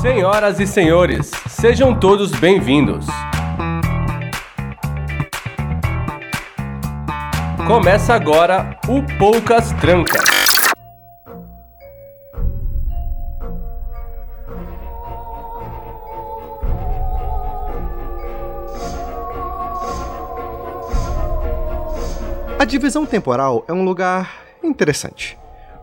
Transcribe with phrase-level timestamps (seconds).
[0.00, 3.04] Senhoras e senhores, sejam todos bem-vindos.
[7.66, 10.24] Começa agora o Poucas Trancas.
[22.58, 24.32] A divisão temporal é um lugar
[24.64, 25.39] interessante.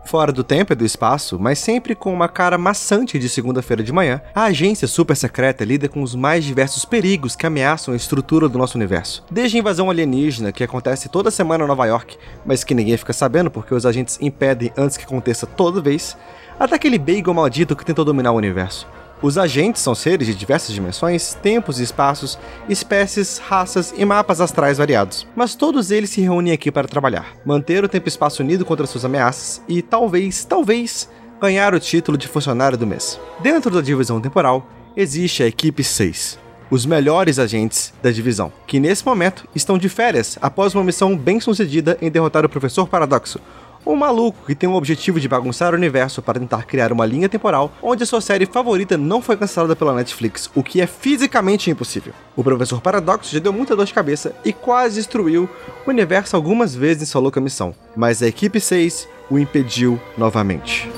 [0.08, 3.92] Fora do tempo e do espaço, mas sempre com uma cara maçante de segunda-feira de
[3.92, 8.48] manhã, a agência super secreta lida com os mais diversos perigos que ameaçam a estrutura
[8.48, 9.22] do nosso universo.
[9.30, 12.16] Desde a invasão alienígena, que acontece toda semana em Nova York,
[12.46, 16.16] mas que ninguém fica sabendo porque os agentes impedem antes que aconteça toda vez,
[16.58, 18.88] até aquele bagel maldito que tentou dominar o universo.
[19.20, 24.78] Os agentes são seres de diversas dimensões, tempos e espaços, espécies, raças e mapas astrais
[24.78, 25.26] variados.
[25.34, 28.86] Mas todos eles se reúnem aqui para trabalhar, manter o tempo e espaço unido contra
[28.86, 31.08] suas ameaças e talvez, talvez,
[31.40, 33.18] ganhar o título de funcionário do mês.
[33.40, 36.38] Dentro da divisão temporal, existe a equipe 6,
[36.70, 41.40] os melhores agentes da divisão, que nesse momento estão de férias após uma missão bem
[41.40, 43.40] sucedida em derrotar o Professor Paradoxo,
[43.86, 47.28] um maluco que tem o objetivo de bagunçar o universo para tentar criar uma linha
[47.28, 52.12] temporal onde sua série favorita não foi cancelada pela Netflix, o que é fisicamente impossível.
[52.36, 55.48] O Professor Paradoxo já deu muita dor de cabeça e quase destruiu
[55.86, 60.88] o universo algumas vezes em sua louca missão, mas a equipe 6 o impediu novamente.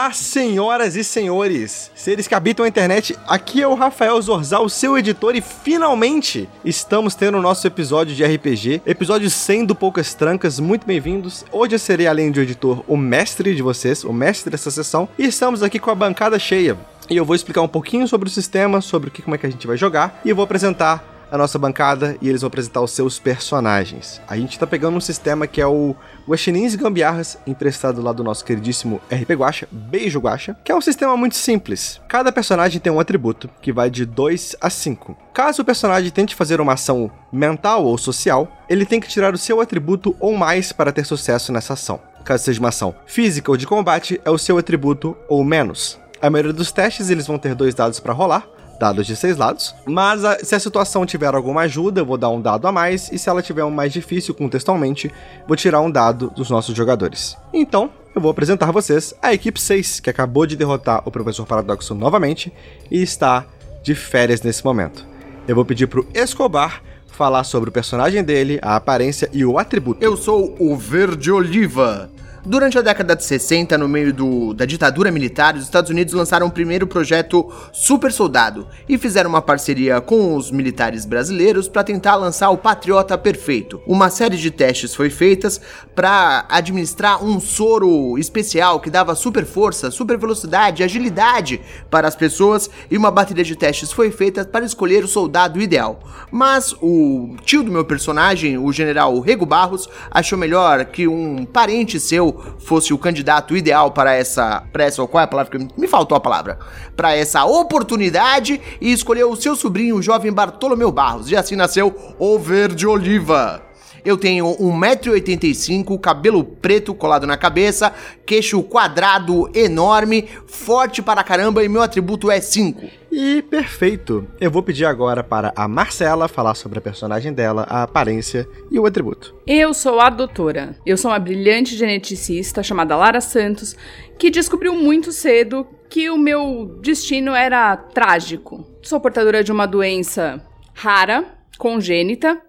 [0.00, 4.96] Olá, senhoras e senhores, seres que habitam a internet, aqui é o Rafael Zorzal, seu
[4.96, 10.58] editor, e finalmente estamos tendo o nosso episódio de RPG, episódio 100 do Poucas Trancas,
[10.58, 11.44] muito bem-vindos.
[11.52, 15.26] Hoje eu serei, além de editor, o mestre de vocês, o mestre dessa sessão, e
[15.26, 16.78] estamos aqui com a bancada cheia.
[17.10, 19.46] E eu vou explicar um pouquinho sobre o sistema, sobre o que, como é que
[19.46, 22.80] a gente vai jogar, e eu vou apresentar a nossa bancada e eles vão apresentar
[22.80, 24.20] os seus personagens.
[24.26, 25.94] A gente tá pegando um sistema que é o
[26.28, 31.16] Guaxinins Gambiarras, emprestado lá do nosso queridíssimo RP Guacha, Beijo Guacha, que é um sistema
[31.16, 32.00] muito simples.
[32.08, 35.16] Cada personagem tem um atributo que vai de 2 a 5.
[35.32, 39.38] Caso o personagem tente fazer uma ação mental ou social, ele tem que tirar o
[39.38, 42.00] seu atributo ou mais para ter sucesso nessa ação.
[42.24, 45.98] Caso seja uma ação física ou de combate, é o seu atributo ou menos.
[46.20, 48.46] A maioria dos testes eles vão ter dois dados para rolar,
[48.80, 49.74] dados de seis lados.
[49.86, 53.12] Mas a, se a situação tiver alguma ajuda, eu vou dar um dado a mais.
[53.12, 55.12] E se ela tiver um mais difícil contextualmente,
[55.46, 57.36] vou tirar um dado dos nossos jogadores.
[57.52, 61.46] Então, eu vou apresentar a vocês a equipe 6, que acabou de derrotar o Professor
[61.46, 62.52] Paradoxo novamente
[62.90, 63.44] e está
[63.82, 65.06] de férias nesse momento.
[65.46, 70.02] Eu vou pedir pro Escobar falar sobre o personagem dele, a aparência e o atributo.
[70.02, 72.10] Eu sou o Verde Oliva.
[72.44, 76.46] Durante a década de 60, no meio do, da ditadura militar, os Estados Unidos lançaram
[76.46, 82.14] o primeiro projeto Super Soldado e fizeram uma parceria com os militares brasileiros para tentar
[82.14, 83.82] lançar o Patriota Perfeito.
[83.86, 85.60] Uma série de testes foi feitas
[85.94, 92.70] para administrar um soro especial que dava super força, super velocidade, agilidade para as pessoas
[92.90, 96.00] e uma bateria de testes foi feita para escolher o soldado ideal.
[96.30, 102.00] Mas o tio do meu personagem, o general Rego Barros, achou melhor que um parente
[102.00, 105.86] seu fosse o candidato ideal para essa, para essa, qual é a palavra que me
[105.86, 106.58] faltou a palavra,
[106.96, 111.94] para essa oportunidade e escolheu o seu sobrinho, o jovem Bartolomeu Barros, e assim nasceu
[112.18, 113.70] o Verde Oliva.
[114.04, 117.92] Eu tenho 1,85m, cabelo preto colado na cabeça,
[118.24, 122.80] queixo quadrado enorme, forte para caramba e meu atributo é 5.
[123.10, 124.26] E perfeito!
[124.40, 128.78] Eu vou pedir agora para a Marcela falar sobre a personagem dela, a aparência e
[128.78, 129.34] o atributo.
[129.46, 130.76] Eu sou a doutora.
[130.86, 133.76] Eu sou uma brilhante geneticista chamada Lara Santos,
[134.16, 138.64] que descobriu muito cedo que o meu destino era trágico.
[138.80, 140.40] Sou portadora de uma doença
[140.72, 141.24] rara,
[141.58, 142.40] congênita,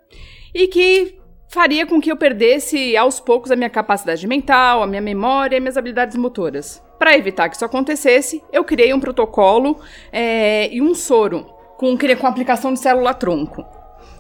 [0.54, 1.16] e que
[1.50, 5.60] faria com que eu perdesse aos poucos a minha capacidade mental, a minha memória e
[5.60, 6.82] minhas habilidades motoras.
[7.02, 9.80] Para evitar que isso acontecesse, eu criei um protocolo
[10.12, 13.66] é, e um soro com, com aplicação de célula-tronco.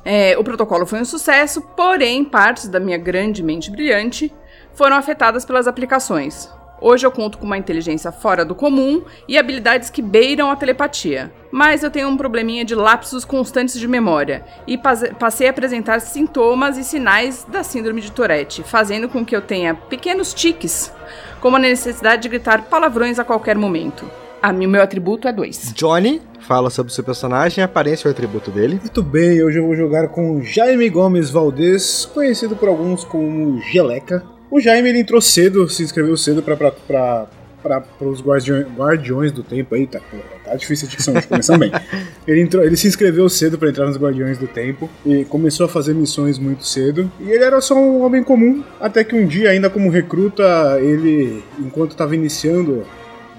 [0.03, 4.33] É, o protocolo foi um sucesso, porém, partes da minha grande mente brilhante
[4.73, 6.49] foram afetadas pelas aplicações.
[6.81, 11.31] Hoje eu conto com uma inteligência fora do comum e habilidades que beiram a telepatia.
[11.51, 16.77] Mas eu tenho um probleminha de lapsos constantes de memória e passei a apresentar sintomas
[16.77, 20.93] e sinais da síndrome de Tourette, fazendo com que eu tenha pequenos tiques,
[21.41, 24.09] como a necessidade de gritar palavrões a qualquer momento.
[24.41, 25.73] A mim, meu atributo é 2.
[25.75, 28.79] Johnny, fala sobre o seu personagem, a aparência e o atributo dele.
[28.81, 34.23] Muito bem, hoje eu vou jogar com Jaime Gomes Valdez, conhecido por alguns como Geleca.
[34.49, 37.27] O Jaime ele entrou cedo, se inscreveu cedo para
[37.61, 39.99] para os guardiões, guardiões do Tempo aí, tá,
[40.43, 41.72] tá difícil a dicção, começando bem.
[42.28, 45.69] Ele, entrou, ele se inscreveu cedo para entrar nos Guardiões do Tempo e começou a
[45.69, 47.11] fazer missões muito cedo.
[47.19, 51.43] E ele era só um homem comum, até que um dia, ainda como recruta, ele,
[51.59, 52.85] enquanto estava iniciando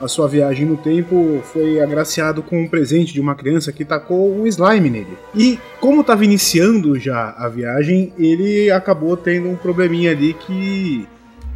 [0.00, 4.36] a sua viagem no tempo, foi agraciado com um presente de uma criança que tacou
[4.36, 5.16] um slime nele.
[5.32, 11.06] E como estava iniciando já a viagem, ele acabou tendo um probleminha ali que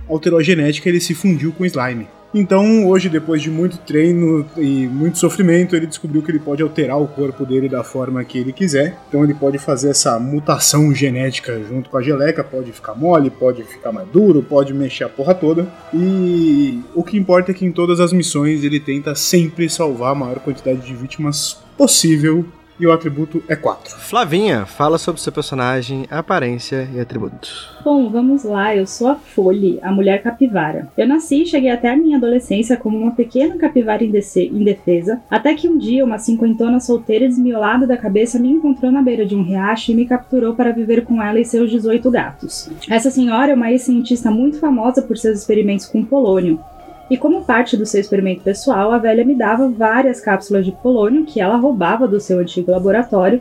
[0.09, 2.07] alterou a genética, ele se fundiu com o slime.
[2.35, 7.01] Então, hoje, depois de muito treino e muito sofrimento, ele descobriu que ele pode alterar
[7.01, 8.99] o corpo dele da forma que ele quiser.
[9.09, 13.63] Então, ele pode fazer essa mutação genética junto com a geleca, pode ficar mole, pode
[13.65, 15.67] ficar mais duro, pode mexer a porra toda.
[15.95, 20.15] E o que importa é que em todas as missões ele tenta sempre salvar a
[20.15, 22.45] maior quantidade de vítimas possível
[22.79, 23.97] e o atributo é 4.
[23.99, 27.71] Flavinha, fala sobre seu personagem, aparência e atributos.
[27.85, 28.75] Bom, vamos lá.
[28.75, 30.89] Eu sou a Folhe, a mulher capivara.
[30.97, 35.69] Eu nasci e cheguei até a minha adolescência como uma pequena capivara indefesa, até que
[35.69, 39.93] um dia uma cinquentona solteira desmiolada da cabeça me encontrou na beira de um riacho
[39.93, 42.71] e me capturou para viver com ela e seus 18 gatos.
[42.91, 46.61] Essa senhora é uma ex-cientista muito famosa por seus experimentos com polônio,
[47.11, 51.25] e como parte do seu experimento pessoal, a velha me dava várias cápsulas de polônio
[51.25, 53.41] que ela roubava do seu antigo laboratório,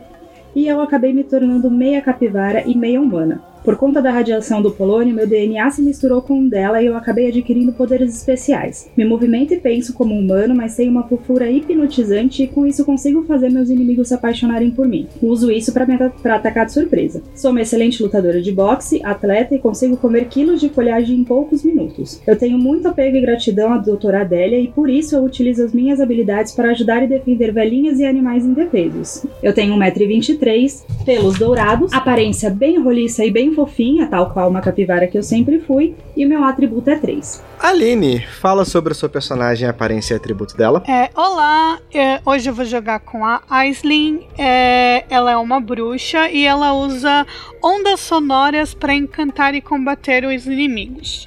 [0.54, 3.42] e eu acabei me tornando meia capivara e meia humana.
[3.66, 6.96] Por conta da radiação do polônio, meu DNA se misturou com o dela e eu
[6.96, 8.88] acabei adquirindo poderes especiais.
[8.96, 12.84] Me movimento e penso como um humano, mas tenho uma fofura hipnotizante e com isso
[12.84, 15.08] consigo fazer meus inimigos se apaixonarem por mim.
[15.20, 17.20] Uso isso para atacar de surpresa.
[17.34, 21.64] Sou uma excelente lutadora de boxe, atleta e consigo comer quilos de folhagem em poucos
[21.64, 22.22] minutos.
[22.24, 25.74] Eu tenho muito apego e gratidão à doutora Adélia e por isso eu utilizo as
[25.74, 29.26] minhas habilidades para ajudar e defender velhinhas e animais indefesos.
[29.42, 35.06] Eu tenho 1,23m, pelos dourados, aparência bem roliça e bem fofinha, tal qual uma capivara
[35.06, 37.42] que eu sempre fui, e o meu atributo é 3.
[37.58, 40.82] Aline, fala sobre a sua personagem, aparência e atributo dela.
[40.86, 44.20] É, olá, é, hoje eu vou jogar com a Aislinn.
[44.36, 47.26] É, ela é uma bruxa e ela usa
[47.64, 51.26] ondas sonoras para encantar e combater os inimigos.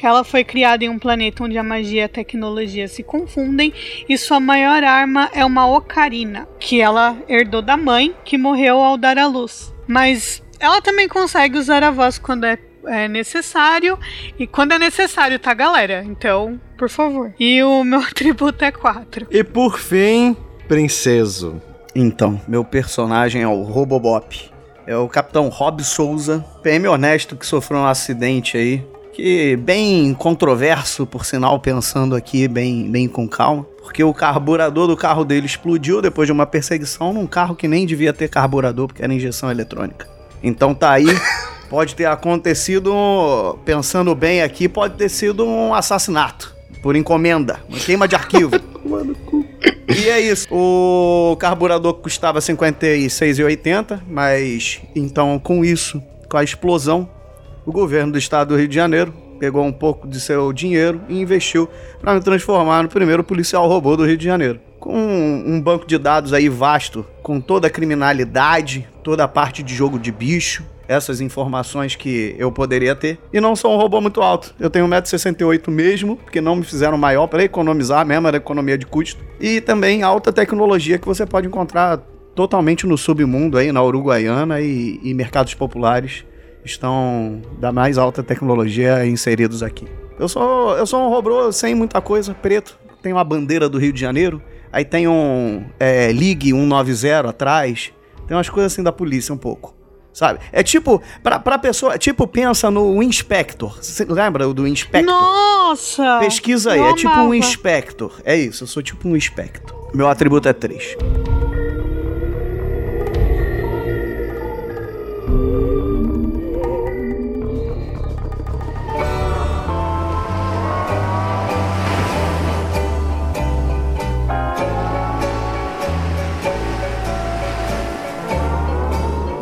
[0.00, 3.72] Ela foi criada em um planeta onde a magia e a tecnologia se confundem
[4.08, 8.96] e sua maior arma é uma ocarina, que ela herdou da mãe, que morreu ao
[8.96, 9.74] dar à luz.
[9.86, 13.98] Mas ela também consegue usar a voz quando é, é necessário.
[14.38, 16.02] E quando é necessário, tá, galera?
[16.06, 17.34] Então, por favor.
[17.38, 19.26] E o meu atributo é 4.
[19.30, 20.34] E por fim,
[20.66, 21.60] Princeso.
[21.94, 24.50] Então, meu personagem é o Robobop.
[24.86, 28.84] É o Capitão Rob Souza, PM honesto que sofreu um acidente aí.
[29.12, 33.64] Que bem controverso, por sinal, pensando aqui bem, bem com calma.
[33.80, 37.86] Porque o carburador do carro dele explodiu depois de uma perseguição num carro que nem
[37.86, 40.13] devia ter carburador, porque era injeção eletrônica.
[40.44, 41.06] Então tá aí.
[41.70, 48.06] Pode ter acontecido, pensando bem aqui, pode ter sido um assassinato por encomenda, uma queima
[48.06, 48.50] de arquivo.
[49.88, 50.46] e é isso.
[50.52, 57.08] O carburador custava 56,80, mas então com isso, com a explosão,
[57.64, 61.18] o governo do estado do Rio de Janeiro pegou um pouco de seu dinheiro e
[61.18, 61.68] investiu
[62.00, 65.96] para me transformar no primeiro policial robô do Rio de Janeiro com um banco de
[65.96, 71.22] dados aí vasto, com toda a criminalidade, toda a parte de jogo de bicho, essas
[71.22, 73.18] informações que eu poderia ter.
[73.32, 74.54] E não sou um robô muito alto.
[74.60, 78.84] Eu tenho 1,68m mesmo, porque não me fizeram maior para economizar mesmo, era economia de
[78.84, 79.24] custo.
[79.40, 81.96] E também alta tecnologia que você pode encontrar
[82.34, 86.26] totalmente no submundo aí, na Uruguaiana e, e mercados populares
[86.62, 89.86] estão da mais alta tecnologia inseridos aqui.
[90.18, 92.78] Eu sou, eu sou um robô sem muita coisa, preto.
[93.00, 94.42] Tenho a bandeira do Rio de Janeiro,
[94.74, 97.92] Aí tem um é, Ligue 190 atrás.
[98.26, 99.72] Tem umas coisas assim da polícia um pouco.
[100.12, 100.40] Sabe?
[100.50, 103.78] É tipo, pra, pra pessoa, tipo, pensa no Inspector.
[103.80, 105.06] Você lembra do Inspector?
[105.14, 106.18] Nossa!
[106.18, 108.20] Pesquisa aí, é tipo um Inspector.
[108.24, 109.90] É isso, eu sou tipo um Inspector.
[109.94, 110.96] Meu atributo é 3.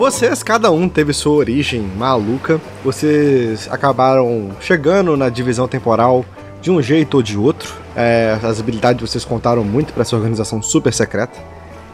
[0.02, 2.60] Vocês, cada um teve sua origem maluca.
[2.82, 6.24] Vocês acabaram chegando na divisão temporal
[6.60, 7.72] de um jeito ou de outro.
[7.94, 11.38] É, as habilidades de vocês contaram muito para essa organização super secreta.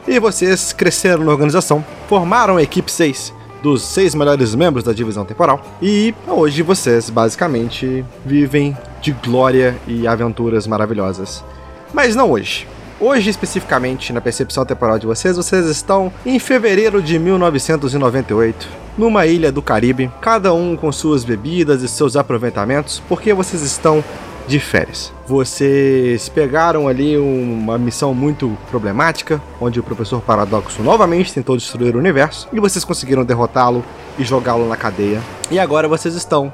[0.07, 5.27] E vocês cresceram na organização, formaram a equipe 6 dos seis melhores membros da divisão
[5.27, 5.61] temporal.
[5.83, 11.45] E hoje vocês basicamente vivem de glória e aventuras maravilhosas.
[11.93, 12.67] Mas não hoje.
[13.01, 19.53] Hoje, especificamente, na percepção temporal de vocês, vocês estão em fevereiro de 1998, numa ilha
[19.53, 24.03] do Caribe, cada um com suas bebidas e seus aproveitamentos, porque vocês estão
[24.49, 25.13] de férias.
[25.29, 32.01] Vocês pegaram ali uma missão muito problemática, onde o professor Paradoxo novamente tentou destruir o
[32.01, 33.85] universo, e vocês conseguiram derrotá-lo
[34.19, 35.23] e jogá-lo na cadeia.
[35.53, 36.53] E agora vocês estão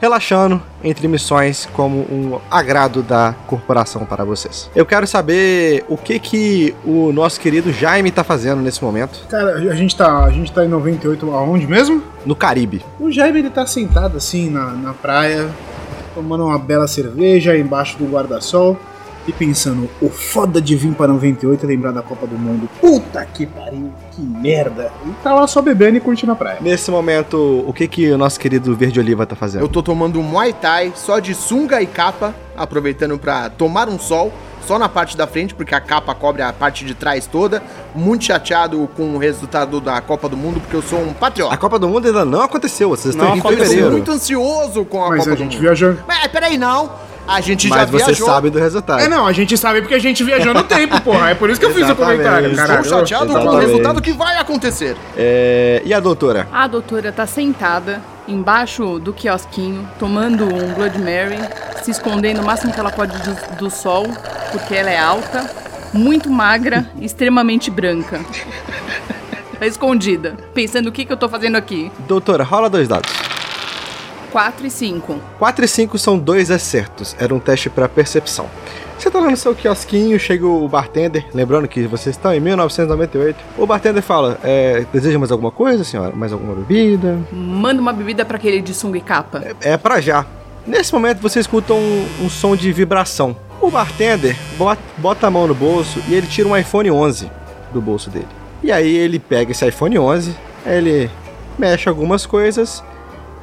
[0.00, 4.70] relaxando entre missões como um agrado da corporação para vocês.
[4.74, 9.54] Eu quero saber o que que o nosso querido Jaime tá fazendo nesse momento Cara,
[9.54, 12.02] a gente tá, a gente tá em 98 aonde mesmo?
[12.24, 12.84] no Caribe.
[12.98, 15.48] O Jaime ele tá sentado assim na, na praia,
[16.14, 18.76] tomando uma bela cerveja embaixo do guarda-sol
[19.26, 22.68] e pensando, o foda de vir pra 98 e lembrar da Copa do Mundo.
[22.80, 24.90] Puta que pariu, que merda.
[25.04, 26.58] E tá lá só bebendo e curtindo a praia.
[26.60, 29.62] Nesse momento, o que que o nosso querido Verde Oliva tá fazendo?
[29.62, 33.98] Eu tô tomando um Muay Thai só de sunga e capa, aproveitando pra tomar um
[33.98, 34.32] sol.
[34.66, 37.62] Só na parte da frente, porque a capa cobre a parte de trás toda.
[37.94, 41.56] Muito chateado com o resultado da Copa do Mundo, porque eu sou um A patriota.
[41.56, 43.62] Copa do Mundo ainda não aconteceu, vocês Não estão em aconteceu.
[43.62, 43.92] Eu sou fevereiro.
[43.92, 45.60] muito ansioso com a Mas Copa a do gente Mundo.
[45.62, 45.94] viajou.
[46.08, 46.90] Mas peraí, não.
[47.28, 48.26] A gente já Mas você viajou.
[48.26, 49.00] sabe do resultado.
[49.00, 51.30] É, não, a gente sabe porque a gente viajou no tempo, porra.
[51.30, 52.18] É por isso que eu fiz o Exatamente.
[52.18, 52.84] comentário, Estou caralho.
[52.88, 53.66] chateado com o Exatamente.
[53.66, 54.96] resultado que vai acontecer.
[55.16, 56.46] É, E a doutora?
[56.52, 61.38] A doutora tá sentada embaixo do quiosquinho, tomando um Blood Mary,
[61.82, 64.06] se escondendo o máximo que ela pode do, do sol,
[64.52, 65.48] porque ela é alta,
[65.92, 68.20] muito magra extremamente branca.
[69.58, 71.90] Tá escondida, pensando o que, que eu tô fazendo aqui.
[72.06, 73.10] Doutora, rola dois dados.
[74.36, 75.18] 4 e 5.
[75.38, 77.16] 4 e 5 são dois acertos.
[77.18, 78.44] Era um teste pra percepção.
[78.98, 83.34] Você tá lá no seu quiosquinho, chega o bartender, lembrando que vocês estão em 1998.
[83.56, 86.14] O bartender fala: é, deseja mais alguma coisa, senhora?
[86.14, 87.18] Mais alguma bebida?
[87.32, 89.42] Manda uma bebida pra aquele de sunga e capa.
[89.62, 90.26] É pra já.
[90.66, 93.34] Nesse momento você escuta um, um som de vibração.
[93.58, 97.30] O bartender bota, bota a mão no bolso e ele tira um iPhone 11
[97.72, 98.28] do bolso dele.
[98.62, 101.10] E aí ele pega esse iPhone 11, ele
[101.58, 102.84] mexe algumas coisas,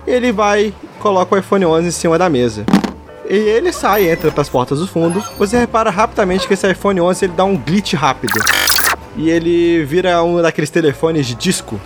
[0.05, 2.65] ele vai e coloca o iPhone 11 em cima da mesa.
[3.29, 5.24] E ele sai, entra para as portas do fundo.
[5.38, 8.39] Você repara rapidamente que esse iPhone 11 ele dá um glitch rápido.
[9.15, 11.79] E ele vira um daqueles telefones de disco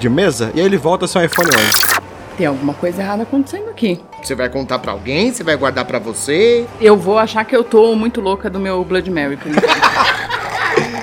[0.00, 2.02] de mesa e aí ele volta a ser um iPhone 11.
[2.36, 4.00] Tem alguma coisa errada acontecendo aqui.
[4.22, 5.32] Você vai contar pra alguém?
[5.32, 6.66] Você vai guardar pra você?
[6.80, 9.38] Eu vou achar que eu tô muito louca do meu Blood Mary.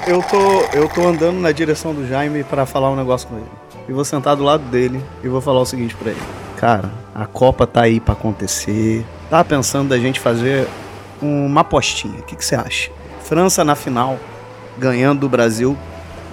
[0.07, 3.45] Eu tô, eu tô andando na direção do Jaime pra falar um negócio com ele.
[3.87, 6.21] E vou sentar do lado dele e vou falar o seguinte pra ele.
[6.59, 9.05] Cara, a Copa tá aí pra acontecer.
[9.29, 10.67] Tava pensando da gente fazer
[11.21, 12.19] uma apostinha.
[12.19, 12.91] O que que você acha?
[13.23, 14.17] França na final,
[14.77, 15.77] ganhando do Brasil.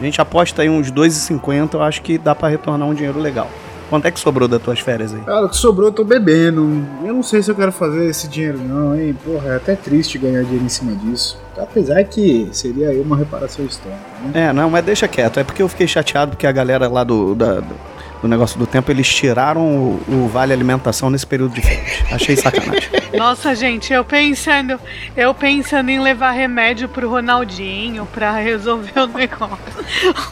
[0.00, 3.49] A gente aposta aí uns 2,50, eu acho que dá pra retornar um dinheiro legal.
[3.88, 5.21] Quanto é que sobrou das tuas férias aí?
[5.21, 6.85] Cara, o que sobrou eu tô bebendo.
[7.04, 9.16] Eu não sei se eu quero fazer esse dinheiro não, hein?
[9.25, 11.38] Porra, é até triste ganhar dinheiro em cima disso.
[11.56, 14.00] Apesar que seria aí uma reparação histórica,
[14.35, 14.49] né?
[14.49, 15.38] É, não, mas deixa quieto.
[15.38, 17.75] É porque eu fiquei chateado porque a galera lá do, da- do,
[18.23, 22.13] do negócio do tempo, eles tiraram o, o vale alimentação nesse período de férias.
[22.13, 22.89] Achei sacanagem.
[23.17, 24.79] Nossa, gente, eu pensando,
[25.17, 29.57] eu pensando em levar remédio pro Ronaldinho pra resolver o negócio.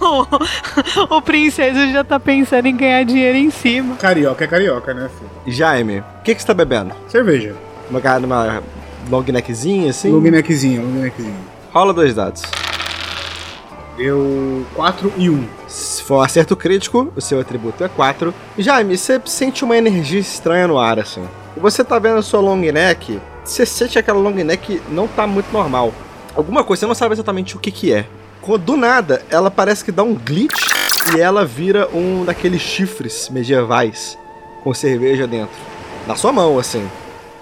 [0.01, 3.97] O, o princeso já tá pensando em ganhar dinheiro em cima.
[3.97, 5.57] Carioca é carioca, né, filho?
[5.57, 6.95] Jaime, o que, que você tá bebendo?
[7.09, 7.55] Cerveja.
[7.89, 8.63] Uma, uma
[9.11, 10.11] long neckzinha assim?
[10.11, 11.37] Long neckzinho, long neckzinho.
[11.73, 12.43] Rola dois dados.
[13.97, 15.37] Deu 4 e 1.
[15.39, 15.64] Se
[16.05, 18.33] for um acerto crítico, o seu atributo é 4.
[18.59, 21.25] Jaime, você sente uma energia estranha no ar, assim.
[21.57, 25.27] Você tá vendo a sua long neck, você sente que aquela long neck não tá
[25.27, 25.93] muito normal.
[26.35, 28.07] Alguma coisa, você não sabe exatamente o que que é.
[28.61, 30.67] Do nada, ela parece que dá um glitch
[31.17, 34.19] e ela vira um daqueles chifres medievais
[34.63, 35.57] com cerveja dentro.
[36.07, 36.87] Na sua mão, assim.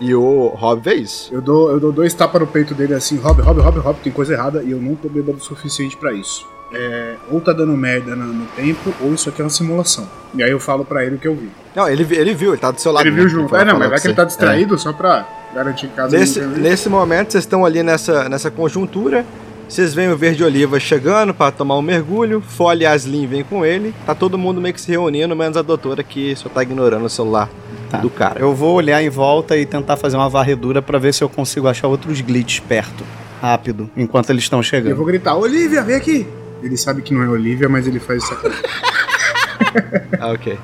[0.00, 1.32] E o Rob vê isso.
[1.34, 4.12] Eu dou, eu dou dois tapas no peito dele assim, Rob, Rob, Rob, Rob, tem
[4.12, 6.46] coisa errada e eu não tô bêbado o suficiente pra isso.
[6.74, 10.08] É, ou tá dando merda no, no tempo, ou isso aqui é uma simulação.
[10.34, 11.50] E aí eu falo pra ele o que eu vi.
[11.74, 13.06] Não, ele, ele viu, ele tá do seu lado.
[13.06, 13.54] ele viu junto.
[13.54, 16.40] É, não, mas vai com que ele tá distraído só pra garantir que caso Nesse,
[16.40, 19.24] nesse momento, vocês estão ali nessa, nessa conjuntura.
[19.68, 22.42] Vocês veem o Verde Oliva chegando para tomar um mergulho.
[22.42, 23.94] Folha e Aslin vem com ele.
[24.04, 27.08] Tá todo mundo meio que se reunindo, menos a doutora que só tá ignorando o
[27.10, 27.48] celular
[27.90, 27.98] Tá.
[27.98, 28.40] do cara.
[28.40, 31.68] Eu vou olhar em volta e tentar fazer uma varredura pra ver se eu consigo
[31.68, 33.04] achar outros glitches perto,
[33.40, 34.96] rápido, enquanto eles estão Eu chegando.
[34.96, 36.26] vou gritar, Olivia, vem aqui!
[36.62, 38.36] Ele sabe que não é Olivia, mas ele faz isso.
[40.20, 40.58] Ah, ok.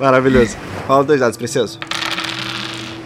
[0.00, 0.56] Maravilhoso.
[0.86, 1.78] Fala dois dados, princeso.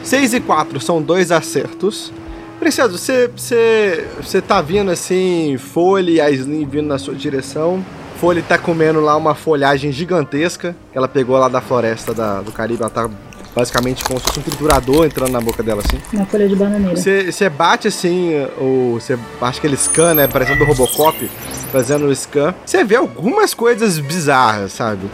[0.03, 2.13] 6 e 4 são dois acertos.
[2.59, 7.85] Princeso, você, você, você tá vindo assim, Folha e Aslin vindo na sua direção.
[8.19, 12.51] Folha tá comendo lá uma folhagem gigantesca que ela pegou lá da floresta da- do
[12.51, 12.81] Caribe.
[12.81, 13.11] Ela tá
[13.57, 15.99] basicamente como se fosse um triturador entrando na boca dela assim.
[16.13, 16.95] Uma folha de bananeira.
[16.95, 20.29] Você você bate assim, o, você acha que ele scan, né?
[20.29, 21.31] Parecendo o Robocop,
[21.73, 22.55] fazendo o scan.
[22.67, 25.09] Você vê algumas coisas bizarras, sabe?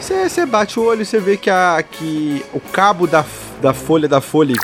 [0.00, 3.24] Você você bate o olho e você vê que, a, que o cabo da,
[3.60, 4.54] da folha da folha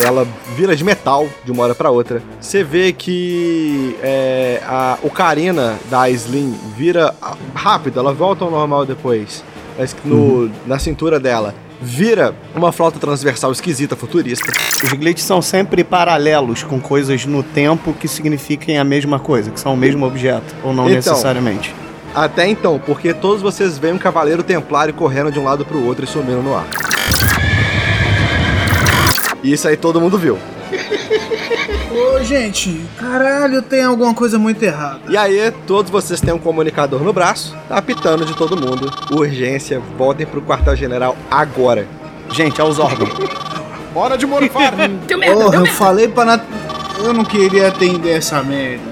[0.00, 0.26] ela
[0.56, 2.22] vira de metal de uma hora pra outra.
[2.40, 7.14] Você vê que é, a ocarina da Slim vira
[7.54, 9.44] rápido, ela volta ao normal depois.
[9.78, 14.52] Mas no, na cintura dela vira uma flauta transversal esquisita, futurista.
[14.84, 19.58] Os glitches são sempre paralelos com coisas no tempo que signifiquem a mesma coisa, que
[19.60, 20.94] são o mesmo objeto, ou não Então.
[20.96, 21.74] necessariamente.
[22.14, 26.04] Até então, porque todos vocês veem um cavaleiro templário correndo de um lado pro outro
[26.04, 26.66] e sumindo no ar.
[29.42, 30.38] E isso aí todo mundo viu.
[32.32, 35.00] Gente, caralho, tem alguma coisa muito errada.
[35.06, 38.90] E aí, todos vocês têm um comunicador no braço, tá apitando de todo mundo.
[39.10, 41.86] Urgência, voltem pro quartel-general agora.
[42.30, 43.10] Gente, aos órgãos.
[43.94, 44.72] Hora de morfar!
[45.06, 45.76] Deu merda, Porra, deu eu merda.
[45.76, 46.42] falei pra Nat...
[47.04, 48.82] Eu não queria atender essa merda.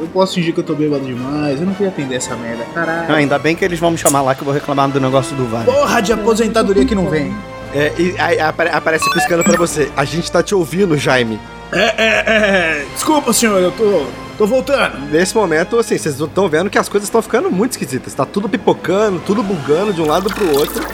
[0.00, 1.60] Eu posso fingir que eu tô bêbado demais.
[1.60, 3.12] Eu não queria atender essa merda, caralho.
[3.12, 5.36] Ah, ainda bem que eles vão me chamar lá que eu vou reclamar do negócio
[5.36, 5.66] do Vale.
[5.66, 7.36] Porra de aposentadoria que não vem.
[7.74, 9.92] É, e aí apare- aparece piscando pra você.
[9.94, 11.38] A gente tá te ouvindo, Jaime.
[11.72, 12.86] É, é, é.
[12.94, 14.06] Desculpa, senhor, eu tô.
[14.38, 14.98] tô voltando.
[15.10, 18.14] Nesse momento, assim, vocês estão vendo que as coisas estão ficando muito esquisitas.
[18.14, 20.84] Tá tudo pipocando, tudo bugando de um lado pro outro.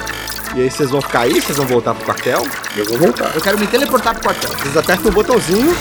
[0.55, 2.47] E aí vocês vão ficar aí, vocês vão voltar pro quartel.
[2.77, 3.33] Eu vou voltar.
[3.35, 4.51] Eu quero me teleportar pro quartel.
[4.51, 5.75] Vocês apertam o botãozinho.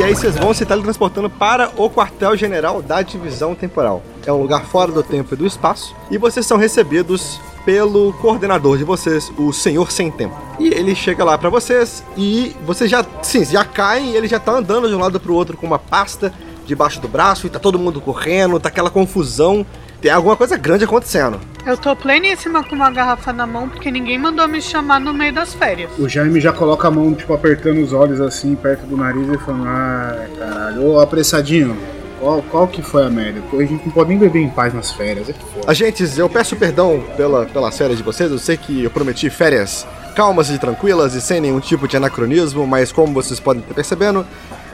[0.00, 4.02] E aí vocês vão se teletransportando para o quartel-general da divisão temporal.
[4.24, 5.94] É um lugar fora do tempo e do espaço.
[6.10, 10.34] E vocês são recebidos pelo coordenador de vocês, o Senhor Sem Tempo.
[10.58, 14.40] E ele chega lá pra vocês e vocês já, sim, já caem e ele já
[14.40, 16.32] tá andando de um lado pro outro com uma pasta
[16.64, 19.66] debaixo do braço e tá todo mundo correndo, tá aquela confusão.
[20.00, 21.38] Tem alguma coisa grande acontecendo.
[21.66, 25.32] Eu tô pleníssima com uma garrafa na mão porque ninguém mandou me chamar no meio
[25.32, 25.90] das férias.
[25.98, 29.36] O Jaime já coloca a mão, tipo, apertando os olhos assim, perto do nariz e
[29.38, 31.76] falando, ai, caralho, ô apressadinho,
[32.18, 33.42] qual, qual que foi a merda?
[33.52, 35.70] A gente não pode nem beber em paz nas férias, é foda.
[35.70, 38.30] Agentes, eu peço perdão pela, pelas férias de vocês.
[38.30, 42.66] Eu sei que eu prometi férias calmas e tranquilas e sem nenhum tipo de anacronismo,
[42.66, 44.26] mas como vocês podem estar percebendo,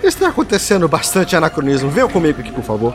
[0.03, 1.91] está acontecendo bastante anacronismo.
[1.91, 2.95] Venham comigo aqui, por favor.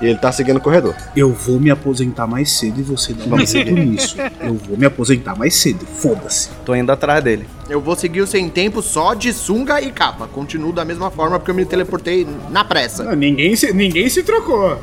[0.00, 0.94] E ele tá seguindo o corredor.
[1.16, 4.16] Eu vou me aposentar mais cedo e você dá um jeito nisso.
[4.40, 6.50] Eu vou me aposentar mais cedo, foda-se.
[6.64, 7.46] Tô indo atrás dele.
[7.68, 10.26] Eu vou seguir o sem tempo só de sunga e capa.
[10.26, 13.04] Continuo da mesma forma porque eu me teleportei na pressa.
[13.04, 14.78] Não, ninguém, se, ninguém se trocou.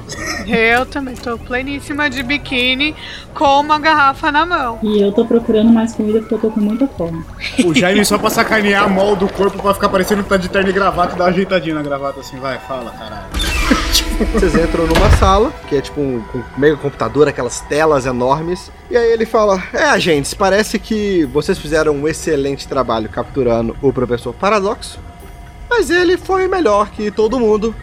[0.47, 2.95] Eu também tô pleníssima de biquíni
[3.35, 4.79] com uma garrafa na mão.
[4.81, 7.23] E eu tô procurando mais comida porque eu tô com muita fome.
[7.63, 10.49] O Jaime só pra sacanear a mol do corpo pra ficar parecendo que tá de
[10.49, 13.60] terno e gravata e dar uma ajeitadinha na gravata assim, vai, fala, caralho.
[14.33, 18.71] Vocês entram numa sala, que é tipo um, um mega computador, aquelas telas enormes.
[18.89, 23.91] E aí ele fala: É, agentes, parece que vocês fizeram um excelente trabalho capturando o
[23.91, 24.99] professor Paradoxo.
[25.69, 27.73] Mas ele foi melhor que todo mundo,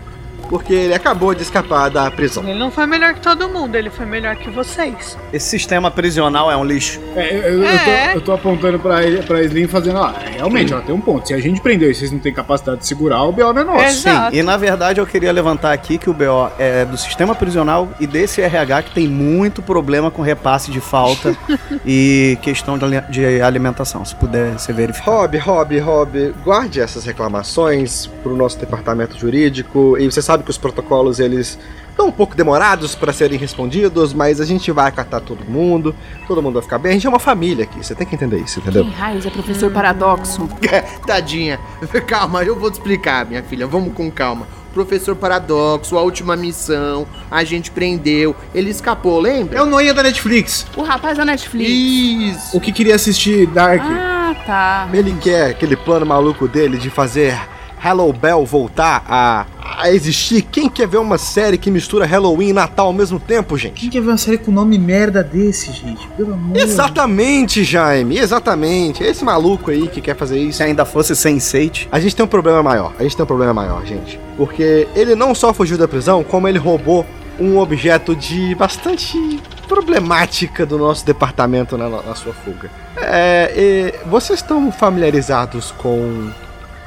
[0.48, 2.42] porque ele acabou de escapar da prisão.
[2.48, 5.16] Ele não foi melhor que todo mundo, ele foi melhor que vocês.
[5.32, 7.00] Esse sistema prisional é um lixo.
[7.16, 8.08] É, eu, eu- eu É.
[8.12, 11.26] tô, eu tô apontando pra, ele, pra Slim fazendo, ó, realmente, ela tem um ponto.
[11.28, 13.52] Se a gente prendeu e vocês não têm capacidade de segurar, o B.O.
[13.52, 13.84] não é nosso.
[13.84, 14.32] Exato.
[14.34, 17.88] Sim, e na verdade eu queria levantar aqui que o BO é do sistema prisional
[18.00, 21.36] e desse RH que tem muito problema com repasse de falta
[21.84, 25.10] e questão de ali- de alimentação, se puder ser verificado.
[25.18, 29.96] Rob, Rob, Rob, guarde essas reclamações pro nosso departamento jurídico.
[29.98, 31.58] E você sabe que os protocolos eles
[31.90, 35.94] estão um pouco demorados para serem respondidos, mas a gente vai acatar todo mundo,
[36.26, 36.92] todo mundo vai ficar bem.
[36.92, 38.84] A gente é uma família aqui, você tem que entender isso, entendeu?
[38.84, 40.48] Quem raios é professor Paradoxo?
[41.06, 41.58] Tadinha.
[42.06, 43.66] Calma, eu vou te explicar, minha filha.
[43.66, 44.46] Vamos com calma.
[44.72, 49.58] Professor Paradoxo, a última missão, a gente prendeu, ele escapou, lembra?
[49.58, 50.66] Eu não ia da Netflix.
[50.76, 51.70] O rapaz da Netflix.
[51.70, 52.56] Isso!
[52.56, 53.82] O que queria assistir Dark.
[53.82, 54.88] Ah, tá.
[54.92, 57.36] Ele quer aquele plano maluco dele de fazer
[57.84, 59.46] Hello Bell voltar a,
[59.78, 60.42] a existir.
[60.42, 63.80] Quem quer ver uma série que mistura Halloween e Natal ao mesmo tempo, gente?
[63.80, 66.06] Quem quer ver uma série com nome merda desse, gente?
[66.16, 69.02] Pelo amor Exatamente, Jaime, exatamente.
[69.02, 70.58] Esse maluco aí que quer fazer isso.
[70.58, 72.92] Se ainda fosse Sense8, A gente tem um problema maior.
[72.98, 74.18] A gente tem um problema maior, gente.
[74.36, 77.06] Porque ele não só fugiu da prisão, como ele roubou
[77.38, 82.70] um objeto de bastante problemática do nosso departamento na, na sua fuga.
[82.96, 86.30] É, e vocês estão familiarizados com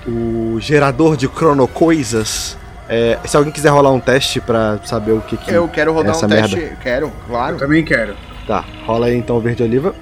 [0.08, 2.58] o gerador de cronocoisas?
[2.90, 6.12] É, se alguém quiser rolar um teste pra saber o que, que Eu quero rodar
[6.12, 6.56] essa um teste.
[6.58, 6.78] merda.
[6.82, 7.58] Quero, Eu claro.
[7.58, 8.16] também quero.
[8.46, 9.96] Tá, rola aí então o verde oliva.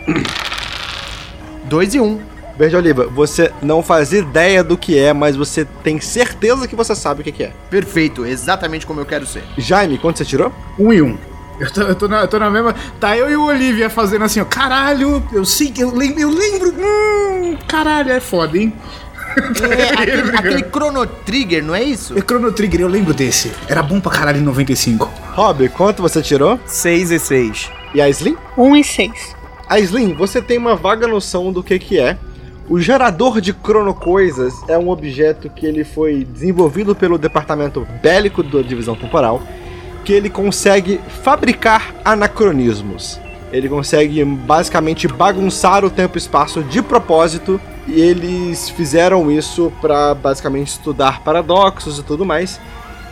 [1.66, 2.04] 2 e 1.
[2.04, 2.20] Um.
[2.58, 6.94] Verde oliva, você não faz ideia do que é, mas você tem certeza que você
[6.94, 7.54] sabe o que, que é.
[7.70, 9.44] Perfeito, exatamente como eu quero ser.
[9.58, 10.52] Jaime, quanto você tirou?
[10.78, 11.18] Um e um.
[11.58, 12.74] Eu tô, eu tô na, eu tô na mesma.
[13.00, 14.46] Tá eu e o Olivia fazendo assim, ó.
[14.46, 16.20] Caralho, eu sei que eu lembro.
[16.20, 16.74] Eu lembro.
[16.78, 18.74] Hum, caralho, é foda, hein?
[19.62, 22.18] É, aquele, aquele Chrono Trigger, não é isso?
[22.18, 23.52] É Chrono Trigger, eu lembro desse.
[23.68, 25.10] Era bom pra caralho em 95.
[25.34, 26.60] Rob, quanto você tirou?
[26.65, 27.72] 6 e 6.
[27.94, 28.38] E a Slim?
[28.58, 29.39] 1 e 6.
[29.70, 32.18] Aislinn, você tem uma vaga noção do que que é.
[32.68, 38.63] O gerador de cronocoisas é um objeto que ele foi desenvolvido pelo departamento bélico da
[38.63, 39.42] divisão temporal,
[40.04, 43.20] que ele consegue fabricar anacronismos.
[43.52, 50.13] Ele consegue basicamente bagunçar o tempo e espaço de propósito, e eles fizeram isso para
[50.13, 52.60] basicamente estudar paradoxos e tudo mais.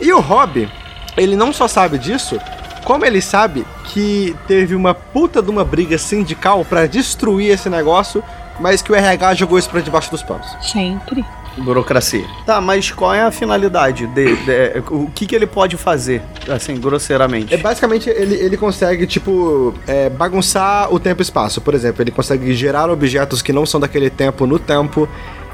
[0.00, 0.70] E o Rob,
[1.16, 2.38] ele não só sabe disso,
[2.84, 8.22] como ele sabe que teve uma puta de uma briga sindical para destruir esse negócio,
[8.60, 10.46] mas que o RH jogou isso pra debaixo dos panos.
[10.60, 11.24] Sempre.
[11.62, 12.24] Burocracia.
[12.46, 14.36] Tá, mas qual é a finalidade dele?
[14.36, 17.52] De- o que, que ele pode fazer, assim, grosseiramente?
[17.52, 21.60] É basicamente ele, ele consegue, tipo, é, bagunçar o tempo e espaço.
[21.60, 25.08] Por exemplo, ele consegue gerar objetos que não são daquele tempo no tempo.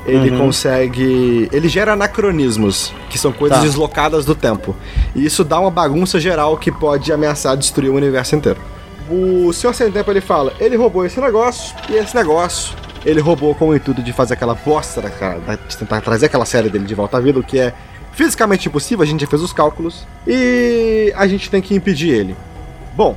[0.07, 0.39] Ele Uhum.
[0.39, 1.49] consegue.
[1.51, 3.65] Ele gera anacronismos, que são coisas Tá.
[3.65, 4.77] deslocadas do tempo.
[5.15, 8.59] E isso dá uma bagunça geral que pode ameaçar destruir o universo inteiro.
[9.09, 13.55] O Senhor Sem Tempo ele fala: ele roubou esse negócio, e esse negócio ele roubou
[13.55, 15.39] com o intuito de fazer aquela bosta, cara,
[15.69, 17.73] de tentar trazer aquela série dele de volta à vida, o que é
[18.13, 22.37] fisicamente impossível, a gente já fez os cálculos, e a gente tem que impedir ele.
[22.97, 23.17] Bom,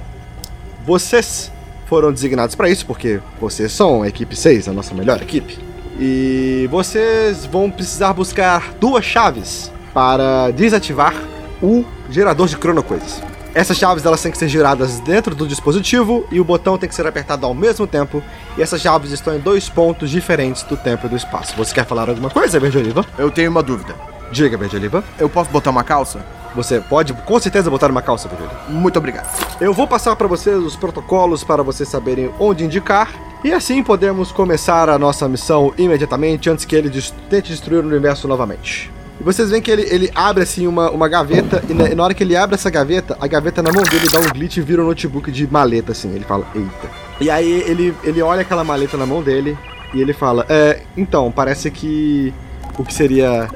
[0.86, 1.52] vocês
[1.86, 5.58] foram designados para isso, porque vocês são a equipe 6, a nossa melhor equipe.
[6.00, 11.16] E vocês vão precisar buscar duas chaves para desativar
[11.62, 13.22] o gerador de cronocoisas.
[13.54, 16.96] Essas chaves elas têm que ser giradas dentro do dispositivo e o botão tem que
[16.96, 18.22] ser apertado ao mesmo tempo.
[18.58, 21.56] E essas chaves estão em dois pontos diferentes do tempo e do espaço.
[21.56, 23.06] Você quer falar alguma coisa, Verde Oliva?
[23.18, 23.96] Eu tenho uma dúvida.
[24.32, 25.04] Diga, Verde Oliva.
[25.18, 26.24] Eu posso botar uma calça?
[26.56, 28.62] Você pode com certeza botar uma calça, Verde Oliva.
[28.70, 29.28] Muito obrigado.
[29.60, 33.10] Eu vou passar para vocês os protocolos para vocês saberem onde indicar.
[33.44, 36.90] E assim podemos começar a nossa missão imediatamente antes que ele
[37.30, 38.92] tente destruir o universo novamente.
[39.20, 42.04] E vocês veem que ele, ele abre assim uma, uma gaveta, e na, e na
[42.04, 44.62] hora que ele abre essa gaveta, a gaveta na mão dele dá um glitch e
[44.62, 46.14] vira um notebook de maleta, assim.
[46.14, 46.90] Ele fala, eita.
[47.20, 49.58] E aí ele, ele olha aquela maleta na mão dele
[49.94, 52.34] e ele fala, é, então, parece que
[52.78, 53.50] o que seria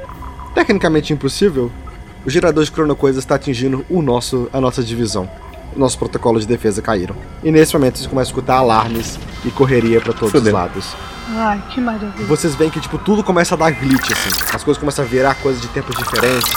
[0.55, 1.71] tecnicamente impossível,
[2.25, 5.29] o gerador de cronocoisas está atingindo o nosso, a nossa divisão.
[5.75, 7.15] Nossos protocolos de defesa caíram.
[7.43, 10.47] E nesse momento vocês começam a escutar alarmes e correria para todos Fudeu.
[10.47, 10.85] os lados.
[11.29, 12.25] Ai, que maravilha.
[12.27, 14.29] Vocês veem que tipo tudo começa a dar glitch assim.
[14.53, 16.53] As coisas começam a virar coisas de tempos diferentes.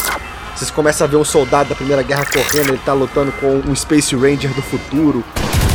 [0.57, 3.75] Vocês começam a ver um soldado da Primeira Guerra correndo, ele tá lutando com um
[3.75, 5.25] Space Ranger do futuro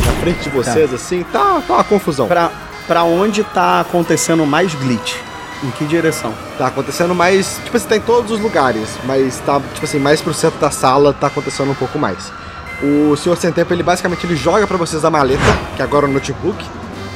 [0.06, 1.22] na frente de vocês assim.
[1.32, 2.26] Tá, tá uma confusão.
[2.26, 2.50] Pra,
[2.86, 5.16] pra onde tá acontecendo mais glitch?
[5.62, 6.32] Em que direção?
[6.56, 10.22] Tá acontecendo mais, tipo assim, tá em todos os lugares, mas tá, tipo assim, mais
[10.22, 12.32] pro centro da sala tá acontecendo um pouco mais.
[12.82, 15.42] O Senhor Sem Tempo, ele basicamente ele joga pra vocês a maleta,
[15.76, 16.64] que agora é o notebook.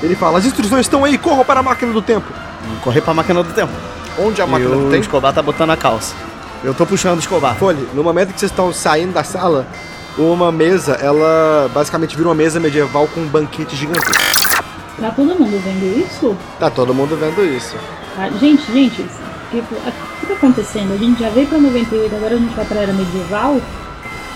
[0.02, 2.26] Ele fala: "As instruções estão aí, corram para a máquina do tempo".
[2.66, 3.72] Vamos correr pra máquina do tempo.
[4.18, 5.02] Onde a e máquina o do tempo?
[5.02, 6.14] Escobar tá botando a calça.
[6.62, 7.54] Eu tô puxando o Escobar.
[7.56, 9.66] Folhe, no momento que vocês estão saindo da sala,
[10.16, 14.64] uma mesa, ela basicamente vira uma mesa medieval com um banquete gigantesco.
[14.98, 16.36] Tá todo mundo vendo isso?
[16.58, 17.76] Tá todo mundo vendo isso.
[18.16, 18.28] Tá?
[18.30, 19.04] Gente, gente,
[19.50, 20.94] tipo, o que tá acontecendo?
[20.94, 23.60] A gente já veio pra 98, agora a gente vai pra era medieval.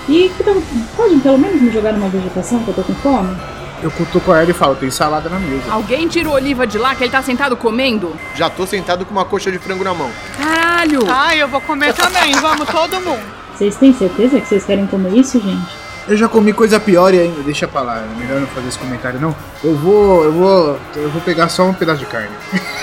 [0.08, 0.52] E tá-
[0.96, 3.36] pode pelo menos me jogar numa vegetação que eu tô com fome?
[3.82, 5.70] Eu cutuco ela e falo, tem salada na mesa.
[5.70, 8.16] Alguém tira o Oliva de lá que ele tá sentado comendo?
[8.34, 10.10] Já tô sentado com uma coxa de frango na mão.
[10.36, 11.00] Caralho!
[11.08, 12.32] Ai, eu vou comer também.
[12.40, 13.22] Vamos todo mundo.
[13.54, 15.66] Vocês têm certeza que vocês querem comer isso, gente?
[16.08, 17.42] Eu já comi coisa pior e ainda.
[17.42, 19.36] Deixa pra lá, é melhor não fazer esse comentário, não.
[19.62, 20.24] Eu vou.
[20.24, 20.78] Eu vou.
[20.96, 22.30] Eu vou pegar só um pedaço de carne.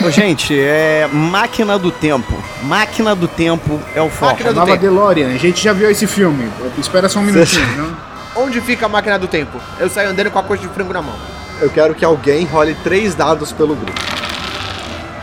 [0.05, 2.33] Ô, gente, é máquina do tempo.
[2.63, 4.33] Máquina do tempo é o foco.
[4.33, 4.81] Máquina do Nova tempo.
[4.81, 6.47] DeLorean, a gente já viu esse filme.
[6.77, 8.43] Espera só um minutinho, não?
[8.43, 9.59] Onde fica a máquina do tempo?
[9.79, 11.15] Eu saio andando com a coxa de frango na mão.
[11.59, 14.01] Eu quero que alguém role três dados pelo grupo.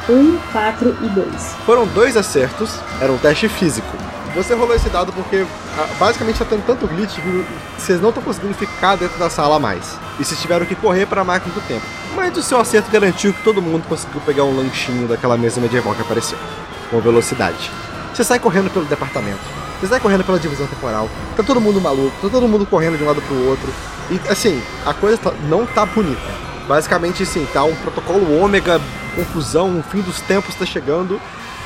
[0.08, 1.54] Um, quatro e dois.
[1.64, 3.96] Foram dois acertos, era um teste físico.
[4.34, 5.44] Você rolou esse dado porque
[5.98, 7.44] basicamente tá tendo tanto glitch que
[7.78, 9.98] vocês não estão conseguindo ficar dentro da sala mais.
[10.18, 11.84] E vocês tiveram que correr para a máquina do tempo.
[12.14, 15.94] Mas o seu acerto garantiu que todo mundo conseguiu pegar um lanchinho daquela mesa medieval
[15.94, 16.38] que apareceu.
[16.90, 17.70] Com velocidade.
[18.14, 19.40] Você sai correndo pelo departamento.
[19.80, 21.10] Você sai correndo pela divisão temporal.
[21.36, 23.68] Tá todo mundo maluco, tá todo mundo correndo de um lado pro outro.
[24.10, 26.20] E assim, a coisa tá- não tá bonita.
[26.66, 28.80] Basicamente, assim, tá um protocolo ômega,
[29.14, 31.20] confusão, o fim dos tempos tá chegando.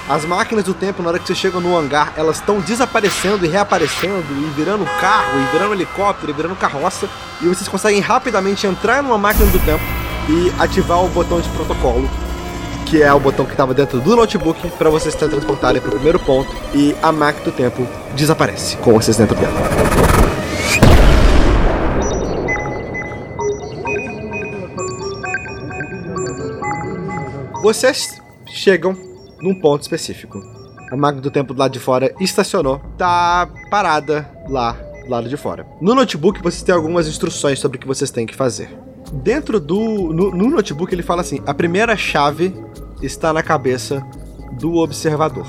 [0.08, 3.48] As máquinas do tempo, na hora que você chega no hangar, elas estão desaparecendo e
[3.48, 7.08] reaparecendo, e virando carro, e virando helicóptero, e virando carroça.
[7.42, 9.82] E vocês conseguem rapidamente entrar numa máquina do tempo
[10.28, 12.08] e ativar o botão de protocolo,
[12.84, 15.94] que é o botão que estava dentro do notebook, para vocês se transportarem para o
[15.94, 16.54] primeiro ponto.
[16.72, 19.58] E a máquina do tempo desaparece com vocês dentro dela.
[27.60, 29.05] Vocês chegam
[29.40, 30.42] num ponto específico.
[30.90, 34.72] A máquina do tempo do lado de fora estacionou, tá parada lá
[35.04, 35.66] do lado de fora.
[35.80, 38.68] No notebook vocês têm algumas instruções sobre o que vocês têm que fazer.
[39.12, 39.78] dentro do.
[40.12, 42.54] No, no notebook ele fala assim: a primeira chave
[43.02, 44.04] está na cabeça
[44.58, 45.46] do observador.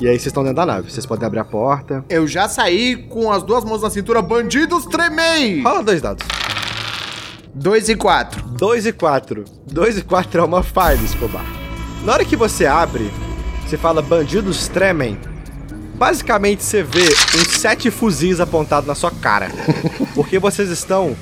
[0.00, 0.90] E aí vocês estão dentro da nave.
[0.90, 2.04] Vocês podem abrir a porta.
[2.08, 5.60] Eu já saí com as duas mãos na cintura, bandidos, tremei!
[5.62, 6.24] Fala dois dados.
[7.54, 8.42] 2 e 4.
[8.50, 9.44] 2 e 4.
[9.72, 11.44] 2 e 4 é uma falha, Escobar.
[12.04, 13.10] Na hora que você abre,
[13.68, 15.18] você fala bandidos tremem.
[15.94, 19.50] Basicamente você vê uns sete fuzis apontados na sua cara.
[20.14, 21.14] Porque vocês estão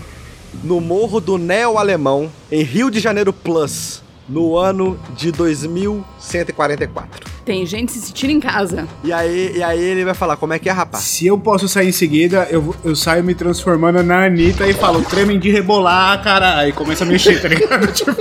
[0.62, 7.28] no morro do Neo-Alemão, em Rio de Janeiro Plus, no ano de 2144.
[7.44, 8.86] Tem gente se sentindo em casa.
[9.02, 11.02] E aí, e aí ele vai falar, como é que é, rapaz?
[11.02, 15.02] Se eu posso sair em seguida, eu, eu saio me transformando na Anitta e falo,
[15.02, 16.68] tremem de rebolar, cara.
[16.68, 17.88] E começa a mexer, tá ligado?
[17.92, 18.12] tipo,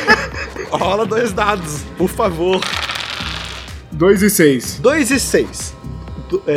[0.72, 2.58] Rola dois dados, por favor.
[4.02, 4.80] 2 e 6.
[4.80, 5.74] 2 e 6.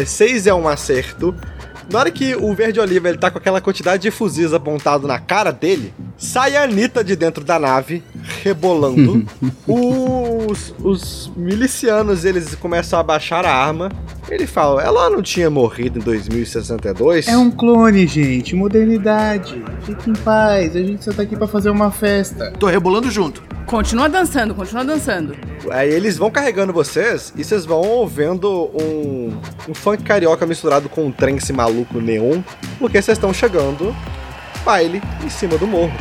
[0.03, 1.36] 6 é um acerto.
[1.89, 5.19] Na hora que o verde oliva ele tá com aquela quantidade de fuzis apontado na
[5.19, 8.04] cara dele, sai a Anitta de dentro da nave,
[8.43, 9.26] rebolando.
[9.67, 13.91] os, os milicianos eles começam a baixar a arma.
[14.30, 17.28] Ele fala: ela não tinha morrido em 2062?
[17.28, 18.56] É um clone, gente.
[18.56, 19.63] Modernidade.
[19.84, 20.76] Fique em paz.
[20.76, 22.52] A gente só tá aqui pra fazer uma festa.
[22.60, 23.43] Tô rebolando junto.
[23.65, 25.36] Continua dançando, continua dançando.
[25.71, 29.36] Aí eles vão carregando vocês e vocês vão ouvindo um,
[29.67, 32.41] um funk carioca misturado com um trance maluco neon,
[32.79, 33.95] porque vocês estão chegando
[34.63, 35.93] baile em cima do morro.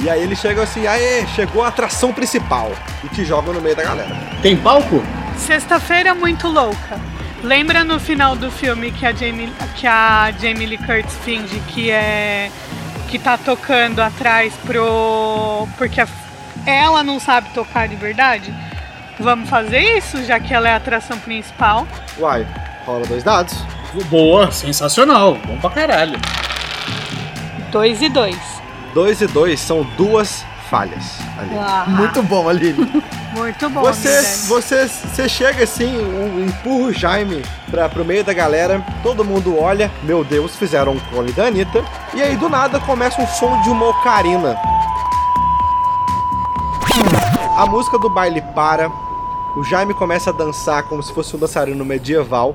[0.00, 2.70] E aí eles chegam assim, aê, chegou a atração principal.
[3.04, 4.14] E te jogam no meio da galera.
[4.42, 5.02] Tem palco?
[5.36, 7.00] Sexta-feira muito louca.
[7.42, 11.90] Lembra no final do filme que a Jamie, que a Jamie Lee Curtis finge que
[11.90, 12.50] é
[13.08, 16.08] que tá tocando atrás pro porque a-
[16.66, 18.52] ela não sabe tocar de verdade?
[19.18, 21.86] Vamos fazer isso, já que ela é a atração principal.
[22.18, 22.46] Uai,
[22.84, 23.54] rola dois dados.
[24.10, 25.38] Boa, sensacional.
[25.46, 26.18] Bom pra caralho.
[27.70, 28.38] Dois e dois.
[28.94, 31.56] Dois e dois são duas falhas ali.
[31.58, 33.02] Ah, Muito bom, Aline.
[33.34, 33.80] muito bom.
[33.82, 39.24] Você, você, você chega assim, um, empurra o Jaime pra, pro meio da galera, todo
[39.24, 41.82] mundo olha, meu Deus, fizeram um clone da Anitta,
[42.14, 44.56] e aí do nada começa um som de uma ocarina.
[47.56, 48.90] A música do baile para,
[49.56, 52.54] o Jaime começa a dançar como se fosse um dançarino medieval,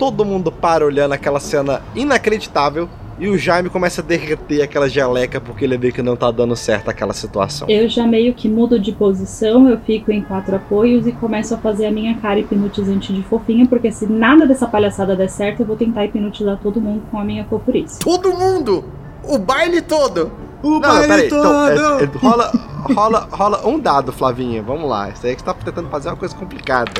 [0.00, 5.38] todo mundo para olhando aquela cena inacreditável, e o Jaime começa a derreter aquela geleca
[5.38, 7.68] porque ele vê que não tá dando certo aquela situação.
[7.68, 11.58] Eu já meio que mudo de posição, eu fico em quatro apoios e começo a
[11.58, 15.66] fazer a minha cara hipnotizante de fofinha, porque se nada dessa palhaçada der certo, eu
[15.66, 17.98] vou tentar hipnotizar todo mundo com a minha fofurice.
[17.98, 18.82] Todo mundo!
[19.22, 20.32] O baile todo!
[20.62, 21.26] O Não, não, peraí.
[21.26, 22.52] Então, é- é- rola,
[22.94, 24.62] rola, rola um dado, Flavinha.
[24.62, 25.10] Vamos lá.
[25.10, 26.90] Isso aí é que você tá tentando fazer uma coisa complicada.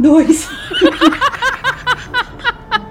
[0.00, 0.48] Dois.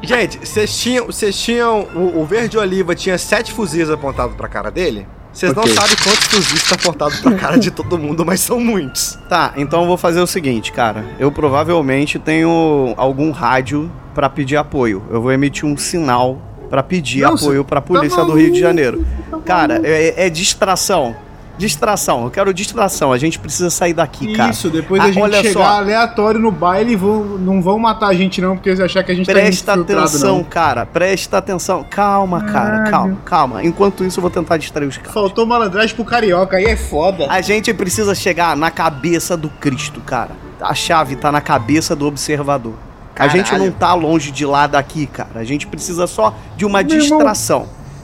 [0.09, 1.05] Gente, vocês tinham.
[1.05, 1.81] Vocês tinham.
[1.95, 5.05] O, o verde oliva tinha sete fuzis apontados pra cara dele.
[5.31, 5.63] Vocês Ok.
[5.63, 9.19] não sabem quantos fuzis tá apontados pra cara de todo mundo, mas são muitos.
[9.29, 11.05] Tá, então eu vou fazer o seguinte, cara.
[11.19, 15.03] Eu provavelmente tenho algum rádio pra pedir apoio.
[15.11, 16.41] Eu vou emitir um sinal
[16.71, 19.05] pra pedir Não, apoio pra polícia do Rio de Janeiro.
[19.45, 21.15] Cara, é, é distração.
[21.59, 22.23] Distração.
[22.23, 23.11] Eu quero distração.
[23.11, 24.49] A gente precisa sair daqui, cara.
[24.51, 25.63] Isso, depois Ah, a gente olha chegar só.
[25.63, 29.15] aleatório no baile, vão, não vão matar a gente não, porque eles achar que a
[29.15, 30.43] gente Presta tá infiltrado, atenção, não.
[30.45, 30.85] cara.
[30.85, 31.85] Presta atenção.
[31.89, 32.53] Calma, cara.
[32.69, 32.91] Caralho.
[32.91, 33.63] Calma, calma.
[33.65, 35.13] Enquanto isso, eu vou tentar distrair os caras.
[35.13, 37.27] Faltou malandragem pro carioca, aí é foda.
[37.29, 40.31] A gente precisa chegar na cabeça do Cristo, cara.
[40.61, 42.73] A chave tá na cabeça do observador.
[43.13, 43.37] A Caralho.
[43.37, 45.31] gente não tá longe de lá daqui, cara.
[45.41, 47.19] A gente precisa só de uma Meu irmão.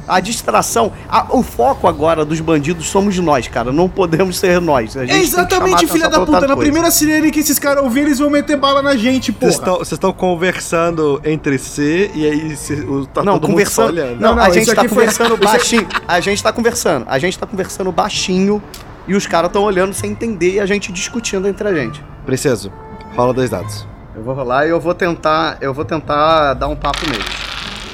[0.05, 0.13] Distração.
[0.15, 3.71] A distração, a- o foco agora dos bandidos somos nós, cara.
[3.71, 4.95] Não podemos ser nós.
[4.95, 6.31] A gente É tem que chamar exatamente, filha da puta.
[6.41, 6.57] Na coisa.
[6.61, 9.51] primeira sirene que esses caras ouvirem, eles vão meter bala na gente, porra.
[9.51, 13.87] estão- Vocês estão conversando entre si e aí cê- o- tá Não, todo mundo conversando.
[13.89, 14.19] olhando.
[14.19, 15.87] Não, Não, não, a gente tá aqui foi- conversando aqui- baixinho.
[16.07, 17.05] A gente tá conversando.
[17.07, 18.61] A gente tá conversando baixinho
[19.07, 22.03] e os caras estão olhando sem entender e a gente discutindo entre a gente.
[22.25, 22.71] Preciso.
[23.15, 23.87] Rola dois dados.
[24.15, 27.25] Eu vou rolar e eu vou tentar, eu vou tentar dar um papo neles.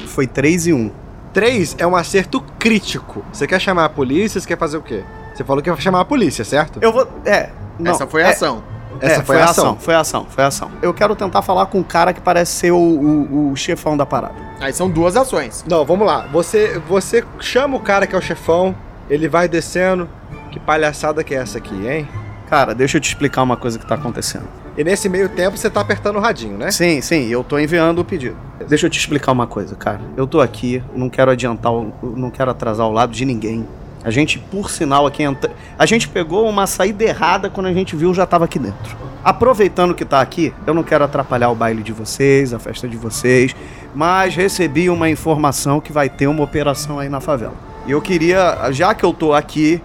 [0.07, 0.91] Foi 3 e 1.
[1.33, 3.23] 3 é um acerto crítico.
[3.31, 4.39] Você quer chamar a polícia?
[4.39, 5.03] Você quer fazer o quê?
[5.33, 6.79] Você falou que ia chamar a polícia, certo?
[6.81, 8.63] Eu vou, é, não, Essa foi a é, ação.
[8.99, 9.77] Essa é, foi a ação.
[9.79, 10.71] Foi a ação, foi a ação.
[10.81, 14.05] Eu quero tentar falar com um cara que parece ser o, o, o chefão da
[14.05, 14.35] parada.
[14.59, 15.63] Aí são duas ações.
[15.67, 16.27] Não, vamos lá.
[16.31, 18.75] Você, você chama o cara que é o chefão,
[19.09, 20.09] ele vai descendo.
[20.51, 22.07] Que palhaçada que é essa aqui, hein?
[22.49, 24.47] Cara, deixa eu te explicar uma coisa que tá acontecendo.
[24.81, 26.71] E nesse meio tempo você tá apertando o radinho, né?
[26.71, 28.35] Sim, sim, eu tô enviando o pedido.
[28.67, 30.01] Deixa eu te explicar uma coisa, cara.
[30.17, 33.67] Eu tô aqui, não quero adiantar, não quero atrasar o lado de ninguém.
[34.03, 35.51] A gente, por sinal, aqui entra...
[35.77, 38.97] A gente pegou uma saída errada quando a gente viu já tava aqui dentro.
[39.23, 42.97] Aproveitando que tá aqui, eu não quero atrapalhar o baile de vocês, a festa de
[42.97, 43.55] vocês,
[43.93, 47.53] mas recebi uma informação que vai ter uma operação aí na favela.
[47.85, 49.79] E eu queria, já que eu tô aqui,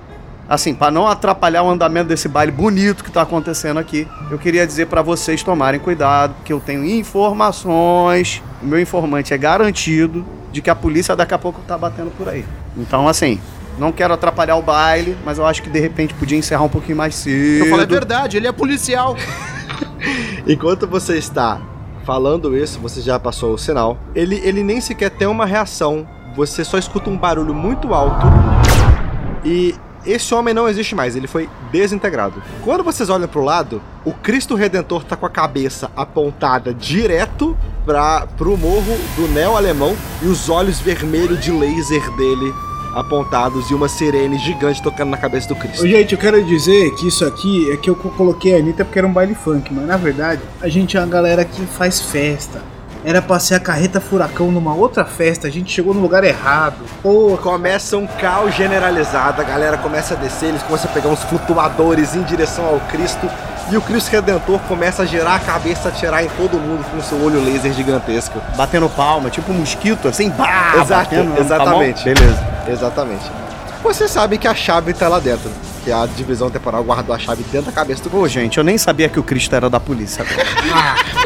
[0.48, 4.66] assim, para não atrapalhar o andamento desse baile bonito que tá acontecendo aqui, eu queria
[4.66, 10.62] dizer para vocês tomarem cuidado, que eu tenho informações, o meu informante é garantido de
[10.62, 12.44] que a polícia daqui a pouco tá batendo por aí.
[12.76, 13.40] Então, assim,
[13.78, 16.96] não quero atrapalhar o baile, mas eu acho que de repente podia encerrar um pouquinho
[16.96, 17.64] mais cedo.
[17.64, 19.16] Eu falei a verdade, ele é policial.
[20.46, 21.60] Enquanto você está
[22.04, 23.98] falando isso, você já passou o sinal.
[24.14, 26.06] Ele, ele nem sequer tem uma reação.
[26.34, 28.26] Você só escuta um barulho muito alto.
[29.44, 29.74] E
[30.06, 32.42] esse homem não existe mais, ele foi desintegrado.
[32.62, 38.26] Quando vocês olham pro lado, o Cristo Redentor tá com a cabeça apontada direto para
[38.36, 42.54] pro morro do Neo Alemão e os olhos vermelhos de laser dele
[42.94, 45.86] apontados e uma sirene gigante tocando na cabeça do Cristo.
[45.86, 49.06] Gente, eu quero dizer que isso aqui é que eu coloquei a Anitta porque era
[49.06, 52.62] um baile funk, mas na verdade a gente é uma galera que faz festa.
[53.06, 56.74] Era pra ser a carreta furacão numa outra festa, a gente chegou no lugar errado.
[57.00, 61.22] Pô, começa um caos generalizado, a galera começa a descer, eles começam a pegar uns
[61.22, 63.30] flutuadores em direção ao Cristo.
[63.70, 67.22] E o Cristo Redentor começa a girar a cabeça, atirar em todo mundo com seu
[67.22, 68.42] olho laser gigantesco.
[68.56, 72.02] Batendo palma, tipo um mosquito, assim, pá, Exato, batendo, tá exatamente.
[72.02, 72.46] Beleza.
[72.66, 73.30] Exatamente.
[73.84, 75.48] Você sabe que a chave tá lá dentro.
[75.84, 78.76] Que a divisão temporal guardou a chave dentro da cabeça do Pô, gente, eu nem
[78.76, 80.24] sabia que o Cristo era da polícia.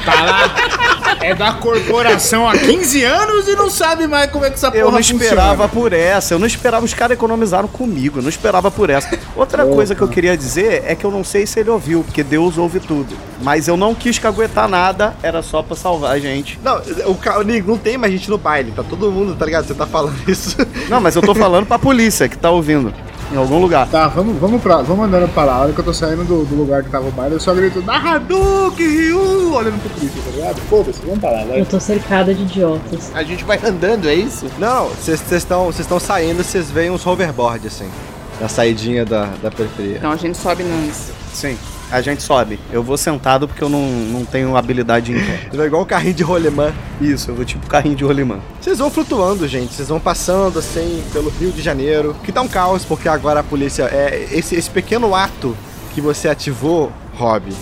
[0.04, 0.89] Tá lá.
[1.22, 4.82] É da corporação há 15 anos e não sabe mais como é que essa porra
[4.82, 5.22] Eu não funciona.
[5.22, 9.18] esperava por essa, eu não esperava, os caras economizaram comigo, eu não esperava por essa.
[9.36, 12.22] Outra coisa que eu queria dizer é que eu não sei se ele ouviu, porque
[12.22, 13.14] Deus ouve tudo.
[13.42, 16.58] Mas eu não quis caguetar nada, era só pra salvar a gente.
[16.62, 19.66] Não, o ca- não tem mais gente no baile, tá todo mundo, tá ligado?
[19.66, 20.56] Você tá falando isso.
[20.88, 22.92] Não, mas eu tô falando pra polícia que tá ouvindo,
[23.32, 23.88] em algum lugar.
[23.88, 25.54] Tá, vamos, vamos, pra, vamos andando pra lá.
[25.54, 27.54] A hora que eu tô saindo do, do lugar que tava o baile, eu só
[27.54, 30.60] grito Hadouken, Ryu, olhando pro Cristo, tá ligado?
[30.62, 31.60] Foda-se, vamos pra lá, vai.
[31.60, 33.10] Eu tô cercada de idiotas.
[33.14, 34.46] A gente vai andando, é isso?
[34.58, 37.88] Não, vocês estão vocês estão saindo, vocês veem uns hoverboard assim,
[38.40, 39.98] na saidinha da, da periferia.
[39.98, 41.10] Então a gente sobe nos.
[41.32, 41.56] Sim,
[41.90, 42.58] a gente sobe.
[42.72, 45.48] Eu vou sentado porque eu não, não tenho habilidade em pé.
[45.50, 46.72] Você vê igual um carrinho de rolemã.
[47.00, 48.38] Isso, eu vou tipo carrinho de rolimã.
[48.60, 49.74] Vocês vão flutuando, gente.
[49.74, 53.42] Vocês vão passando assim pelo Rio de Janeiro, que tá um caos porque agora a
[53.42, 55.56] polícia é esse, esse pequeno ato
[55.94, 57.52] que você ativou, Rob,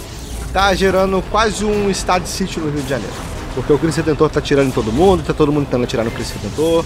[0.52, 3.14] tá gerando quase um estado de sítio no Rio de Janeiro.
[3.54, 6.10] Porque o Cristo Redentor tá atirando em todo mundo, tá todo mundo tentando atirar no
[6.10, 6.84] Cristo Redentor.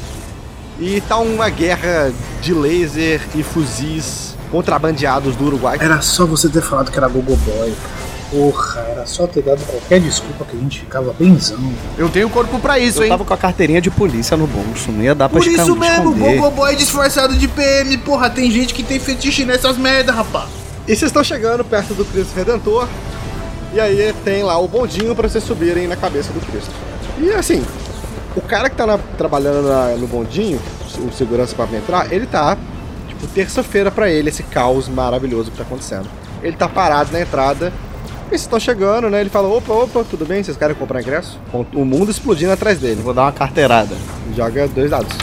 [0.81, 5.79] E tá uma guerra de laser e fuzis contrabandeados do Uruguai.
[5.81, 8.13] Era só você ter falado que era Gogo Boy, cara.
[8.31, 11.59] Porra, era só ter dado qualquer desculpa que a gente ficava benzão.
[11.99, 13.09] Eu tenho corpo pra isso, Eu hein?
[13.11, 16.15] tava com a carteirinha de polícia no bolso, não ia dar pra Por isso mesmo.
[16.15, 20.49] Gogo Boy disfarçado de PM, porra, tem gente que tem fetiche nessas merda, rapaz.
[20.87, 22.89] E vocês estão chegando perto do Cristo Redentor.
[23.75, 26.71] E aí tem lá o bondinho pra vocês subirem na cabeça do Cristo.
[27.19, 27.63] E assim,
[28.35, 30.59] o cara que tá na- trabalhando na- no bondinho,
[30.99, 32.57] o segurança pra entrar, ele tá,
[33.23, 36.09] tipo, terça-feira pra ele, esse caos maravilhoso que tá acontecendo.
[36.43, 37.73] Ele tá parado na entrada.
[38.27, 39.21] E vocês estão chegando, né?
[39.21, 40.43] Ele fala: opa, opa, tudo bem?
[40.43, 41.39] Vocês querem comprar ingresso?
[41.75, 43.01] O mundo explodindo atrás dele.
[43.03, 43.95] Vou dar uma carteirada.
[44.35, 45.15] Joga dois dados.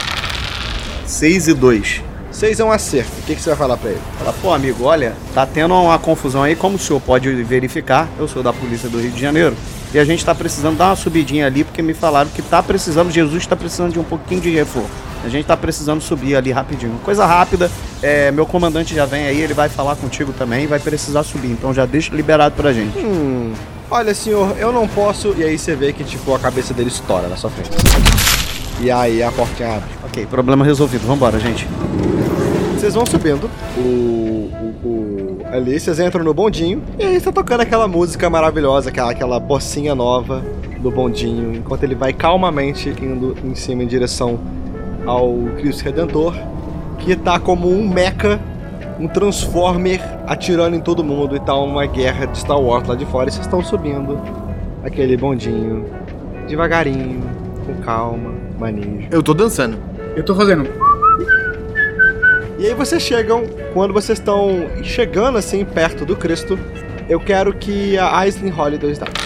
[1.06, 2.04] 6 e 2.
[2.32, 3.12] Seis é um acerto.
[3.20, 4.00] O que, que você vai falar pra ele?
[4.20, 8.28] Fala, pô, amigo, olha, tá tendo uma confusão aí, como o senhor pode verificar, eu
[8.28, 9.56] sou da Polícia do Rio de Janeiro,
[9.94, 13.10] e a gente tá precisando dar uma subidinha ali, porque me falaram que tá precisando,
[13.12, 14.90] Jesus tá precisando de um pouquinho de reforço.
[15.24, 16.94] A gente tá precisando subir ali rapidinho.
[17.04, 17.70] Coisa rápida,
[18.02, 21.74] é, meu comandante já vem aí, ele vai falar contigo também, vai precisar subir, então
[21.74, 22.98] já deixa liberado pra gente.
[23.00, 23.52] Hum,
[23.92, 25.34] olha senhor, eu não posso.
[25.38, 27.70] E aí você vê que tipo a cabeça dele estoura na sua frente.
[28.82, 29.90] E aí a portinha abre.
[30.06, 31.68] Ok, problema resolvido, vambora, gente.
[32.78, 33.50] Vocês vão subindo.
[33.78, 34.29] O-
[35.52, 36.82] ali vocês entram no bondinho.
[36.98, 40.44] E aí está tocando aquela música maravilhosa, aquela, aquela bocinha nova
[40.80, 41.56] do bondinho.
[41.56, 44.40] Enquanto ele vai calmamente indo em cima em direção
[45.06, 46.36] ao Cristo Redentor.
[47.00, 48.40] Que tá como um mecha,
[49.00, 51.36] um Transformer atirando em todo mundo.
[51.36, 53.30] E tá uma guerra de Star Wars lá de fora.
[53.30, 54.20] E vocês estão subindo
[54.84, 55.86] aquele bondinho
[56.48, 57.22] devagarinho,
[57.66, 59.08] com calma, manejo.
[59.12, 59.78] Eu tô dançando.
[60.16, 60.89] Eu tô fazendo.
[62.60, 66.60] E aí vocês chegam, quando vocês estão chegando assim perto do Cristo,
[67.08, 69.24] eu quero que a Aislinn role dois dados.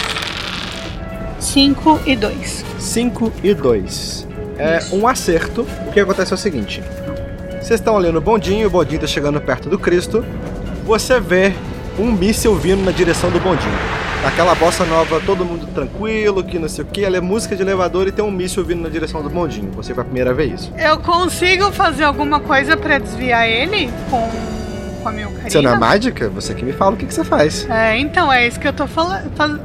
[1.40, 2.66] 5 e 2.
[2.78, 4.28] 5 e 2.
[4.60, 5.68] É um acerto.
[5.88, 6.84] O que acontece é o seguinte:
[7.60, 10.24] vocês estão ali no bondinho, o bondinho tá chegando perto do Cristo.
[10.86, 11.54] Você vê
[11.98, 14.03] um míssil vindo na direção do bondinho.
[14.26, 17.04] Aquela bossa nova, todo mundo tranquilo, que não sei o que.
[17.04, 19.70] Ela é música de elevador e tem um míssil vindo na direção do bondinho.
[19.74, 20.74] Você foi a primeira vez isso.
[20.78, 24.32] Eu consigo fazer alguma coisa pra desviar ele com,
[25.02, 25.50] com a minha ocarina?
[25.50, 26.30] Você não é mágica?
[26.30, 27.70] Você que me fala o que, que você faz.
[27.70, 28.86] É, então, é isso que eu tô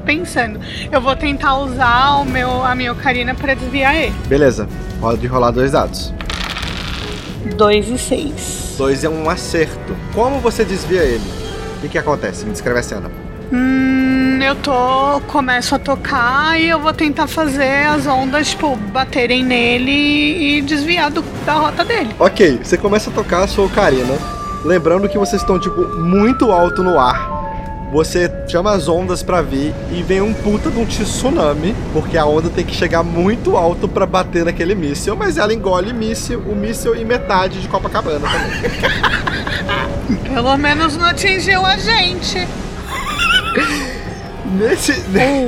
[0.04, 0.59] pensando.
[0.90, 4.14] Eu vou tentar usar o meu, a minha ocarina pra desviar ele.
[4.26, 4.68] Beleza,
[5.00, 6.12] pode rolar dois dados.
[7.56, 8.74] 2 e 6.
[8.76, 9.96] 2 é um acerto.
[10.12, 11.24] Como você desvia ele?
[11.76, 12.44] O que, que acontece?
[12.44, 13.28] Me descreve a cena.
[13.53, 15.20] Hum, eu tô.
[15.26, 19.90] Começo a tocar e eu vou tentar fazer as ondas, tipo, baterem nele
[20.59, 22.11] e desviar do- da rota dele.
[22.18, 24.14] Ok, você começa a tocar a sua ocarina.
[24.64, 27.36] Lembrando que vocês estão, tipo, muito alto no ar.
[27.90, 32.26] Você chama as ondas pra vir e vem um puta de um tsunami, porque a
[32.26, 36.55] onda tem que chegar muito alto pra bater naquele míssil, mas ela engole míssil, o
[36.55, 38.70] míssil e metade de Copacabana também.
[40.34, 42.46] Pelo menos não atingiu a gente.
[44.59, 44.92] Nesse,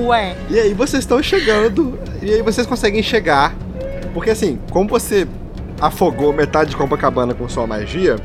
[0.06, 0.36] Ué.
[0.50, 3.54] E aí vocês estão chegando, e aí vocês conseguem chegar,
[4.12, 5.26] porque assim, como você
[5.80, 8.16] afogou metade de Copacabana com sua magia,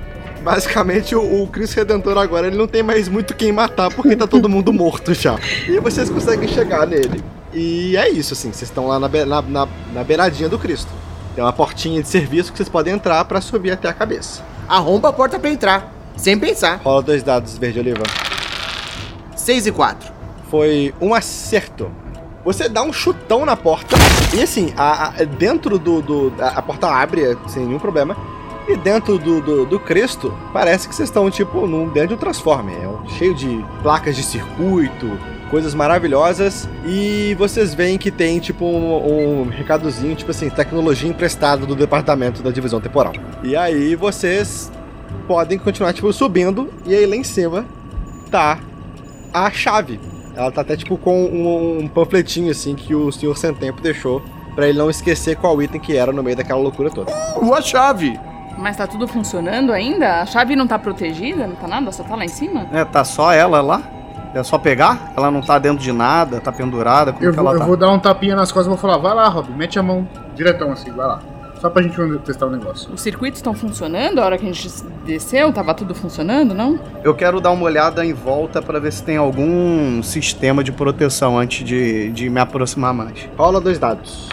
[0.43, 4.27] basicamente o, o Cristo Redentor agora ele não tem mais muito quem matar, porque tá
[4.27, 5.39] todo mundo morto já.
[5.67, 7.23] E vocês conseguem chegar nele.
[7.53, 10.91] E é isso, assim, vocês estão lá na, na, na, na beiradinha do Cristo.
[11.33, 14.43] Tem uma portinha de serviço que vocês podem entrar pra subir até a cabeça.
[14.67, 15.93] Arromba a porta pra entrar.
[16.17, 16.81] Sem pensar.
[16.83, 18.03] Rola dois dados, verde oliva.
[19.45, 20.11] 6 e 4.
[20.49, 21.89] foi um acerto.
[22.43, 23.95] Você dá um chutão na porta
[24.35, 26.01] e assim, a, a- dentro do.
[26.01, 28.15] do- a, a porta abre sem nenhum problema.
[28.67, 32.17] E dentro do, do, do Cristo, parece que vocês estão, tipo, num, dentro de um
[32.17, 32.75] Transformer.
[32.81, 35.19] É um- cheio de placas de circuito,
[35.51, 36.67] coisas maravilhosas.
[36.85, 42.41] E vocês veem que tem, tipo, um, um recadozinho, tipo assim, tecnologia emprestada do departamento
[42.41, 43.13] da divisão temporal.
[43.43, 44.71] E aí vocês
[45.27, 46.71] podem continuar, tipo, subindo.
[46.85, 47.65] E aí lá em cima
[48.31, 48.57] tá
[49.35, 49.99] a chave.
[50.35, 54.21] Ela tá até tipo com um, um panfletinho assim que o senhor Sem Tempo deixou
[54.53, 57.11] pra ele não esquecer qual item que era no meio daquela loucura toda.
[57.37, 58.19] Uh, a chave.
[58.57, 60.21] Mas tá tudo funcionando ainda?
[60.21, 61.45] A chave não tá protegida?
[61.45, 61.91] Não tá nada?
[61.91, 62.67] Só tá lá em cima?
[62.71, 63.83] É, tá só ela lá?
[64.33, 65.13] É só pegar?
[65.15, 67.65] Ela não tá dentro de nada, tá pendurada, como Eu que vou, ela eu tá?
[67.65, 70.05] vou dar um tapinha nas costas e vou falar, vai lá, Rob, mete a mão
[70.35, 71.21] diretão assim, vai lá.
[71.65, 72.93] Só pra gente testar o negócio.
[72.93, 74.19] Os circuitos estão funcionando?
[74.19, 74.69] A hora que a gente
[75.03, 76.79] desceu, tava tudo funcionando, não?
[77.03, 81.39] Eu quero dar uma olhada em volta pra ver se tem algum sistema de proteção
[81.39, 83.27] antes de, de me aproximar mais.
[83.35, 84.29] Rola dois dados.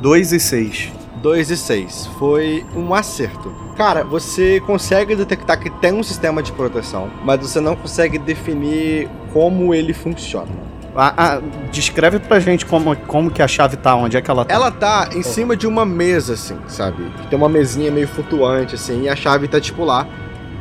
[0.00, 0.92] 2 e 6.
[1.22, 2.06] 2 e 6.
[2.18, 3.54] Foi um acerto.
[3.76, 9.08] Cara, você consegue detectar que tem um sistema de proteção, mas você não consegue definir
[9.32, 10.65] como ele funciona.
[10.96, 11.40] Ah, ah,
[11.70, 14.54] descreve pra gente como, como que a chave tá, onde é que ela tá.
[14.54, 17.10] Ela tá em cima de uma mesa, assim, sabe?
[17.28, 20.06] Tem uma mesinha meio flutuante, assim, e a chave tá tipo lá.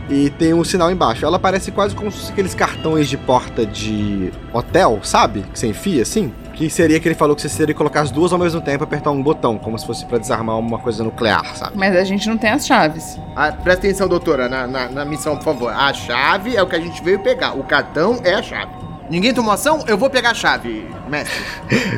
[0.10, 1.26] E tem um sinal embaixo.
[1.26, 5.42] Ela parece quase como se fosse aqueles cartões de porta de hotel, sabe?
[5.52, 6.32] Que você enfia, assim.
[6.54, 8.84] Que seria que ele falou que você teria que colocar as duas ao mesmo tempo
[8.84, 11.72] e apertar um botão, como se fosse pra desarmar uma coisa nuclear, sabe?
[11.76, 13.20] Mas a gente não tem as chaves.
[13.36, 15.72] Ah, presta atenção, doutora, na, na, na missão, por favor.
[15.72, 17.58] A chave é o que a gente veio pegar.
[17.58, 18.72] O cartão é a chave.
[19.10, 19.84] Ninguém tomou ação?
[19.88, 21.36] Eu vou pegar a chave, mestre.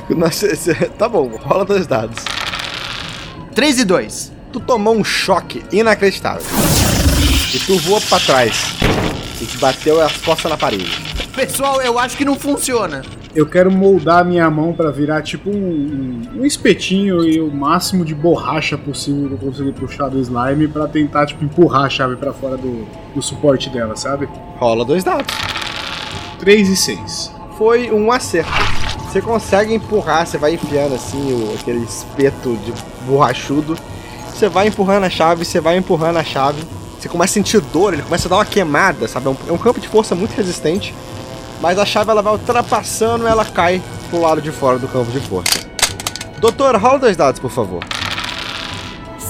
[0.15, 2.23] Nossa, esse- tá bom, rola dois dados.
[3.55, 4.31] 3 e 2.
[4.51, 6.43] Tu tomou um choque inacreditável.
[7.53, 8.75] E tu voou pra trás.
[9.41, 10.91] E te bateu as costas na parede.
[11.35, 13.01] Pessoal, eu acho que não funciona.
[13.35, 15.53] Eu quero moldar a minha mão pra virar tipo um,
[16.35, 20.67] um- um espetinho e o máximo de borracha possível que eu conseguir puxar do slime
[20.67, 24.27] pra tentar tipo empurrar a chave pra fora do, do suporte dela, sabe?
[24.57, 25.33] Rola dois dados.
[26.39, 27.31] 3 e 6.
[27.57, 28.51] foi um acerto.
[29.07, 32.73] Você consegue empurrar, você vai enfiando assim o, aquele espeto de
[33.05, 33.77] borrachudo.
[34.29, 36.61] Você vai empurrando a chave, você vai empurrando a chave.
[36.99, 39.27] Você começa a sentir dor, ele começa a dar uma queimada, sabe?
[39.27, 40.93] É um, é um campo de força muito resistente.
[41.59, 45.19] Mas a chave ela vai ultrapassando ela cai pro lado de fora do campo de
[45.19, 45.67] força.
[46.39, 47.83] Doutor, rola dois dados, por favor.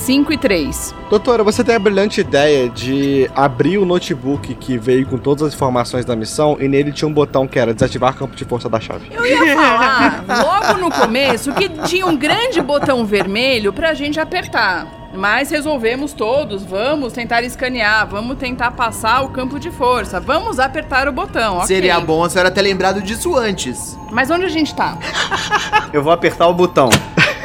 [0.07, 0.95] 5 e 3.
[1.09, 5.53] Doutora, você tem a brilhante ideia de abrir o notebook que veio com todas as
[5.53, 8.79] informações da missão e nele tinha um botão que era desativar campo de força da
[8.79, 9.09] chave.
[9.11, 14.87] Eu ia falar logo no começo que tinha um grande botão vermelho pra gente apertar.
[15.13, 21.09] Mas resolvemos todos, vamos tentar escanear, vamos tentar passar o campo de força, vamos apertar
[21.09, 21.67] o botão, ok.
[21.67, 23.99] Seria bom a senhora ter lembrado disso antes.
[24.09, 24.97] Mas onde a gente tá?
[25.91, 26.89] Eu vou apertar o botão.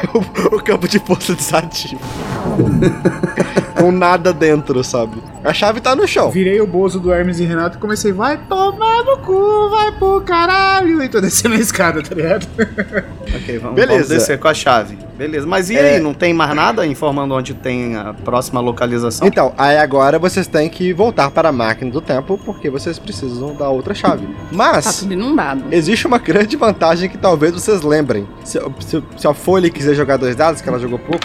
[0.52, 2.00] o campo de força desativa.
[3.78, 5.16] Com nada dentro, sabe?
[5.43, 6.30] A chave tá no chão.
[6.30, 10.20] Virei o bozo do Hermes e Renato e comecei, vai tomar no cu, vai pro
[10.20, 11.03] caralho.
[11.03, 12.47] E tô descendo a escada, tá ligado?
[13.34, 13.95] Ok, vamos, Beleza.
[13.95, 14.99] vamos descer com a chave.
[15.16, 15.95] Beleza, mas e É.
[15.95, 19.26] aí, não tem mais nada informando onde tem a próxima localização?
[19.26, 23.55] Então, aí agora vocês têm que voltar para a máquina do tempo porque vocês precisam
[23.55, 24.26] da outra chave.
[24.26, 25.64] Tá Mas tudo inundado.
[25.72, 28.28] existe uma grande vantagem que talvez vocês lembrem.
[28.45, 31.24] Se, se, se a Folha quiser jogar dois dados, que ela jogou pouco.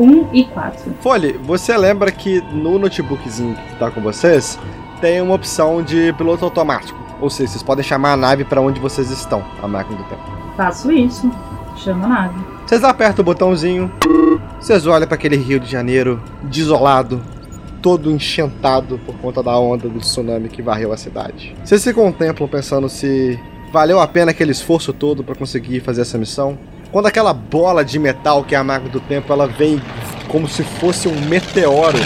[0.00, 0.94] 1 e 4.
[1.00, 4.58] Folha, você lembra que no notebookzinho que tá com vocês
[5.00, 6.98] tem uma opção de piloto automático.
[7.20, 10.22] Ou seja, vocês podem chamar a nave para onde vocês estão, a máquina do tempo.
[10.56, 11.30] Faço isso.
[11.76, 12.40] Chamo a nave.
[12.66, 13.90] Vocês apertam o botãozinho
[14.60, 17.20] Vocês olham para aquele Rio de Janeiro desolado,
[17.82, 21.54] todo enchentado por conta da onda do tsunami que varreu a cidade.
[21.64, 23.38] Vocês se contemplam pensando se
[23.72, 26.58] valeu a pena aquele esforço todo para conseguir fazer essa missão?
[26.92, 29.80] Quando aquela bola de metal que é a máquina do tempo, ela vem
[30.26, 31.98] como se fosse um meteoro.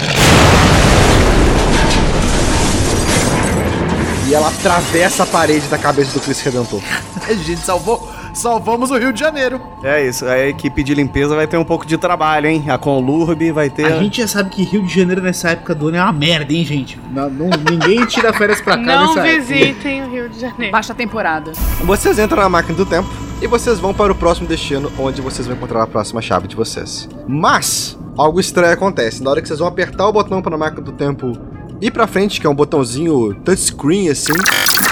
[4.27, 6.81] E ela atravessa a parede da cabeça do Cristo Redentor.
[7.27, 9.59] A gente salvou, salvamos o Rio de Janeiro.
[9.83, 12.63] É isso, a equipe de limpeza vai ter um pouco de trabalho, hein?
[12.69, 13.85] A Conlurb vai ter.
[13.85, 16.53] A gente já sabe que Rio de Janeiro nessa época do ano é uma merda,
[16.53, 16.99] hein, gente?
[17.11, 19.41] Não, não- ninguém tira férias pra cá Não nessa época.
[19.53, 20.71] visitem o Rio de Janeiro.
[20.71, 21.51] Baixa temporada.
[21.83, 23.09] Vocês entram na máquina do tempo
[23.41, 26.55] e vocês vão para o próximo destino, onde vocês vão encontrar a próxima chave de
[26.55, 27.07] vocês.
[27.27, 29.23] Mas, algo estranho acontece.
[29.23, 31.33] Na hora que vocês vão apertar o botão para a máquina do tempo
[31.81, 34.33] ir pra frente, que é um botãozinho touchscreen assim,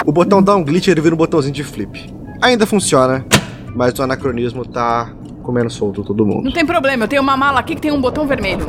[0.04, 2.12] o botão dá um glitch e ele vira um botãozinho de flip.
[2.42, 3.24] Ainda funciona,
[3.74, 5.10] mas o anacronismo tá
[5.42, 6.44] comendo solto todo mundo.
[6.44, 8.64] Não tem problema, eu tenho uma mala aqui que tem um botão vermelho.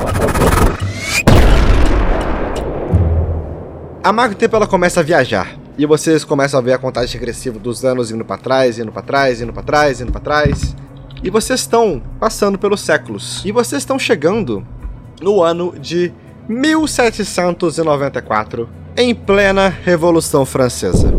[4.04, 5.56] A máquina do tempo ela começa a viajar.
[5.78, 9.02] E vocês começam a ver a contagem regressiva dos anos indo pra trás, indo pra
[9.02, 10.76] trás, indo pra trás, indo pra trás.
[11.24, 13.44] E vocês estão passando pelos séculos.
[13.44, 14.66] E vocês estão chegando
[15.22, 16.14] no ano de
[16.48, 21.15] 1794, em plena Revolução Francesa.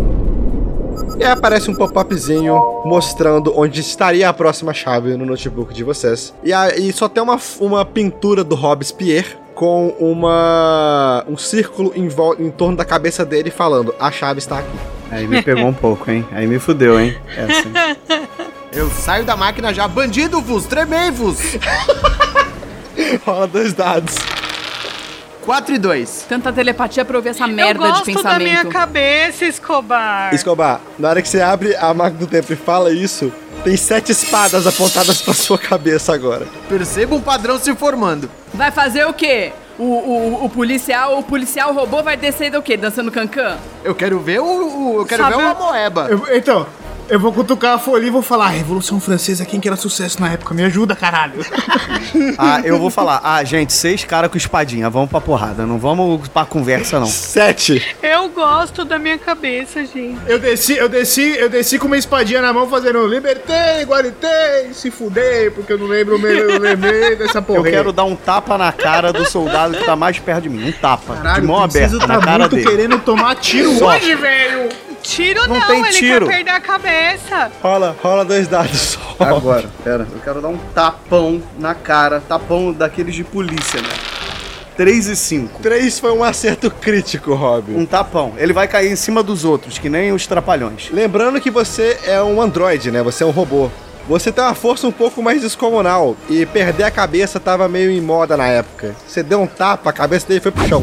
[1.19, 6.35] E aí aparece um pop-upzinho mostrando onde estaria a próxima chave no notebook de vocês.
[6.43, 12.51] E aí só tem uma, uma pintura do Robespierre com uma um círculo em, em
[12.51, 14.79] torno da cabeça dele falando: a chave está aqui.
[15.11, 16.27] Aí me pegou um pouco, hein?
[16.33, 17.17] Aí me fudeu, hein?
[17.37, 17.73] É assim.
[18.73, 21.39] Eu saio da máquina já, bandido-vos, tremei-vos.
[23.25, 24.17] Rola dois dados.
[25.47, 26.27] 4 e 2.
[26.29, 28.69] Tanta telepatia pra ouvir essa Eu merda de gosto da minha pensamento.
[28.73, 30.35] cabeça, Escobar.
[30.35, 33.33] Escobar, na hora que você abre a máquina do tempo e fala isso,
[33.63, 36.47] tem sete espadas apontadas pra sua cabeça agora.
[36.69, 38.29] Perceba um padrão se formando.
[38.53, 39.53] Vai fazer o quê?
[39.79, 42.77] O, o, o policial, o policial robô vai descer do quê?
[42.77, 43.57] Dançando cancan?
[43.85, 44.45] Eu quero ver o.
[44.45, 46.07] o- eu quero Sabe- ver uma moeba.
[46.11, 46.67] Eu- então,
[47.09, 50.33] eu vou cutucar a folha e vou falar: Revolução Francesa, quem que era sucesso na
[50.33, 50.55] época?
[50.55, 51.45] Me ajuda, caralho.
[52.39, 53.21] Ah, eu vou falar.
[53.23, 54.89] Ah, gente, seis caras com espadinha.
[54.89, 55.67] Vamos pra porrada.
[55.67, 57.07] Não vamos pra conversa, não.
[57.07, 57.97] Sete.
[58.03, 60.19] Eu gosto da minha cabeça, gente.
[60.27, 64.91] Eu desci, eu desci, eu desci com uma espadinha na mão fazendo libertei, igualitei, se
[64.91, 67.59] fudei, porque eu não lembro, eu lembrei dessa porra.
[67.59, 70.69] Eu quero dar um tapa na cara do soldado que tá mais perto de mim.
[70.69, 71.17] Um tapa.
[71.17, 72.69] Caralho, de mão o Preciso aberta tá na cara muito dele.
[72.69, 73.89] querendo tomar tiro Só.
[73.95, 74.69] hoje, velho.
[75.07, 76.27] Tiro Não não, tem ele tiro.
[76.27, 77.53] quer perder a cabeça.
[77.63, 79.01] Rola, rola dois dados só.
[79.21, 80.07] Agora, pera.
[80.13, 82.21] Eu quero dar um tapão na cara.
[82.21, 83.89] Tapão daqueles de polícia, né?
[84.77, 85.63] 3 e 5.
[85.63, 87.73] Três foi um acerto crítico, Rob.
[87.75, 88.35] Um tapão.
[88.37, 90.91] Ele vai cair em cima dos outros, que nem os trapalhões.
[90.93, 93.03] Lembrando que você é um androide, né?
[93.03, 93.71] Você é um robô.
[94.09, 98.01] Você tem uma força um pouco mais descomunal e perder a cabeça tava meio em
[98.01, 98.95] moda na época.
[99.07, 100.83] Você deu um tapa, a cabeça dele foi pro chão.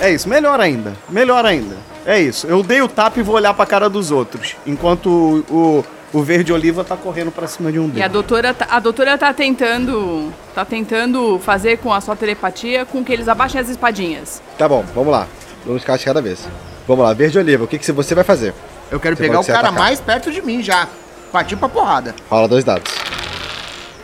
[0.00, 0.94] É isso, melhor ainda.
[1.08, 1.76] Melhor ainda.
[2.06, 2.46] É isso.
[2.46, 4.56] Eu dei o tapa e vou olhar pra cara dos outros.
[4.66, 5.06] Enquanto
[5.50, 8.12] o, o, o verde oliva tá correndo pra cima de um E a deles.
[8.12, 10.32] doutora, tá- a doutora tá tentando.
[10.54, 14.40] tá tentando fazer com a sua telepatia com que eles abaixem as espadinhas.
[14.56, 15.26] Tá bom, vamos lá.
[15.66, 16.48] Vamos ficar de cada vez.
[16.88, 18.54] Vamos lá, verde oliva, o que, que você vai fazer?
[18.90, 19.78] Eu quero Você pegar o cara atacado.
[19.78, 20.88] mais perto de mim já.
[21.30, 22.14] Partir pra porrada.
[22.28, 22.90] Rola dois dados.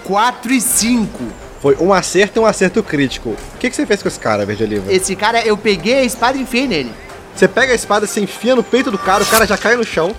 [0.05, 1.25] 4 e 5.
[1.61, 3.31] Foi um acerto e um acerto crítico.
[3.31, 4.93] O que, que você fez com esse cara, verde oliva?
[4.93, 6.93] Esse cara, eu peguei a espada e enfiei nele.
[7.37, 9.85] Você pega a espada, você enfia no peito do cara, o cara já cai no
[9.85, 10.15] chão.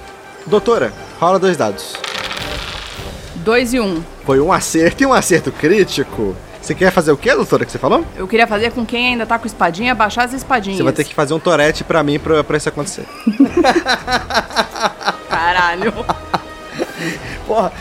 [0.45, 1.95] Doutora, rola dois dados.
[3.38, 4.03] Dois e um.
[4.24, 6.36] Foi um acerto e um acerto crítico.
[6.61, 8.05] Você quer fazer o que, doutora, que você falou?
[8.15, 10.78] Eu queria fazer com quem ainda tá com espadinha abaixar as espadinhas.
[10.78, 13.05] Você vai ter que fazer um torete pra mim pra, pra isso acontecer.
[15.28, 15.93] Caralho.
[17.45, 17.72] Porra,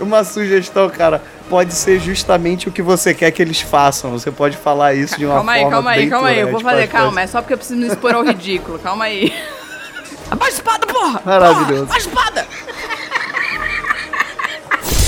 [0.00, 1.22] uma sugestão, cara.
[1.48, 4.10] Pode ser justamente o que você quer que eles façam.
[4.10, 6.38] Você pode falar isso de uma calma aí, forma calma aí, bem calma aí.
[6.40, 7.20] Eu vou fazer, calma.
[7.22, 8.78] É só porque eu preciso me expor ao ridículo.
[8.78, 9.32] Calma aí.
[10.30, 11.22] Abaixa a espada, porra!
[11.24, 11.86] Maravilhoso.
[11.86, 12.46] Porra, abaixa a espada!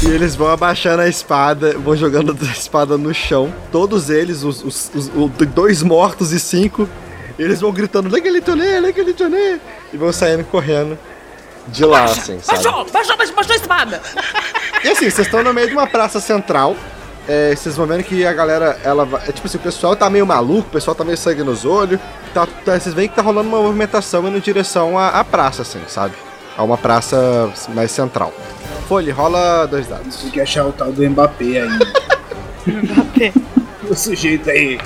[0.03, 3.53] E eles vão abaixando a espada, vão jogando a espada no chão.
[3.71, 6.89] Todos eles, os, os- os- o- dois mortos e cinco,
[7.39, 9.59] eles vão gritando Legalitonê, Legalitonê!
[9.93, 10.99] E vão saindo correndo
[11.71, 12.63] de lá, assim, sabe?
[12.63, 14.03] Baixou, baixou, baixou, baixou a espada!
[14.85, 16.77] E assim, vocês estão no meio de uma praça central.
[17.29, 19.23] É, vocês vão vendo que a galera, ela vai.
[19.29, 22.01] É, tipo assim, o pessoal tá meio maluco, o pessoal tá meio sangue nos olhos.
[22.35, 25.63] Tá, tá- vocês veem que tá rolando uma movimentação indo em direção à, à praça,
[25.63, 26.15] assim, sabe?
[26.57, 28.33] A uma praça mais central.
[28.89, 30.17] Folha, rola dois dados.
[30.17, 31.87] Tem que achar o tal do Mbappé ainda.
[32.67, 33.33] Mbappé.
[33.89, 34.81] o sujeito aí.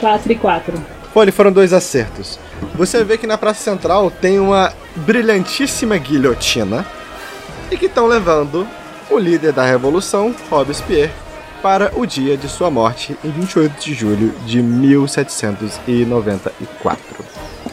[0.00, 0.84] 4 e 4.
[1.14, 2.38] Folha, foram dois acertos.
[2.74, 6.86] Você vê que na praça central tem uma brilhantíssima guilhotina
[7.70, 8.66] e que estão levando
[9.10, 11.12] o líder da revolução, Robespierre,
[11.62, 17.24] para o dia de sua morte, em 28 de julho de 1794.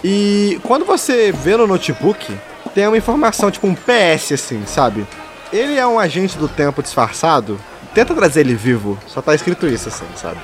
[0.04, 2.38] E quando você vê no notebook,
[2.74, 5.08] tem uma informação, tipo um PS, assim, sabe?
[5.52, 7.60] Ele é um agente do tempo disfarçado.
[7.94, 9.00] Tenta trazer ele vivo.
[9.08, 10.38] Só tá escrito isso, assim, sabe?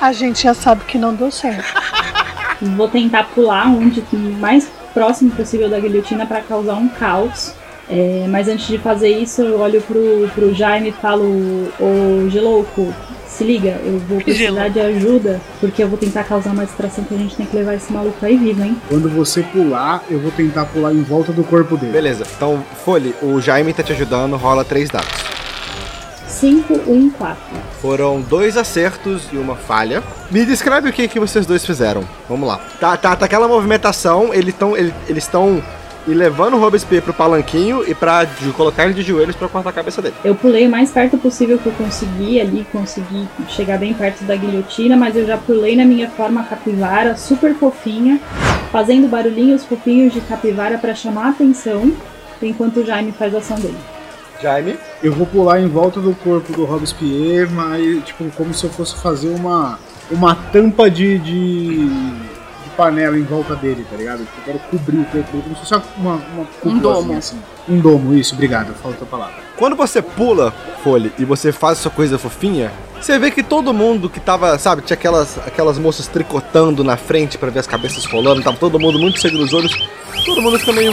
[0.00, 1.72] A gente já sabe que não deu certo.
[2.60, 7.54] Vou tentar pular onde que mais próximo possível da guilhotina para causar um caos.
[7.90, 11.24] É, mas antes de fazer isso, eu olho pro, pro Jaime e falo:
[11.80, 12.92] Ô Gelouco,
[13.26, 17.14] se liga, eu vou precisar de ajuda, porque eu vou tentar causar uma distração que
[17.14, 18.76] a gente tem que levar esse maluco aí vivo, hein?
[18.88, 21.92] Quando você pular, eu vou tentar pular em volta do corpo dele.
[21.92, 25.37] Beleza, então, Folhe, o Jaime tá te ajudando, rola três dados.
[26.40, 27.36] 5, 1, 4.
[27.82, 30.02] Foram dois acertos e uma falha.
[30.30, 32.04] Me descreve o que, que vocês dois fizeram.
[32.28, 32.60] Vamos lá.
[32.80, 35.62] Tá, tá, tá aquela movimentação, eles estão eles estão
[36.06, 39.72] levando o Robespierre pro palanquinho e pra de, colocar ele de joelhos pra cortar a
[39.72, 40.14] cabeça dele.
[40.24, 44.36] Eu pulei o mais perto possível que eu consegui ali, consegui chegar bem perto da
[44.36, 48.20] guilhotina, mas eu já pulei na minha forma capivara, super fofinha,
[48.70, 51.92] fazendo barulhinhos fofinhos de capivara pra chamar a atenção,
[52.40, 53.97] enquanto o Jaime faz a ação dele.
[54.40, 54.78] Jaime?
[55.02, 58.96] Eu vou pular em volta do corpo do Robespierre, mas tipo, como se eu fosse
[58.96, 59.78] fazer uma,
[60.10, 64.20] uma tampa de, de, de panela em volta dele, tá ligado?
[64.20, 67.16] Eu quero cobrir o corpo dele, como se fosse uma, uma cúpulazinha, domo.
[67.16, 67.38] Assim.
[67.68, 69.34] Um domo, isso, obrigado, falta a palavra.
[69.56, 72.70] Quando você pula, Folhe, e você faz sua coisa fofinha,
[73.00, 77.36] você vê que todo mundo que tava, sabe, tinha aquelas, aquelas moças tricotando na frente
[77.36, 79.72] pra ver as cabeças rolando, tava todo mundo muito cego nos olhos,
[80.24, 80.92] todo mundo fica meio.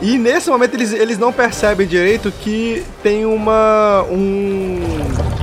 [0.00, 4.04] E nesse momento eles, eles não percebem direito que tem uma.
[4.10, 4.80] um.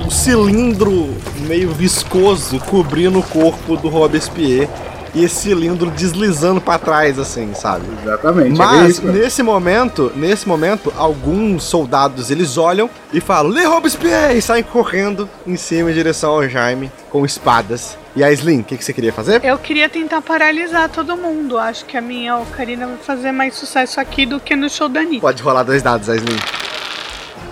[0.04, 1.14] um cilindro
[1.46, 4.68] meio viscoso cobrindo o corpo do Robespierre.
[5.14, 7.84] E esse cilindro deslizando pra trás, assim, sabe?
[8.02, 8.54] Exatamente.
[8.54, 9.12] é Mas cara.
[9.12, 14.36] nesse momento, nesse momento, alguns soldados eles olham e falam: Le Robespierre!
[14.36, 17.96] E saem correndo em cima em direção ao Jaime com espadas.
[18.16, 19.44] E a Slim, o que, que você queria fazer?
[19.44, 21.58] Eu queria tentar paralisar todo mundo.
[21.58, 25.00] Acho que a minha ocarina vai fazer mais sucesso aqui do que no show da
[25.00, 25.20] Anitta.
[25.20, 26.36] Pode rolar dois dados, a Slim.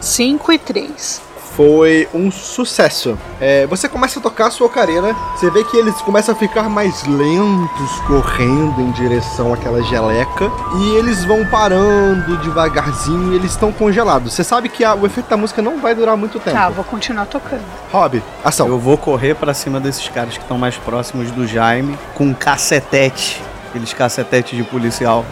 [0.00, 1.31] 5 e 3.
[1.56, 3.18] Foi um sucesso.
[3.40, 6.68] É, você começa a tocar a sua ocarina, você vê que eles começam a ficar
[6.68, 13.70] mais lentos, correndo em direção àquela geleca, e eles vão parando devagarzinho e eles estão
[13.72, 14.32] congelados.
[14.32, 16.56] Você sabe que a- o efeito da música não vai durar muito tempo.
[16.56, 17.62] Tá, vou continuar tocando.
[17.92, 18.66] Rob, ação.
[18.68, 22.34] Eu vou correr pra cima desses caras que estão mais próximos do Jaime com um
[22.34, 25.24] cacetete, aqueles cacetetes de policial,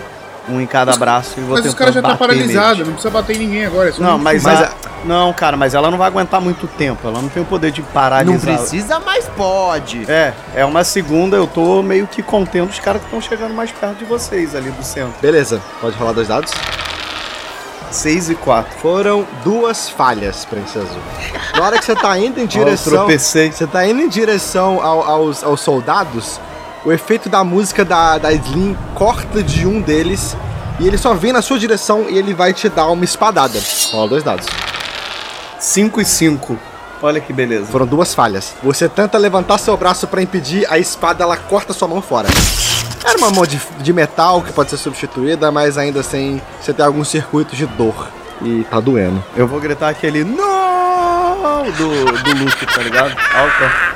[0.51, 3.11] um em cada braço e vou Mas os tentar caras já tá paralisado, não precisa
[3.11, 3.89] bater em ninguém agora.
[3.89, 4.55] É só Não, mas, chute.
[4.55, 4.73] a-
[5.05, 7.07] não, cara, mas ela não vai aguentar muito tempo.
[7.09, 8.57] Ela não tem o poder de Não paralisar.
[8.59, 10.11] precisa, mas pode.
[10.11, 13.71] É, é uma segunda, eu tô meio que contendo os caras que estão chegando mais
[13.71, 15.15] perto de vocês ali do centro.
[15.23, 16.53] Beleza, pode rolar dois dados.
[17.91, 18.79] 6 e 4.
[18.79, 21.03] Foram duas falhas, Princesa Azul.
[21.57, 22.93] Na hora que você tá indo em eu direção.
[22.99, 23.51] tropecei.
[23.51, 26.41] Você tá indo em direção ao- aos, aos soldados,
[26.85, 30.37] o efeito da música da, da Slim corta de um deles
[30.79, 33.61] e ele só vem na sua direção e ele vai te dar uma espadada.
[33.93, 34.47] Rola dois dados.
[35.59, 36.59] 5 e 5.
[37.03, 37.67] Olha que beleza.
[37.67, 38.55] Foram duas falhas.
[38.63, 42.29] Você tenta levantar seu braço pra impedir, a espada ela corta sua mão fora.
[43.05, 46.85] Era uma mão de, de metal que pode ser substituída, mas ainda assim você tem
[46.85, 48.09] alguns circuitos de dor.
[48.43, 49.23] E tá doendo.
[49.37, 53.15] Eu vou gritar aquele não do, do Luke, tá ligado?
[53.35, 53.90] Alta.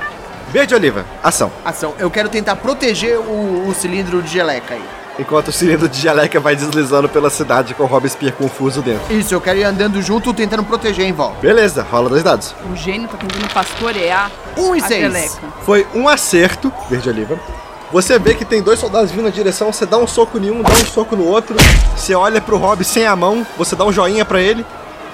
[0.55, 1.51] Verde Oliva, ação.
[1.65, 1.95] Ação.
[1.99, 4.85] Eu quero tentar proteger o, o cilindro de geleca aí.
[5.19, 9.13] Enquanto o cilindro de geleca vai deslizando pela cidade com o Robespierre confuso dentro.
[9.13, 11.41] Isso, eu quero ir andando junto, tentando proteger em volta.
[11.41, 12.55] Beleza, rola dois dados.
[12.73, 15.01] O gênio tá tentando pastorear Um e a seis.
[15.01, 15.35] geleca.
[15.65, 17.37] Foi um acerto, verde oliva.
[17.91, 20.63] Você vê que tem dois soldados vindo na direção, você dá um soco em um,
[20.63, 21.57] dá um soco no outro.
[21.97, 24.65] Você olha pro Rob sem a mão, você dá um joinha pra ele.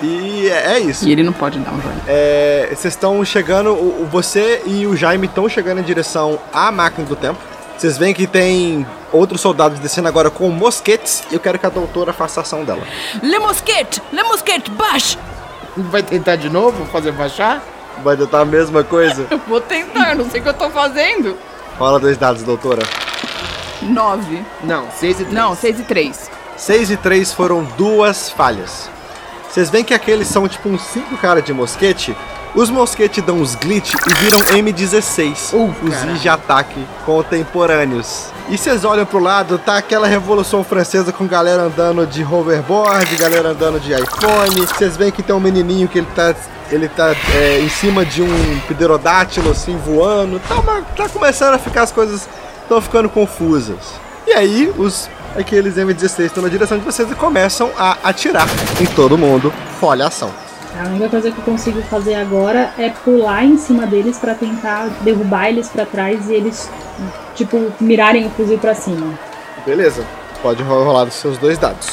[0.03, 1.07] E é é isso.
[1.07, 2.01] E ele não pode dar um joinha.
[2.07, 7.07] É, Vocês estão chegando, o- você e o Jaime estão chegando em direção à máquina
[7.07, 7.39] do tempo.
[7.77, 11.23] Vocês veem que tem outros soldados descendo agora com mosquetes.
[11.31, 12.83] E eu quero que a doutora faça a ação dela.
[13.23, 14.03] Le Mosquete!
[14.13, 15.19] Le Mosquete, baixe!
[15.77, 17.63] Vai tentar de novo fazer baixar?
[18.05, 19.27] Vai tentar a mesma coisa?
[19.31, 21.37] Eu vou tentar, não sei o que eu tô fazendo.
[21.79, 22.83] Rola dois dados, doutora.
[23.83, 24.45] Nove.
[24.63, 25.33] Não, seis e três.
[25.35, 26.31] Não, seis e três.
[26.57, 28.91] 6 e 3 foram duas falhas.
[29.51, 32.17] Vocês veem que aqueles são tipo uns 5 caras de mosquete.
[32.55, 38.27] Os mosquetes dão uns glitch e viram M16, Uh, fuzis de ataque contemporâneos.
[38.49, 43.51] E vocês olham pro lado, tá aquela revolução francesa com galera andando de hoverboard, galera
[43.51, 44.67] andando de iPhone.
[44.67, 46.35] Vocês veem que tem um menininho que ele tá,
[46.71, 50.41] ele tá é, em cima de um pterodátilo assim voando.
[50.49, 52.29] Tá, uma- tá começando a ficar as coisas
[52.63, 53.79] estão ficando confusas.
[54.27, 58.47] E aí os aqueles M16 estão na direção de vocês e começam a atirar
[58.81, 59.53] em todo mundo.
[59.79, 60.31] Folha ação.
[60.79, 64.87] A única coisa que eu consigo fazer agora é pular em cima deles pra tentar
[65.03, 66.71] derrubar eles pra trás e eles,
[67.35, 69.19] tipo, mirarem o fuzil pra cima.
[69.67, 70.05] Beleza.
[70.43, 71.89] Pode ro- rolar os seus dois dados.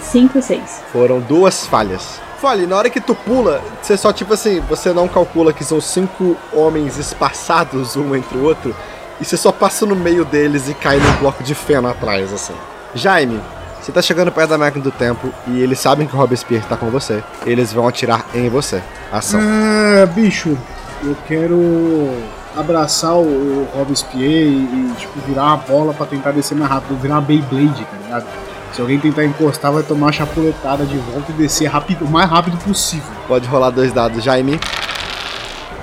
[0.00, 0.82] 5 e 6.
[0.92, 2.20] Foram duas falhas.
[2.40, 5.80] Fale, na hora que tu pula, você só, tipo assim, você não calcula que são
[5.80, 8.76] cinco homens espaçados um entre o outro,
[9.20, 12.54] e você só passa no meio deles e cai num bloco de feno atrás, assim.
[12.94, 13.40] Jaime,
[13.80, 16.76] você tá chegando perto da máquina do tempo e eles sabem que o Robespierre tá
[16.76, 17.22] com você.
[17.46, 18.82] Eles vão atirar em você.
[19.10, 19.40] Ação.
[19.42, 20.56] Ah, bicho,
[21.02, 22.10] eu quero
[22.56, 27.00] abraçar o, o Robespierre e, e, tipo, virar uma bola pra tentar descer mais rápido,
[27.00, 28.26] virar uma Beyblade, tá ligado?
[28.72, 32.28] Se alguém tentar encostar, vai tomar uma chapuletada de volta e descer rápido, o mais
[32.28, 33.10] rápido possível.
[33.26, 34.60] Pode rolar dois dados, Jaime.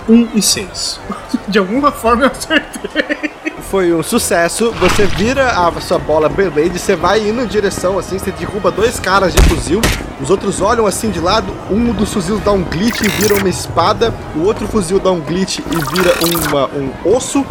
[0.08, 1.00] 1 e 6.
[1.48, 3.32] De alguma forma eu acertei.
[3.70, 4.72] Foi um sucesso.
[4.80, 9.00] Você vira a sua bola Beyblade, você vai indo em direção assim, você derruba dois
[9.00, 9.82] caras de fuzil.
[10.22, 11.52] Os outros olham assim de lado.
[11.70, 14.14] Um dos fuzis dá um glitch e vira uma espada.
[14.36, 16.14] O outro fuzil dá um glitch e vira
[16.48, 17.46] uma, um osso.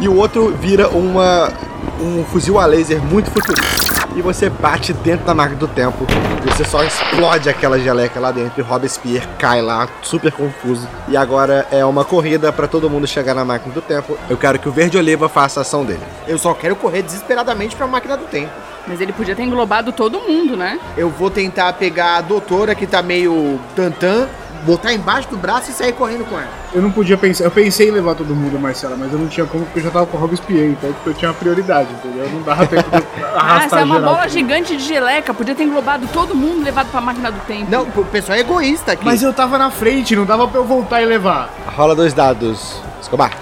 [0.00, 1.52] E o outro vira uma,
[2.00, 3.93] um fuzil a laser muito futurista.
[4.14, 6.06] E você bate dentro da máquina do tempo.
[6.44, 8.60] E você só explode aquela geleca lá dentro.
[8.60, 10.88] E Robespierre cai lá, super confuso.
[11.08, 14.16] E agora é uma corrida pra todo mundo chegar na máquina do tempo.
[14.30, 16.02] Eu quero que o Verde Oliva faça a ação dele.
[16.28, 18.52] Eu só quero correr desesperadamente pra máquina do tempo.
[18.86, 20.78] Mas ele podia ter englobado todo mundo, né?
[20.96, 24.28] Eu vou tentar pegar a doutora que tá meio tantã,
[24.64, 26.48] botar embaixo do braço e sair correndo com ela.
[26.72, 27.44] Eu não podia pensar.
[27.44, 29.90] Eu pensei em levar todo mundo, Marcela, mas eu não tinha como porque eu já
[29.90, 32.28] tava com o Robespierre, então tipo, eu tinha uma prioridade, entendeu?
[32.30, 33.04] Não dava tempo de
[33.34, 34.14] Ah, arrastar essa é uma geral.
[34.14, 35.34] bola gigante de geleca.
[35.34, 37.70] Podia ter englobado todo mundo e levado pra máquina do tempo.
[37.70, 39.04] Não, o pessoal é egoísta aqui.
[39.04, 41.50] Mas eu tava na frente, não dava pra eu voltar e levar.
[41.66, 42.80] Rola dois dados.
[43.00, 43.32] Escobar.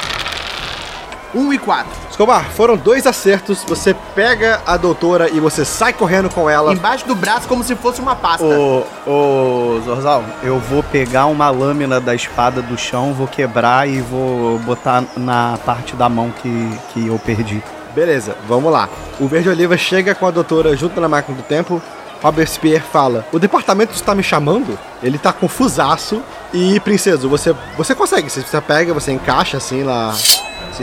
[1.35, 2.02] 1 e 4.
[2.13, 3.65] Escobar, foram dois acertos.
[3.67, 6.75] Você pega a doutora e você sai correndo com ela.
[6.75, 8.45] Embaixo do braço como se fosse uma pasta.
[8.45, 14.03] Ô, ô, Zorzal, eu vou pegar uma lâmina da espada do chão, vou quebrar e
[14.03, 17.63] vou botar na parte da mão que, que eu perdi.
[17.95, 18.91] Beleza, vamos lá.
[19.19, 21.81] O Verde Oliva chega com a doutora junto na máquina do tempo.
[22.23, 24.79] Robespierre fala: O departamento está me chamando?
[25.03, 26.23] Ele tá confusaço.
[26.53, 28.29] E, princesa, você, você consegue.
[28.29, 30.15] Você, você pega, você encaixa assim lá.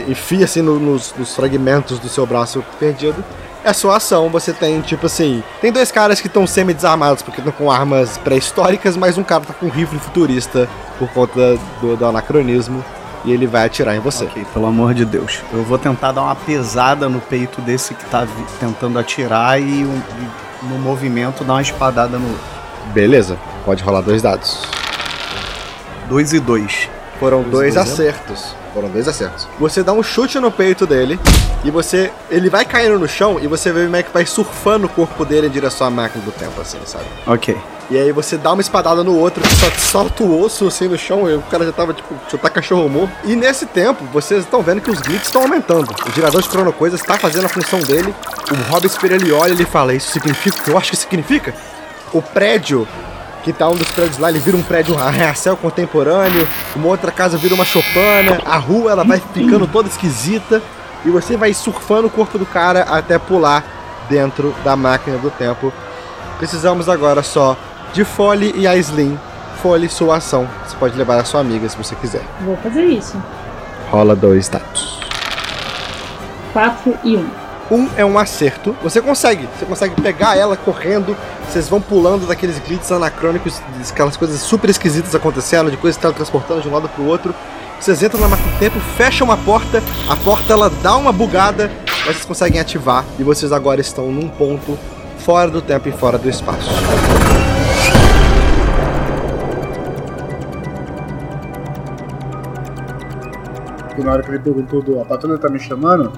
[0.04, 3.22] Se enfia assim no- nos, nos fragmentos do seu braço perdido.
[3.62, 5.42] É a sua ação, você tem tipo assim.
[5.60, 9.52] Tem dois caras que estão semi-desarmados porque estão com armas pré-históricas, mas um cara tá
[9.52, 10.66] com um rifle futurista
[10.98, 12.82] por conta do, do anacronismo.
[13.22, 14.24] E ele vai atirar em você.
[14.24, 15.40] Ok, pelo amor de Deus.
[15.52, 18.26] Eu vou tentar dar uma pesada no peito desse que tá
[18.58, 20.02] tentando atirar e, um-
[20.62, 22.34] e no movimento dar uma espadada no.
[22.94, 23.36] Beleza,
[23.66, 24.62] pode rolar dois dados.
[26.08, 26.88] Dois e dois.
[27.18, 27.82] Foram dois, dois, né?
[27.82, 28.56] acertos.
[28.72, 29.48] Foram dois acertos.
[29.58, 31.18] Você dá um chute no peito dele
[31.64, 32.12] e você.
[32.30, 35.24] Ele vai caindo no chão e você vê como é que vai surfando o corpo
[35.24, 37.04] dele em direção à máquina do tempo, assim, sabe?
[37.26, 37.56] Ok.
[37.90, 40.96] E aí você dá uma espadada no outro, que só solta o osso assim no
[40.96, 43.12] chão, e o cara já tava tipo, chutar cachorro morto.
[43.24, 45.92] E nesse tempo, vocês estão vendo que os glitches estão aumentando.
[46.06, 48.14] O gerador de cronocoisas está fazendo a função dele.
[48.48, 51.52] O Robespierre ele olha e ele fala: Isso significa o que eu acho que significa?
[52.12, 52.86] O prédio
[53.42, 57.36] que tá um dos prédios lá, ele vira um prédio arranha-céu contemporâneo, uma outra casa
[57.36, 60.62] vira uma chopana, a rua ela vai ficando toda esquisita
[61.04, 63.64] e você vai surfando o corpo do cara até pular
[64.08, 65.72] dentro da máquina do tempo.
[66.38, 67.56] Precisamos agora só
[67.92, 69.18] de Foley e Aislinn.
[69.62, 70.48] Foley, sua ação.
[70.66, 72.22] Você pode levar a sua amiga se você quiser.
[72.40, 73.22] Vou fazer isso.
[73.90, 75.00] Rola dois dados.
[76.52, 77.20] 4 e 1.
[77.20, 77.30] Um
[77.96, 78.74] é um acerto.
[78.82, 79.48] Você consegue.
[79.58, 81.16] Você consegue pegar ela correndo.
[81.48, 83.60] Vocês vão pulando daqueles glitches anacrônicos,
[83.90, 87.34] aquelas coisas super esquisitas acontecendo, de coisas teletransportando de um lado pro outro.
[87.80, 91.70] Vocês entram na máquina do tempo, fecham uma porta, a porta ela dá uma bugada,
[91.86, 94.78] mas vocês conseguem ativar e vocês agora estão num ponto
[95.18, 96.68] fora do tempo e fora do espaço.
[103.98, 106.12] Na hora que ele perguntou do a patrulha tá me chamando,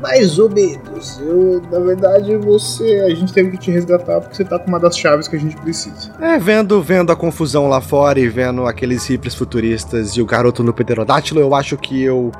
[0.00, 1.20] mais ou menos.
[1.20, 3.00] Eu, na verdade, você.
[3.06, 5.38] A gente teve que te resgatar porque você tá com uma das chaves que a
[5.38, 6.12] gente precisa.
[6.20, 10.62] É, vendo, vendo a confusão lá fora e vendo aqueles hippies futuristas e o garoto
[10.62, 12.30] no pterodátilo, eu acho que eu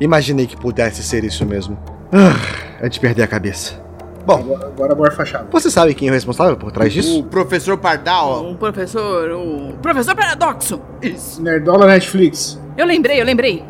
[0.00, 1.78] imaginei que pudesse ser isso mesmo.
[2.12, 2.36] Ah,
[2.82, 3.74] antes de perder a cabeça.
[4.26, 5.44] Bom, Agora, agora morfa a chave.
[5.50, 7.20] você sabe quem é o responsável por trás disso?
[7.20, 10.78] O professor Pardal, O professor, o professor Paradoxo.
[11.00, 11.42] Isso.
[11.42, 12.60] Nerdola Netflix.
[12.80, 13.62] Eu lembrei, eu lembrei.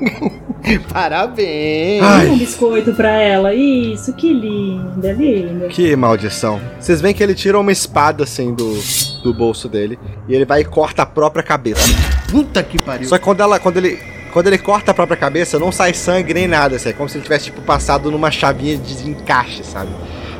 [0.90, 2.02] Parabéns.
[2.02, 2.28] Ai.
[2.28, 3.54] Um biscoito pra ela.
[3.54, 5.68] Isso, que linda, linda.
[5.68, 6.58] Que maldição.
[6.80, 8.80] Vocês veem que ele tira uma espada assim do,
[9.22, 11.82] do bolso dele e ele vai e corta a própria cabeça.
[12.30, 13.06] Puta que pariu.
[13.06, 13.98] Só que quando, ela, quando, ele,
[14.32, 16.76] quando ele corta a própria cabeça, não sai sangue nem nada.
[16.76, 19.90] Assim, é como se ele tivesse tipo, passado numa chavinha de encaixe, sabe?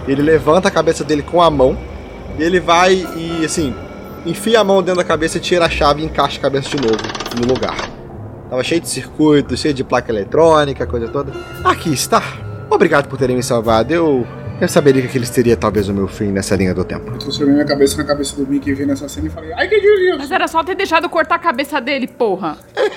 [0.08, 1.76] Ele levanta a cabeça dele com a mão
[2.38, 3.74] e ele vai e assim.
[4.26, 6.98] Enfia a mão dentro da cabeça, tira a chave e encaixa a cabeça de novo
[7.38, 7.76] no lugar.
[8.50, 11.32] Tava cheio de circuitos, cheio de placa eletrônica, coisa toda.
[11.64, 12.20] Aqui está.
[12.68, 13.94] Obrigado por terem me salvado.
[13.94, 14.26] Eu,
[14.60, 17.12] eu saberia que aquele seria talvez o meu fim nessa linha do tempo.
[17.12, 19.80] Eu transformei minha cabeça na cabeça do Mickey vi nessa cena e falei, ai que
[19.80, 20.16] delícia!
[20.18, 22.58] Mas era só ter deixado cortar a cabeça dele, porra.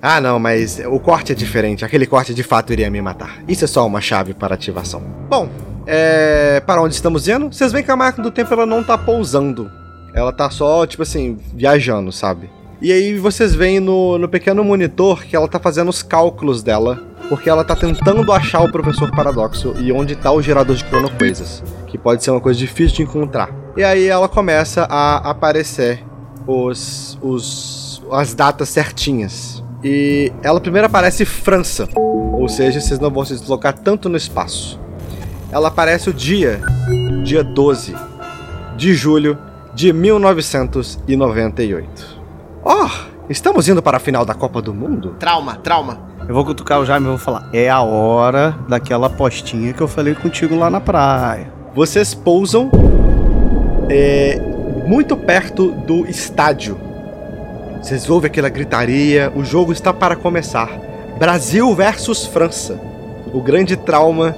[0.00, 1.84] Ah, não, mas o corte é diferente.
[1.84, 3.42] Aquele corte de fato iria me matar.
[3.48, 5.00] Isso é só uma chave para ativação.
[5.28, 5.50] Bom,
[5.86, 6.62] é...
[6.64, 7.52] para onde estamos indo?
[7.52, 9.70] Vocês veem que a máquina do tempo ela não tá pousando.
[10.14, 12.50] Ela tá só, tipo assim, viajando, sabe?
[12.80, 17.02] E aí vocês veem no, no pequeno monitor que ela tá fazendo os cálculos dela.
[17.28, 21.62] Porque ela tá tentando achar o professor Paradoxo e onde tá o gerador de cronocoisas.
[21.86, 23.50] Que pode ser uma coisa difícil de encontrar.
[23.76, 26.02] E aí ela começa a aparecer
[26.46, 29.62] os, os, as datas certinhas.
[29.84, 31.86] E ela primeiro aparece França.
[31.94, 34.80] Ou seja, vocês não vão se deslocar tanto no espaço.
[35.52, 36.60] Ela aparece o dia,
[37.24, 37.94] dia 12
[38.76, 39.38] de julho
[39.78, 42.20] de 1998.
[42.64, 42.88] Oh,
[43.30, 45.14] estamos indo para a final da Copa do Mundo?
[45.20, 46.00] Trauma, trauma.
[46.26, 47.48] Eu vou cutucar o Jaime e vou falar.
[47.52, 51.52] É a hora daquela apostinha que eu falei contigo lá na praia.
[51.76, 52.72] Vocês pousam
[53.88, 54.40] é,
[54.84, 56.76] muito perto do estádio.
[57.80, 60.76] Vocês ouvem aquela gritaria, o jogo está para começar.
[61.20, 62.80] Brasil versus França.
[63.32, 64.34] O grande trauma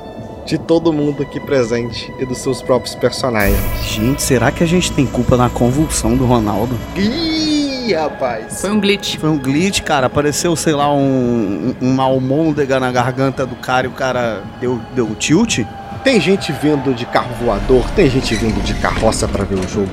[0.50, 3.56] de todo mundo aqui presente e dos seus próprios personagens.
[3.84, 6.76] Gente, será que a gente tem culpa na convulsão do Ronaldo?
[6.96, 8.60] Ih, rapaz.
[8.60, 9.16] Foi um glitch.
[9.18, 10.08] Foi um glitch, cara.
[10.08, 14.80] Apareceu, sei lá, um, um, uma almôndega na garganta do cara e o cara deu,
[14.92, 15.60] deu um tilt.
[16.02, 19.90] Tem gente vindo de carro voador, tem gente vindo de carroça para ver o jogo.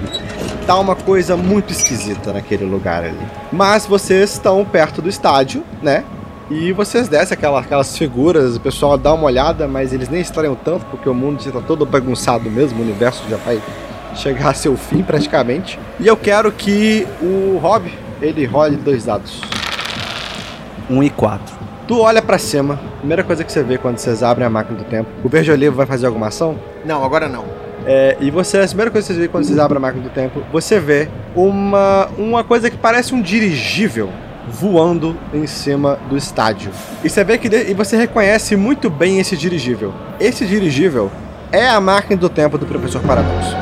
[0.65, 3.27] Tá uma coisa muito esquisita naquele lugar ali.
[3.51, 6.03] Mas vocês estão perto do estádio, né?
[6.49, 10.55] E vocês descem aquela, aquelas figuras, o pessoal dá uma olhada, mas eles nem estranham
[10.55, 13.61] tanto, porque o mundo já tá todo bagunçado mesmo, o universo já vai
[14.15, 15.77] chegar a seu fim praticamente.
[15.99, 17.91] E eu quero que o Rob,
[18.21, 19.41] ele role dois dados.
[20.89, 21.55] 1 e 4.
[21.85, 24.85] Tu olha pra cima, primeira coisa que você vê quando vocês abrem a máquina do
[24.85, 25.09] tempo.
[25.25, 26.57] O verde olivo vai fazer alguma ação?
[26.85, 27.43] Não, agora não.
[27.85, 30.09] É, e você, a primeira coisa que vocês veem quando vocês abrem a máquina do
[30.09, 34.09] tempo, você vê uma, uma coisa que parece um dirigível
[34.49, 36.71] voando em cima do estádio.
[37.03, 39.93] E você vê que e você reconhece muito bem esse dirigível.
[40.19, 41.11] Esse dirigível
[41.51, 43.55] é a máquina do tempo do professor Paradoxo.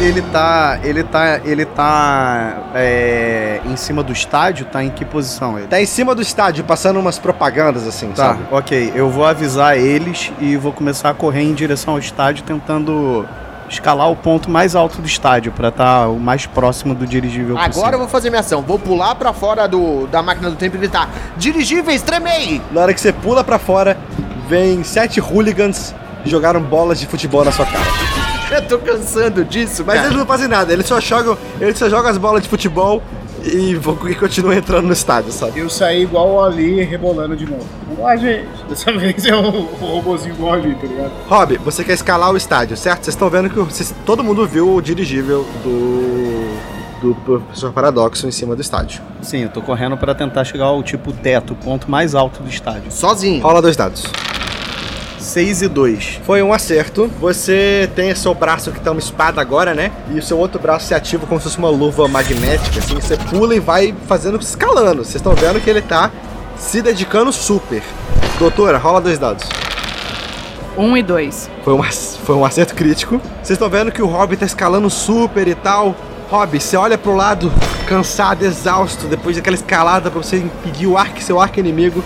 [0.00, 0.78] Ele tá.
[0.84, 1.40] Ele tá.
[1.44, 2.58] Ele tá.
[2.74, 4.66] é, em cima do estádio?
[4.66, 5.66] Tá em que posição ele?
[5.68, 8.40] Tá em cima do estádio, passando umas propagandas assim, Tá, sabe?
[8.50, 8.92] ok.
[8.94, 13.26] Eu vou avisar eles e vou começar a correr em direção ao estádio, tentando
[13.68, 17.66] escalar o ponto mais alto do estádio pra estar o mais próximo do dirigível Agora
[17.66, 17.98] eu possível.
[17.98, 18.62] vou fazer minha ação.
[18.62, 22.60] Vou pular pra fora do, da máquina do tempo e gritar: Dirigíveis, tremei!
[22.70, 23.96] Na hora que você pula pra fora,
[24.48, 25.94] vem sete hooligans
[26.24, 27.84] jogaram bolas de futebol na sua cara.
[28.50, 30.06] Eu tô cansando disso, Mas cara.
[30.08, 33.02] eles não fazem nada, eles só jogam, eles só jogam as bolas de futebol
[33.46, 35.60] e, vão, e entrando no estádio, sabe?
[35.60, 37.64] Eu saí igual o Ali rebolando de novo.
[37.88, 38.48] Vamos lá, gente.
[38.68, 41.12] Dessa vez é o, o robozinho igual Ali, tá ligado?
[41.28, 43.04] Rob, você quer escalar o estádio, certo?
[43.04, 46.36] Vocês estão vendo que vocês- todo mundo viu o dirigível do
[47.02, 49.02] do professor Paradoxo em cima do estádio.
[49.20, 52.48] Sim, eu tô correndo pra tentar chegar ao tipo teto, o ponto mais alto do
[52.48, 52.90] estádio.
[52.90, 53.42] Sozinho.
[53.42, 54.04] Rola dois dados.
[55.36, 56.20] 6 e 2.
[56.24, 57.10] Foi um acerto.
[57.20, 59.92] Você tem seu braço que tá uma espada agora, né?
[60.10, 62.94] E o seu outro braço se ativa como se fosse uma luva magnética, assim.
[62.94, 65.04] Você pula e vai fazendo, escalando.
[65.04, 66.10] Vocês estão vendo que ele tá
[66.56, 67.82] se dedicando super.
[68.38, 69.46] Doutora, rola dois dados.
[70.74, 71.50] Um e dois.
[71.62, 73.20] Foi um, foi um acerto crítico.
[73.42, 75.94] Vocês estão vendo que o Rob tá escalando super e tal.
[76.30, 77.52] Rob, você olha pro lado,
[77.86, 82.02] cansado, exausto, depois daquela escalada pra você impedir o arco, seu arco inimigo.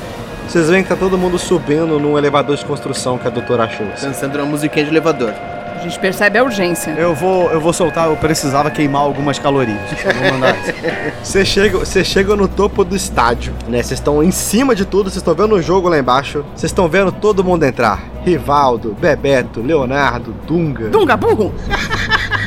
[0.51, 3.87] Vocês veem que tá todo mundo subindo num elevador de construção que a doutora achou.
[4.03, 5.33] Dançando uma musiquinha de elevador.
[5.33, 6.91] A gente percebe a urgência.
[6.91, 9.79] Eu vou, eu vou soltar, eu precisava queimar algumas calorias.
[10.05, 10.57] Eu vou mandar.
[11.23, 13.81] Você chega, você chega no topo do estádio, né?
[13.81, 16.45] Vocês estão em cima de tudo, vocês estão vendo o jogo lá embaixo.
[16.57, 18.03] Vocês estão vendo todo mundo entrar.
[18.25, 20.89] Rivaldo, Bebeto, Leonardo, Dunga.
[20.89, 21.55] Dunga, burro!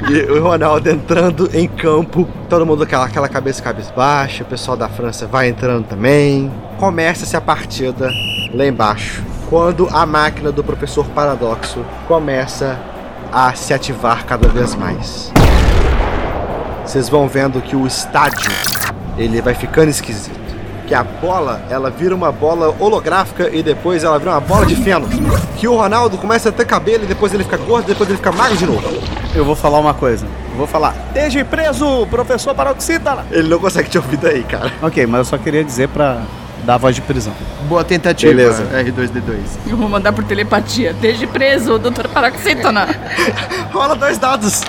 [0.09, 4.75] E o Ronaldo entrando em campo, todo mundo com aquela, aquela cabeça cabisbaixa, o pessoal
[4.75, 6.51] da França vai entrando também.
[6.83, 8.11] Começa-se a partida
[8.53, 11.79] lá embaixo, quando a máquina do professor Paradoxo
[12.09, 12.77] começa
[13.31, 15.31] a se ativar cada vez mais.
[16.85, 18.51] Vocês vão vendo que o estádio
[19.17, 20.37] ele vai ficando esquisito.
[20.85, 24.75] Que a bola, ela vira uma bola holográfica e depois ela vira uma bola de
[24.75, 25.07] feno.
[25.55, 28.33] Que o Ronaldo começa a ter cabelo e depois ele fica gordo, depois ele fica
[28.33, 28.83] magro de novo.
[29.33, 30.25] Eu vou falar uma coisa.
[30.51, 33.25] Eu vou falar, esteja preso, professor Paroxítala.
[33.31, 34.69] Ele não consegue te ouvir daí, cara.
[34.81, 36.23] Ok, mas eu só queria dizer pra
[36.63, 37.33] dar voz de prisão.
[37.67, 38.63] Boa tentativa, Beleza.
[38.73, 39.37] R2D2.
[39.67, 40.93] Eu vou mandar por telepatia.
[40.93, 42.87] Desde preso, doutor Paroxítona.
[43.71, 44.61] Rola dois dados.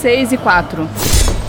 [0.00, 0.88] 6 e 4.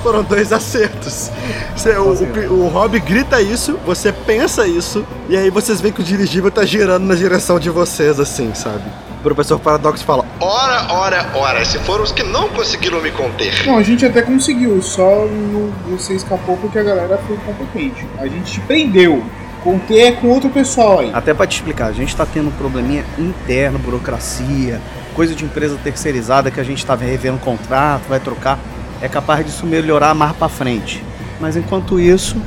[0.01, 1.31] Foram dois acertos.
[1.75, 2.13] Você- o,
[2.53, 6.49] o, o Rob grita isso, você pensa isso, e aí vocês veem que o dirigível
[6.49, 8.83] tá girando na direção de vocês, assim, sabe?
[9.27, 13.67] O professor Paradox fala: Ora, ora, ora, se foram os que não conseguiram me conter.
[13.67, 18.07] Não, a gente até conseguiu, só não- você escapou porque a galera foi competente.
[18.19, 19.21] A gente te prendeu.
[19.63, 21.11] Contei é com outro pessoal aí.
[21.13, 24.79] Até pra te explicar, a gente tá tendo um probleminha interno, burocracia,
[25.13, 28.57] coisa de empresa terceirizada que a gente tá revendo contrato, vai trocar.
[29.01, 31.03] É capaz disso melhorar mais pra frente.
[31.41, 32.37] Mas enquanto isso,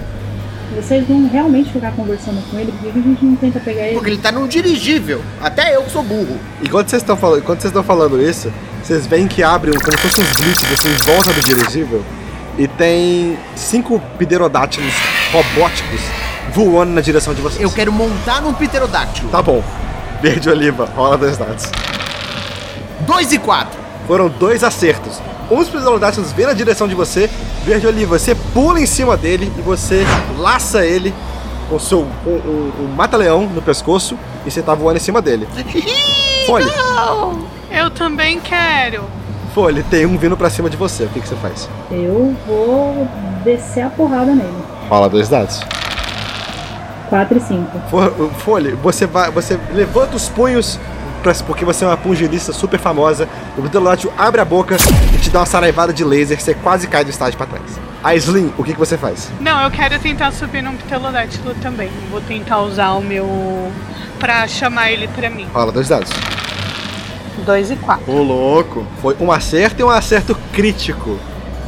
[0.74, 2.72] Vocês vão realmente ficar conversando com ele?
[2.72, 3.94] Por que a gente não tenta pegar ele?
[3.94, 5.22] Porque ele tá num dirigível.
[5.40, 6.38] Até eu que sou burro.
[6.62, 8.52] Enquanto vocês estão falando, enquanto vocês estão falando isso,
[8.82, 12.04] vocês veem que abre um, como se fossem uns blitz assim, em volta do dirigível
[12.58, 14.92] e tem cinco pterodátilos
[15.32, 16.00] robóticos
[16.52, 17.62] voando na direção de vocês.
[17.62, 19.28] Eu quero montar num pterodáctilo.
[19.30, 19.62] Tá bom.
[20.22, 21.70] Verde oliva, rola dois dados.
[23.06, 23.80] 2 e 4.
[24.06, 25.20] Foram dois acertos.
[25.50, 27.28] Um dos pterodátilos vem na direção de você,
[27.64, 30.04] verde oliva, você pula em cima dele e você
[30.38, 31.12] laça ele
[31.68, 35.48] com seu com um, um mata-leão no pescoço e você tá voando em cima dele.
[36.46, 36.66] Folha,
[37.70, 39.04] Eu também quero.
[39.54, 41.04] Folha, tem um vindo pra cima de você.
[41.04, 41.68] O que, que você faz?
[41.90, 43.08] Eu vou
[43.44, 44.54] descer a porrada nele.
[44.88, 45.60] Rola dois dados.
[47.08, 47.66] 4 e 5.
[47.90, 50.78] Fo- Folha, você vai, você levanta os punhos
[51.46, 53.28] porque você é uma pugilista super famosa.
[53.56, 54.76] O Pterodátil abre a boca
[55.14, 57.78] e te dá uma saraivada de laser, você quase cai do estádio pra trás.
[58.02, 59.30] A Slim, o que, que você faz?
[59.40, 61.90] Não, eu quero tentar subir num pterodátilo também.
[62.10, 63.70] Vou tentar usar o meu.
[64.18, 65.46] pra chamar ele pra mim.
[65.52, 66.10] Rola dois dados.
[67.44, 68.12] 2 e 4.
[68.12, 68.86] Ô louco!
[69.00, 71.18] Foi um acerto e um acerto crítico.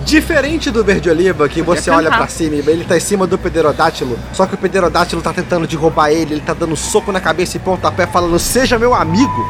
[0.05, 3.27] Diferente do verde oliva, que você ia olha pra cima e ele tá em cima
[3.27, 7.21] do pterodátilo, só que o pterodátilo tá tentando derrubar ele, ele tá dando soco na
[7.21, 9.47] cabeça e pontapé falando seja meu amigo.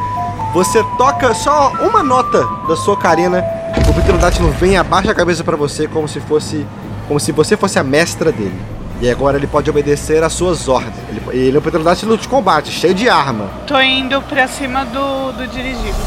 [0.53, 3.43] Você toca só uma nota da sua carina,
[3.87, 6.65] o pterodátilo vem e abaixa a cabeça pra você como se fosse
[7.07, 8.59] como se você fosse a mestra dele.
[9.01, 10.95] E agora ele pode obedecer às suas ordens.
[11.09, 13.49] Ele, ele é um pterodátilo de combate, cheio de arma.
[13.67, 16.05] Tô indo pra cima do, do dirigível.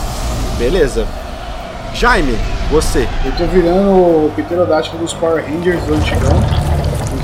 [0.56, 1.06] Beleza.
[1.92, 2.38] Jaime,
[2.70, 3.08] você.
[3.24, 6.40] Eu tô virando o pterodátilo dos Power Rangers do antigão.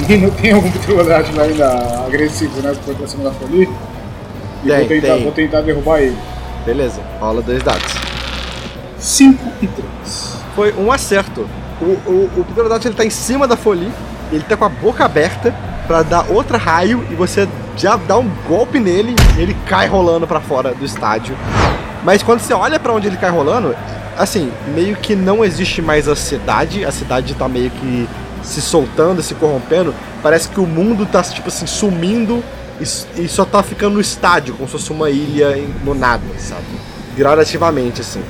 [0.08, 1.68] E não tem algum pterodátilo ainda
[2.06, 2.72] agressivo, né?
[2.74, 3.68] Que foi pra cima da folia.
[4.64, 5.22] E Tem, vou, tentar, tem.
[5.22, 6.16] vou tentar derrubar ele.
[6.64, 7.92] Beleza, rola dois dados.
[8.98, 10.36] 5 e 3.
[10.54, 11.46] Foi um acerto.
[11.80, 13.90] O, o, o Pterodátilo ele tá em cima da folia,
[14.30, 15.52] ele tá com a boca aberta
[15.86, 20.26] pra dar outra raio e você já dá um golpe nele e ele cai rolando
[20.26, 21.36] pra fora do estádio.
[22.04, 23.74] Mas quando você olha pra onde ele cai rolando,
[24.18, 28.08] assim, meio que não existe mais a cidade, a cidade tá meio que
[28.42, 29.94] se soltando, se corrompendo.
[30.22, 32.42] Parece que o mundo tá, tipo assim, sumindo
[32.80, 36.62] e, e só tá ficando no estádio, como se fosse uma ilha no nada, sabe?
[37.16, 38.20] Gradativamente, assim.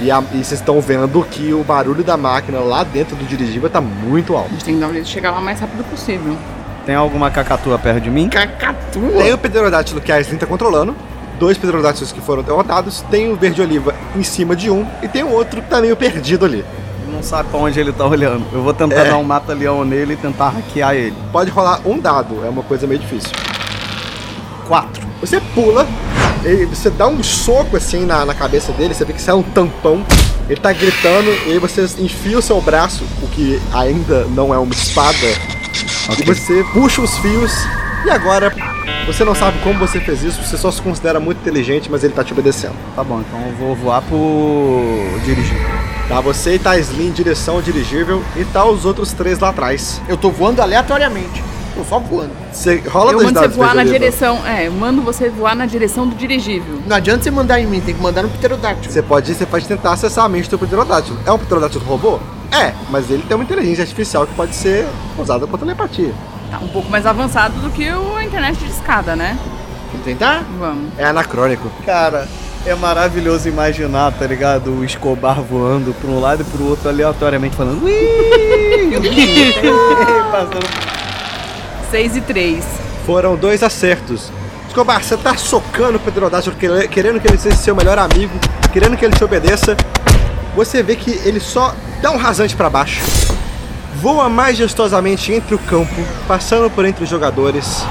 [0.00, 3.68] E, a- e vocês estão vendo que o barulho da máquina lá dentro do dirigível
[3.70, 4.50] tá muito A alto.
[4.50, 6.36] gente tem que dar um jeito de chegar lá o mais rápido possível.
[6.84, 8.28] tem alguma cacatua perto de mim?
[8.28, 10.94] Tem o pterodátilo que a Aislinn tá controlando,
[11.38, 15.30] dois pterodátilos que foram derrotados, tem o verde-oliva em cima de um e tem o
[15.30, 16.64] outro que tá meio perdido ali.
[17.12, 18.44] Não sabe pra onde ele tá olhando.
[18.52, 19.10] Eu vou tentar É.
[19.10, 21.14] dar um mata-leão nele e tentar hackear ele.
[21.32, 23.30] Pode rolar um dado, é uma coisa meio difícil.
[24.66, 25.06] Quatro.
[25.20, 25.86] Você pula,
[26.68, 30.04] você dá um soco assim na, na cabeça dele, você vê que sai um tampão.
[30.48, 34.58] Ele tá gritando, e aí você enfia o seu braço, o que ainda não é
[34.58, 35.16] uma espada,
[36.18, 37.52] e você puxa os fios,
[38.04, 38.52] e agora
[39.06, 42.12] você não sabe como você fez isso, você só se considera muito inteligente, mas ele
[42.12, 42.74] tá te obedecendo.
[42.94, 45.56] Tá bom, então eu vou voar pro dirigir.
[46.08, 49.50] Tá, você e tá Slim em direção ao dirigível, e tá os outros três lá
[49.50, 50.00] atrás.
[50.08, 51.42] Eu tô voando aleatoriamente.
[51.74, 52.30] Tô só voando.
[52.52, 54.46] Você rola eu dois mando você dados, voar na direção.
[54.46, 56.80] É, eu mando você voar na direção do dirigível.
[56.86, 58.92] Não adianta você mandar em mim, tem que mandar no pterodáctilo.
[58.92, 61.18] Você pode, você pode tentar acessar a mente do pterodátilo.
[61.26, 62.18] É um pterodátilo robô?
[62.50, 64.86] É, mas ele tem uma inteligência artificial que pode ser
[65.18, 66.14] usada por telepatia.
[66.50, 69.36] Tá um pouco mais avançado do que o a internet de escada, né?
[69.90, 70.44] Vamos tentar?
[70.58, 70.90] Vamos.
[70.98, 71.70] É anacrônico.
[71.84, 72.28] Cara,
[72.64, 74.70] é maravilhoso imaginar, tá ligado?
[74.72, 77.82] O Escobar voando pra um lado e pro outro aleatoriamente falando.
[77.84, 79.54] "Ui, ui",
[80.30, 80.66] passando
[81.90, 82.64] 6 e 3.
[83.04, 84.30] Foram dois acertos.
[84.68, 88.38] Escobar, você tá socando o pterodátilo, quere- querendo que ele seja seu melhor amigo,
[88.72, 89.76] querendo que ele te obedeça.
[90.54, 93.00] Você vê que ele só dá um rasante pra baixo.
[94.00, 95.94] Voa majestosamente entre o campo,
[96.28, 97.82] passando por entre os jogadores.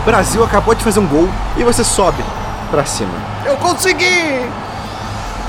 [0.00, 2.22] O Brasil acabou de fazer um gol e você sobe
[2.70, 3.12] pra cima.
[3.44, 4.48] Eu consegui!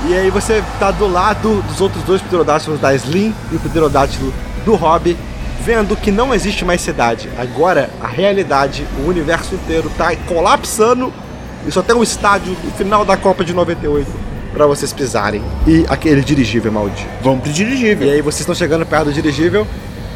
[0.06, 4.32] E aí você tá do lado dos outros dois pterodátilos da Slim e o pterodátilo
[4.64, 5.16] do Hobby,
[5.64, 7.30] vendo que não existe mais cidade.
[7.38, 11.10] Agora a realidade, o universo inteiro tá colapsando
[11.66, 14.06] e só tem um estádio no final da Copa de 98
[14.52, 15.42] pra vocês pisarem.
[15.66, 17.08] E aquele dirigível maldito.
[17.22, 18.06] Vamos pro dirigível.
[18.06, 19.66] E aí vocês estão chegando perto do dirigível.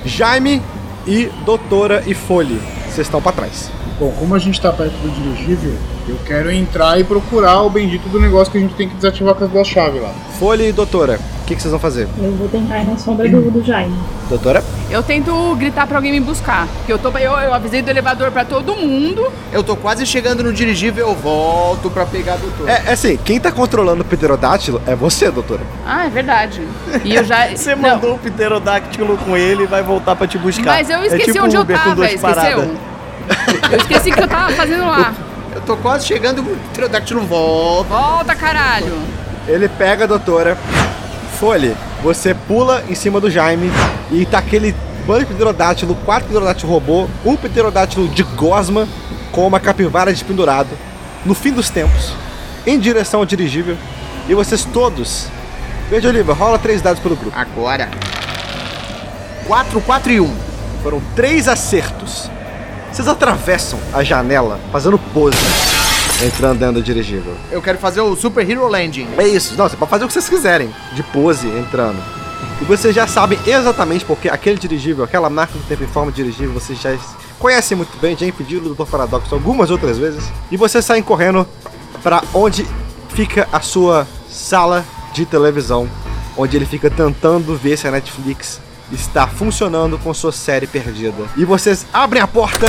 [0.09, 0.63] Jaime
[1.07, 3.71] e Doutora e Folhe, vocês estão pra trás.
[4.01, 5.77] Bom, como a gente tá perto do dirigível,
[6.09, 9.35] eu quero entrar e procurar o bendito do negócio que a gente tem que desativar
[9.35, 10.11] com as duas chaves lá.
[10.39, 12.09] Folhe e Doutora, o que, que vocês vão fazer?
[12.21, 13.95] Eu vou tentar ir na sombra do, do Jaime.
[14.29, 14.63] Doutora?
[14.91, 16.67] Eu tento gritar pra alguém me buscar.
[16.67, 19.31] Porque eu, tô, eu, eu avisei do elevador pra todo mundo.
[19.53, 22.71] Eu tô quase chegando no dirigível, eu volto pra pegar a doutora.
[22.71, 25.63] É, é assim, quem tá controlando o pterodátilo é você, doutora.
[25.87, 26.63] Ah, é verdade.
[27.05, 27.49] E eu já.
[27.59, 30.67] Você não, mandou o pterodáctilo com ele e vai voltar pra te buscar.
[30.67, 32.21] Mas eu esqueci é tipo onde eu Uber com tava, esqueceu?
[32.29, 32.69] paradas.
[33.71, 35.15] Eu esqueci o que eu tava fazendo lá.
[35.55, 37.89] Eu tô quase chegando, o pterodáctilo volta.
[37.89, 39.03] Volta, caralho.
[39.47, 40.57] Ele pega a doutora.
[41.39, 43.71] Folhe, você pula em cima do Jaime
[44.11, 44.75] e tá aquele
[45.07, 48.87] bando de pterodátilo, quatro pterodátilos robô, um pterodátilo de gosma
[49.33, 50.69] com uma capivara de pendurado,
[51.25, 52.13] no fim dos tempos,
[52.67, 53.77] em direção ao dirigível.
[54.29, 55.29] E vocês todos.
[55.89, 57.37] Verde Oliva, rola três dados pelo grupo.
[57.39, 57.89] Agora.
[59.47, 60.37] 4, 4 e 1.
[60.83, 62.31] Foram três acertos.
[62.93, 65.37] Vocês atravessam a janela fazendo pose,
[66.25, 67.35] entrando dentro do dirigível.
[67.51, 69.09] Eu quero fazer o Super Hero Landing.
[69.17, 71.99] É isso, não, você pode fazer o que vocês quiserem, de pose, entrando.
[72.61, 76.23] E vocês já sabem exatamente porque aquele dirigível, aquela máquina do tempo em forma de
[76.23, 76.97] dirigível, vocês já
[77.39, 78.85] conhecem muito bem, já impediram o Dr.
[78.85, 80.25] Paradoxo algumas outras vezes.
[80.51, 81.47] E vocês saem correndo
[82.03, 82.67] para onde
[83.11, 85.89] fica a sua sala de televisão,
[86.37, 88.61] onde ele fica tentando ver se a Netflix
[88.93, 91.25] está funcionando com sua série perdida.
[91.37, 92.67] E vocês abrem a porta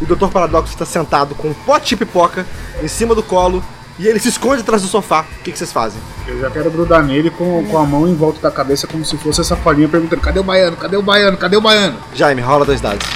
[0.00, 0.28] e o Dr.
[0.28, 2.46] Paradoxo está sentado com um pote de pipoca
[2.82, 3.62] em cima do colo
[3.98, 5.24] e ele se esconde atrás do sofá.
[5.40, 6.00] O que, que vocês fazem?
[6.26, 9.16] Eu já quero grudar nele com, com a mão em volta da cabeça, como se
[9.18, 10.76] fosse essa falinha perguntando: cadê o baiano?
[10.76, 11.36] Cadê o baiano?
[11.36, 11.98] Cadê o baiano?
[12.14, 13.06] Jaime, rola dois dados.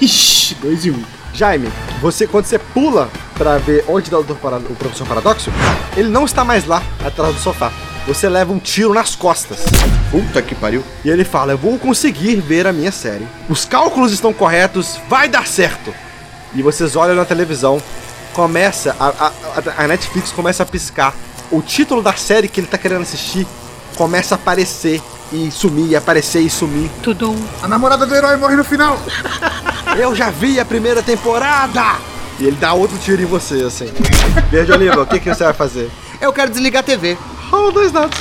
[0.00, 1.02] Ixi, dois e um.
[1.34, 1.70] Jaime,
[2.00, 4.34] você quando você pula pra ver onde dá o, Dr.
[4.34, 5.52] Para- o professor Paradoxo,
[5.96, 7.70] ele não está mais lá atrás do sofá.
[8.08, 9.58] Você leva um tiro nas costas.
[10.10, 10.82] Puta que pariu.
[11.04, 13.26] E ele fala: Eu vou conseguir ver a minha série.
[13.50, 15.92] Os cálculos estão corretos, vai dar certo.
[16.54, 17.80] E vocês olham na televisão,
[18.32, 19.32] começa a, a,
[19.84, 21.14] a- Netflix começa a piscar.
[21.50, 23.46] O título da série que ele tá querendo assistir
[23.96, 26.90] começa a aparecer e sumir, aparecer e sumir.
[27.02, 27.34] Tudo.
[27.62, 28.98] A namorada do herói morre no final.
[29.98, 31.96] Eu já vi a primeira temporada!
[32.40, 33.92] E ele dá outro tiro em você, assim.
[34.50, 35.90] Verde Oliva, o que, que você vai fazer?
[36.20, 37.18] Eu quero desligar a TV.
[37.50, 38.18] Rola dois dados.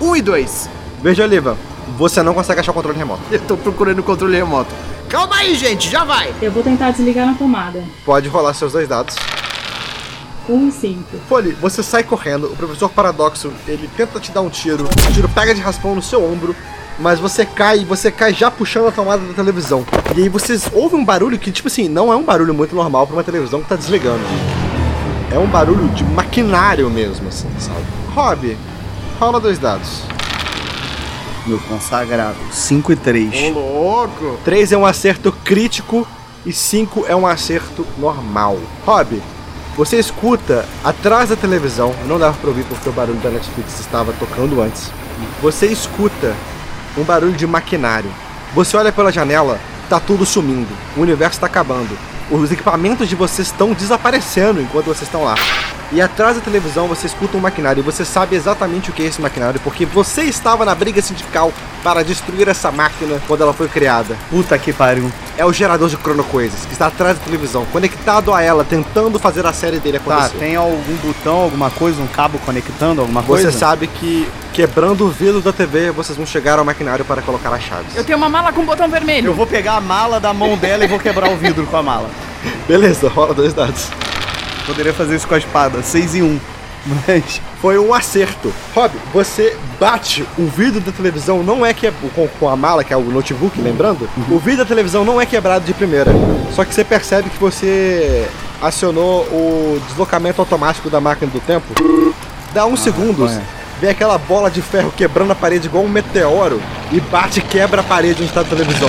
[0.00, 0.70] 1 e 2.
[1.00, 1.56] Verde Oliva,
[1.96, 3.22] você não consegue achar o controle remoto.
[3.30, 4.74] Eu tô procurando o controle remoto.
[5.08, 6.34] Calma aí, gente, já vai.
[6.42, 7.84] Eu vou tentar desligar na tomada.
[8.04, 9.14] Pode rolar seus dois dados.
[10.48, 11.04] 1 e 5.
[11.28, 15.28] Folhe, você sai correndo, o professor Paradoxo, ele tenta te dar um tiro, o tiro
[15.28, 16.56] pega de raspão no seu ombro,
[16.98, 19.84] mas você cai e você cai já puxando a tomada da televisão.
[20.16, 23.06] E aí vocês ouvem um barulho que, tipo assim, não é um barulho muito normal
[23.06, 24.22] pra uma televisão que tá desligando.
[25.32, 27.80] É um barulho de maquinário mesmo, assim, sabe?
[28.14, 28.58] Rob,
[29.18, 30.02] rola dois dados.
[31.46, 32.36] Meu consagrado.
[32.50, 33.56] 5 e 3.
[33.56, 34.38] Ô, louco.
[34.44, 36.06] 3 é um acerto crítico
[36.44, 38.58] e 5 é um acerto normal.
[38.84, 39.22] Rob,
[39.74, 44.12] você escuta atrás da televisão, não dava pra ouvir porque o barulho da Netflix estava
[44.12, 44.92] tocando antes.
[45.40, 46.34] Você escuta
[46.96, 48.10] um barulho de maquinário.
[48.54, 49.58] Você olha pela janela,
[49.88, 50.68] tá tudo sumindo.
[50.94, 51.96] O universo tá acabando.
[52.32, 55.34] Os equipamentos de vocês estão desaparecendo enquanto vocês estão lá.
[55.92, 59.06] E atrás da televisão você escuta um maquinário e você sabe exatamente o que é
[59.06, 61.52] esse maquinário, porque você estava na briga sindical
[61.84, 64.16] para destruir essa máquina quando ela foi criada.
[64.30, 65.12] Puta que pariu.
[65.36, 69.44] É o gerador de cronocoisas, que está atrás da televisão, conectado a ela, tentando fazer
[69.44, 70.38] a série dele Tá, acontecer.
[70.38, 73.52] tem algum botão, alguma coisa, um cabo conectando, alguma Você coisa?
[73.52, 77.62] sabe que quebrando o vidro da TV, vocês vão chegar ao maquinário para colocar as
[77.62, 77.96] chaves.
[77.96, 79.28] Eu tenho uma mala com botão vermelho.
[79.28, 81.82] Eu vou pegar a mala da mão dela e vou quebrar o vidro com a
[81.82, 82.10] mala.
[82.68, 83.88] Beleza, rola dois dados.
[84.66, 86.40] Poderia fazer isso com a espada, 6 e 1.
[87.06, 87.40] Mas.
[87.60, 88.52] Foi um acerto.
[88.74, 92.82] Rob, você bate o vidro da televisão, não é que é com, com a mala,
[92.82, 94.08] que é o notebook, lembrando?
[94.28, 96.10] O vidro da televisão não é quebrado de primeira.
[96.52, 98.28] Só que você percebe que você
[98.60, 101.66] acionou o deslocamento automático da máquina do tempo.
[102.52, 103.42] Dá uns segundos, é.
[103.82, 107.80] Vem aquela bola de ferro quebrando a parede igual um meteoro e bate e quebra
[107.80, 108.88] a parede onde está a televisão.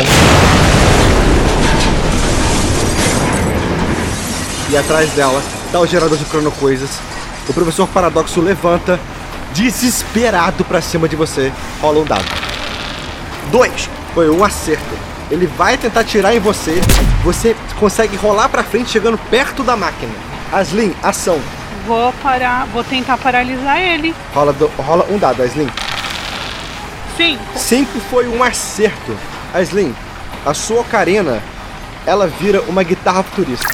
[4.70, 5.41] E atrás dela
[5.72, 6.91] tá o gerador de cronocoisas.
[7.49, 8.99] O professor Paradoxo levanta,
[9.56, 11.52] desesperado pra cima de você.
[11.82, 12.26] Rola um dado.
[13.52, 13.90] Dois.
[14.14, 14.95] Foi um acerto.
[15.32, 16.80] Ele vai tentar tirar em você.
[17.24, 20.14] Você consegue rolar pra frente, chegando perto da máquina.
[20.52, 21.41] Aslin, ação.
[21.85, 24.15] Vou parar, vou tentar paralisar ele.
[24.34, 25.69] Rola, do- rola um dado, Aslin.
[27.18, 27.38] Sim.
[27.55, 29.15] Cinco foi um acerto.
[29.53, 29.93] Aslin,
[30.45, 31.41] a sua ocarina,
[32.05, 33.68] ela vira uma guitarra futurista.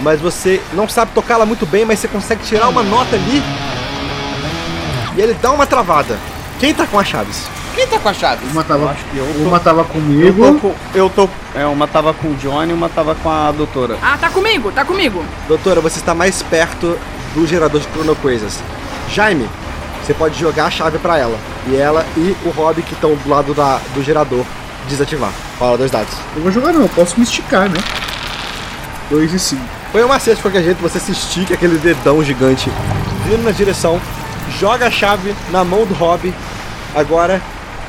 [0.00, 3.42] Mas você não sabe tocá-la muito bem, mas você consegue tirar uma nota ali
[5.16, 6.18] e ele dá uma travada.
[6.58, 7.48] Quem tá com as chaves?
[7.74, 8.46] Quem tá com a chave?
[8.52, 10.44] Uma tava, Acho que eu tô- uma tava Eu comigo.
[10.46, 10.74] tô com.
[10.94, 11.28] Eu tô.
[11.54, 13.98] É, uma tava com o Johnny uma tava com a doutora.
[14.02, 15.24] Ah, tá comigo, tá comigo.
[15.48, 16.98] Doutora, você está mais perto
[17.34, 18.60] do gerador de cronocoisas.
[19.10, 19.48] Jaime,
[20.04, 21.36] você pode jogar a chave pra ela.
[21.66, 24.44] E ela e o Rob que estão do lado da, do gerador
[24.88, 25.30] desativar.
[25.58, 26.12] Fala dois dados.
[26.36, 27.78] Eu vou jogar não, eu posso me esticar, né?
[29.10, 29.62] 2 e 5.
[29.92, 32.70] Foi um macete de qualquer jeito, você se estica aquele dedão gigante,
[33.26, 34.00] vindo na direção,
[34.58, 36.32] joga a chave na mão do Rob.
[36.94, 37.40] Agora,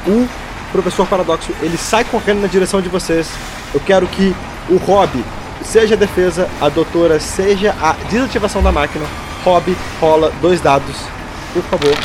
[0.07, 0.27] o
[0.71, 3.29] professor Paradoxo, ele sai correndo na direção de vocês.
[3.73, 4.35] Eu quero que
[4.69, 5.23] o Rob
[5.63, 9.05] seja a defesa, a doutora seja a desativação da máquina.
[9.43, 10.95] Rob rola dois dados,
[11.53, 11.95] por favor.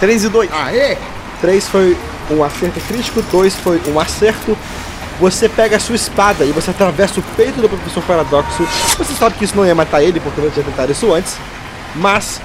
[0.00, 0.50] 3 e 2.
[0.52, 0.98] Aê!
[1.40, 1.96] 3 foi
[2.30, 4.58] um acerto crítico, 2 foi um acerto.
[5.20, 8.66] Você pega a sua espada e você atravessa o peito do professor Paradoxo.
[8.98, 11.36] Você sabe que isso não ia matar ele, porque você já tentaram isso antes.
[11.94, 12.40] Mas,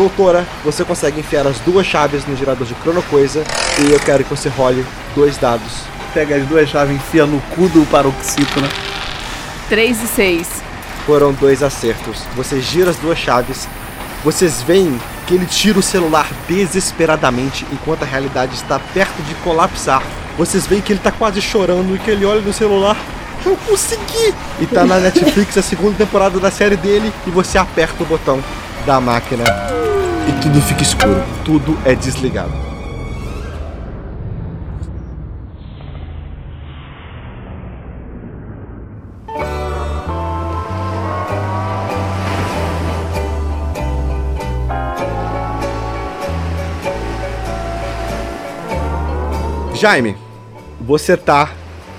[0.00, 3.44] doutora, você consegue enfiar as duas chaves no gerador de cronocoisa.
[3.78, 5.82] E eu quero que você role dois dados.
[6.14, 8.66] Pega as duas chaves, enfia no cu do paroxítono.
[9.68, 10.48] 3 e 6.
[11.04, 12.22] Foram dois acertos.
[12.34, 13.68] Você gira as duas chaves.
[14.24, 20.02] Vocês veem que ele tira o celular desesperadamente enquanto a realidade está perto de colapsar.
[20.38, 22.96] Vocês veem que ele tá quase chorando e que ele olha no celular.
[23.44, 24.34] Eu consegui!
[24.60, 28.42] E tá na Netflix a segunda temporada da série dele e você aperta o botão
[28.84, 29.89] da máquina e
[30.40, 31.22] tudo fica escuro.
[31.44, 32.50] Tudo é desligado.
[49.74, 50.14] Jaime,
[50.78, 51.50] você tá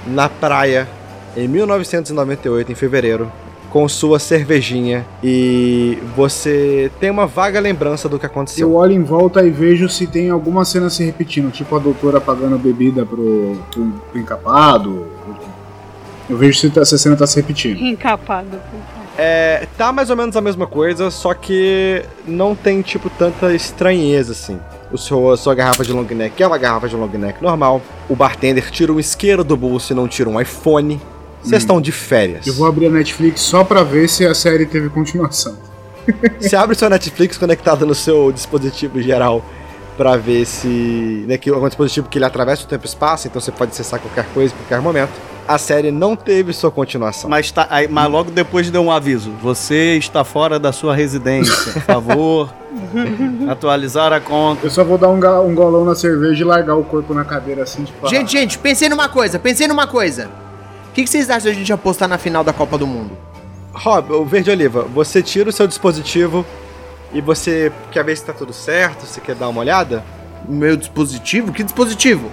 [0.05, 0.88] na praia
[1.35, 3.31] em 1998, em fevereiro,
[3.72, 8.68] com sua cervejinha e você tem uma vaga lembrança do que aconteceu.
[8.68, 12.19] Eu olho em volta e vejo se tem alguma cena se repetindo, tipo a doutora
[12.19, 15.07] pagando bebida pro, pro, pro encapado.
[16.30, 17.81] Eu vejo se essa cena tá se repetindo.
[17.81, 18.60] Encapado.
[19.18, 24.31] É, tá mais ou menos a mesma coisa, só que não tem, tipo, tanta estranheza,
[24.31, 24.60] assim.
[24.91, 27.81] O seu, a sua garrafa de long neck é uma garrafa de long neck normal.
[28.10, 30.99] O bartender tira um isqueiro do bolso e não tira um iPhone.
[31.43, 32.45] Vocês estão de férias.
[32.47, 35.57] Eu vou abrir a Netflix só pra ver se a série teve continuação.
[36.39, 39.43] Você abre o seu Netflix conectado no seu dispositivo geral
[39.97, 41.26] pra ver se.
[41.27, 43.72] Né, que é um dispositivo que ele atravessa o tempo e espaço, então você pode
[43.72, 45.11] acessar qualquer coisa em qualquer momento.
[45.47, 47.30] A série não teve sua continuação.
[47.30, 49.31] Mas, tá, aí- mas logo depois deu um aviso.
[49.41, 51.73] Você está fora da sua residência.
[51.73, 52.53] Por favor,
[53.49, 54.65] atualizar a conta.
[54.65, 57.63] Eu só vou dar um, um golão na cerveja e largar o corpo na cadeira
[57.63, 58.07] assim, tipo.
[58.07, 60.30] Gente, gente, pensei numa coisa, pensei numa coisa.
[60.91, 63.18] O que, que vocês acham de a gente apostar na final da Copa do Mundo?
[63.72, 66.45] Rob, o Verde Oliva, você tira o seu dispositivo
[67.13, 70.03] e você quer ver se tá tudo certo, você quer dar uma olhada?
[70.49, 71.53] Meu dispositivo?
[71.53, 72.30] Que dispositivo?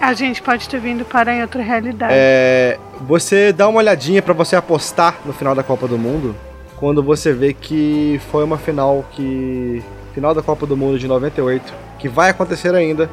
[0.00, 2.12] A gente pode ter vindo parar em outra realidade.
[2.14, 6.36] É, você dá uma olhadinha pra você apostar no final da Copa do Mundo
[6.76, 9.82] quando você vê que foi uma final que
[10.14, 13.10] final da Copa do Mundo de 98 que vai acontecer ainda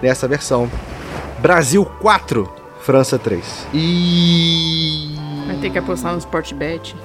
[0.00, 0.70] nessa versão.
[1.38, 3.66] Brasil 4, França 3.
[3.72, 5.14] E.
[5.46, 6.96] Vai ter que apostar no Sportbet.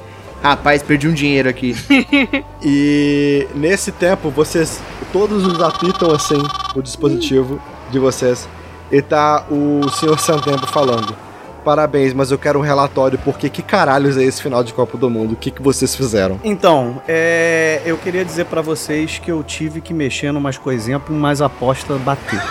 [0.42, 1.76] Rapaz, perdi um dinheiro aqui.
[2.64, 4.82] E nesse tempo vocês
[5.14, 6.42] todos os apitam assim
[6.76, 8.50] o dispositivo de vocês
[8.92, 11.16] e tá o senhor Santempo falando.
[11.64, 15.10] Parabéns, mas eu quero um relatório porque que caralhos é esse final de Copa do
[15.10, 15.34] Mundo?
[15.34, 16.40] O que, que vocês fizeram?
[16.44, 21.14] Então, é, eu queria dizer pra vocês que eu tive que mexer numas coisinhas pra
[21.14, 22.42] mais aposta bater.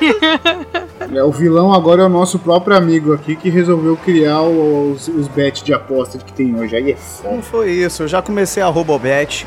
[1.12, 5.28] É, o vilão agora é o nosso próprio amigo aqui que resolveu criar os, os
[5.28, 6.76] bets de aposta que tem hoje.
[6.76, 7.34] Aí é foda.
[7.34, 9.46] Não foi isso, eu já comecei a Robobet.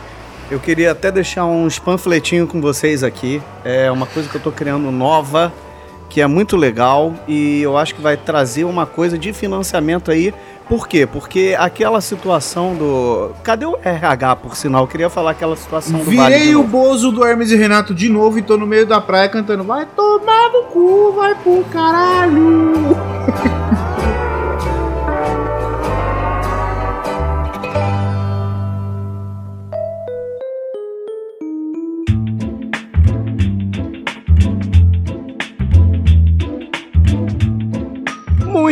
[0.50, 3.42] Eu queria até deixar uns panfletinhos com vocês aqui.
[3.66, 5.52] É uma coisa que eu tô criando nova,
[6.10, 10.34] que é muito legal e eu acho que vai trazer uma coisa de financiamento aí.
[10.68, 11.06] Por quê?
[11.06, 13.32] Porque aquela situação do.
[13.44, 14.84] Cadê o RH, por sinal?
[14.84, 16.70] Eu queria falar aquela situação do Vale Virei o novo.
[16.70, 19.86] Bozo do Hermes e Renato de novo e tô no meio da praia cantando Vai
[19.86, 22.74] tomar no cu, vai pro caralho.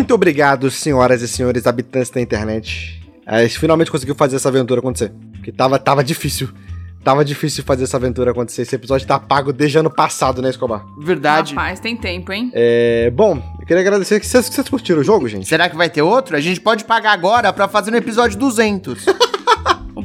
[0.06, 3.02] Muito obrigado, senhoras e senhores habitantes da internet.
[3.26, 5.12] A gente finalmente conseguiu fazer essa aventura acontecer.
[5.32, 6.48] Porque tava, tava difícil.
[7.04, 8.62] Tava difícil fazer essa aventura acontecer.
[8.62, 10.86] Esse episódio tá pago desde ano passado, né, Escobar?
[11.00, 11.56] Verdade.
[11.56, 12.52] Rapaz, tem tempo, hein?
[12.54, 13.10] É.
[13.16, 15.48] Bom, eu queria agradecer que vocês, que vocês curtiram o jogo, gente.
[15.48, 16.38] Será que vai ter outro?
[16.38, 19.08] A gente pode pagar agora pra fazer no episódio 200.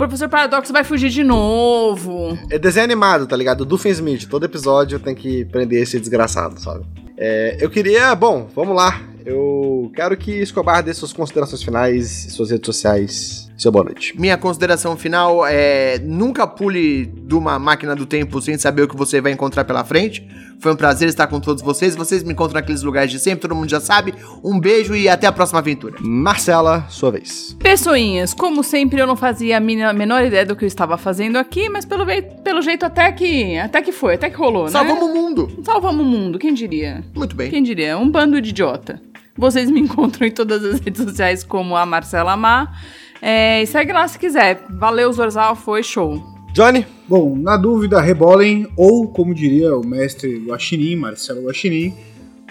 [0.00, 2.38] professor Paradoxo vai fugir de novo.
[2.48, 3.66] É desenho animado, tá ligado?
[3.66, 4.26] Do Smith.
[4.30, 6.86] Todo episódio tem que prender esse desgraçado, sabe?
[7.18, 8.14] É, eu queria.
[8.14, 9.09] Bom, vamos lá.
[9.24, 13.50] Eu quero que Escobar dê suas considerações finais e suas redes sociais.
[13.56, 14.18] Seu boa noite.
[14.18, 18.96] Minha consideração final é: nunca pule de uma máquina do tempo sem saber o que
[18.96, 20.26] você vai encontrar pela frente.
[20.60, 21.94] Foi um prazer estar com todos vocês.
[21.94, 24.14] Vocês me encontram naqueles lugares de sempre, todo mundo já sabe.
[24.42, 25.96] Um beijo e até a próxima aventura.
[26.00, 27.56] Marcela, sua vez.
[27.58, 31.68] Pessoinhas, como sempre eu não fazia a menor ideia do que eu estava fazendo aqui,
[31.68, 32.06] mas pelo,
[32.42, 34.70] pelo jeito até que até que foi, até que rolou, né?
[34.70, 35.62] Salvamos o mundo.
[35.62, 37.04] Salvamos o mundo, quem diria?
[37.14, 37.50] Muito bem.
[37.50, 37.98] Quem diria?
[37.98, 39.00] Um bando de idiota.
[39.40, 42.72] Vocês me encontram em todas as redes sociais como a Marcela Má.
[43.20, 44.62] É, e segue lá se quiser.
[44.70, 46.22] Valeu, Zorzal, foi show.
[46.52, 46.86] Johnny?
[47.08, 51.94] Bom, na dúvida, rebolem, ou como diria o mestre Guaxinim, Marcelo Guaxinim,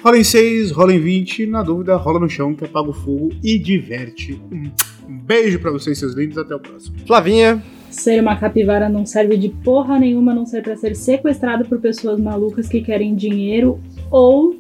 [0.03, 3.29] rola em 6, rola em 20, na dúvida, rola no chão que apaga o fogo
[3.43, 4.41] e diverte.
[4.51, 4.71] Um
[5.09, 6.95] um beijo pra vocês, seus lindos, até o próximo.
[7.07, 7.63] Flavinha.
[7.89, 11.79] Ser uma capivara não serve de porra nenhuma, a não ser pra ser sequestrado por
[11.79, 13.79] pessoas malucas que querem dinheiro
[14.11, 14.55] ou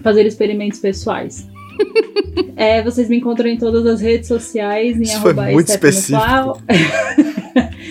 [0.00, 1.50] fazer experimentos pessoais.
[2.56, 6.62] É, vocês me encontram em todas as redes sociais, em Isso foi arroba muito específico.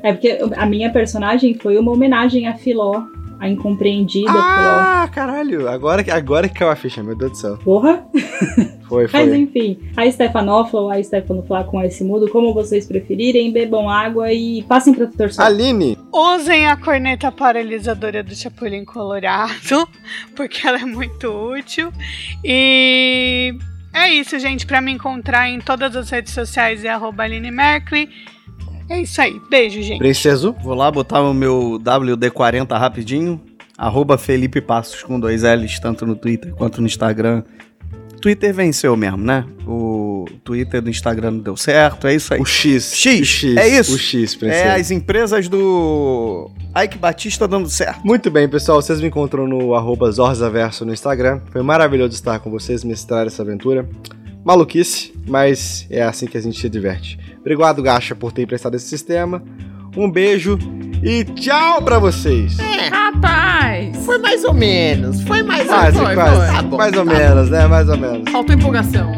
[0.00, 3.02] É porque a minha personagem foi uma homenagem a Filó,
[3.40, 5.68] a incompreendida Ah, caralho.
[5.68, 7.56] Agora, que- agora que caiu a ficha, meu Deus do céu.
[7.58, 8.04] Porra!
[8.88, 9.36] Foi, Mas foi.
[9.38, 14.32] enfim, a Stefanofla ou a Stefano Flá com esse mudo, como vocês preferirem, bebam água
[14.32, 15.42] e passem pro tutor só.
[15.42, 15.96] Aline.
[16.12, 19.88] Usem a corneta paralisadora do Chapulin Colorado,
[20.34, 21.92] porque ela é muito útil.
[22.44, 23.54] E
[23.92, 24.66] é isso, gente.
[24.66, 28.08] Pra me encontrar em todas as redes sociais é arroba Aline Merkley.
[28.88, 29.40] É isso aí.
[29.50, 29.98] Beijo, gente.
[29.98, 30.54] Princeso.
[30.62, 33.40] Vou lá botar o meu WD40 rapidinho.
[33.76, 37.44] Arroba Felipe Passos com dois L's, tanto no Twitter quanto no Instagram.
[38.20, 39.44] Twitter venceu mesmo, né?
[39.64, 42.40] O Twitter do Instagram não deu certo, é isso aí.
[42.40, 42.92] O X.
[42.92, 43.56] X, O X.
[43.56, 43.94] é isso?
[43.94, 44.64] O X, Princeso.
[44.64, 48.04] É as empresas do Ike Batista dando certo.
[48.04, 48.82] Muito bem, pessoal.
[48.82, 51.40] Vocês me encontram no arroba Zorzaverso no Instagram.
[51.52, 53.88] Foi maravilhoso estar com vocês, mestrar essa aventura.
[54.44, 57.18] Maluquice, mas é assim que a gente se diverte.
[57.48, 59.42] Obrigado, Gacha, por ter emprestado esse sistema.
[59.96, 60.58] Um beijo
[61.02, 62.58] e tchau pra vocês.
[62.90, 63.96] Rapaz!
[64.04, 65.22] Foi mais ou menos.
[65.22, 66.14] Foi mais ou menos.
[66.14, 66.52] quase.
[66.52, 67.66] Tá bom, mais ou tá menos, né?
[67.66, 68.30] Mais ou menos.
[68.30, 69.10] Faltou empolgação.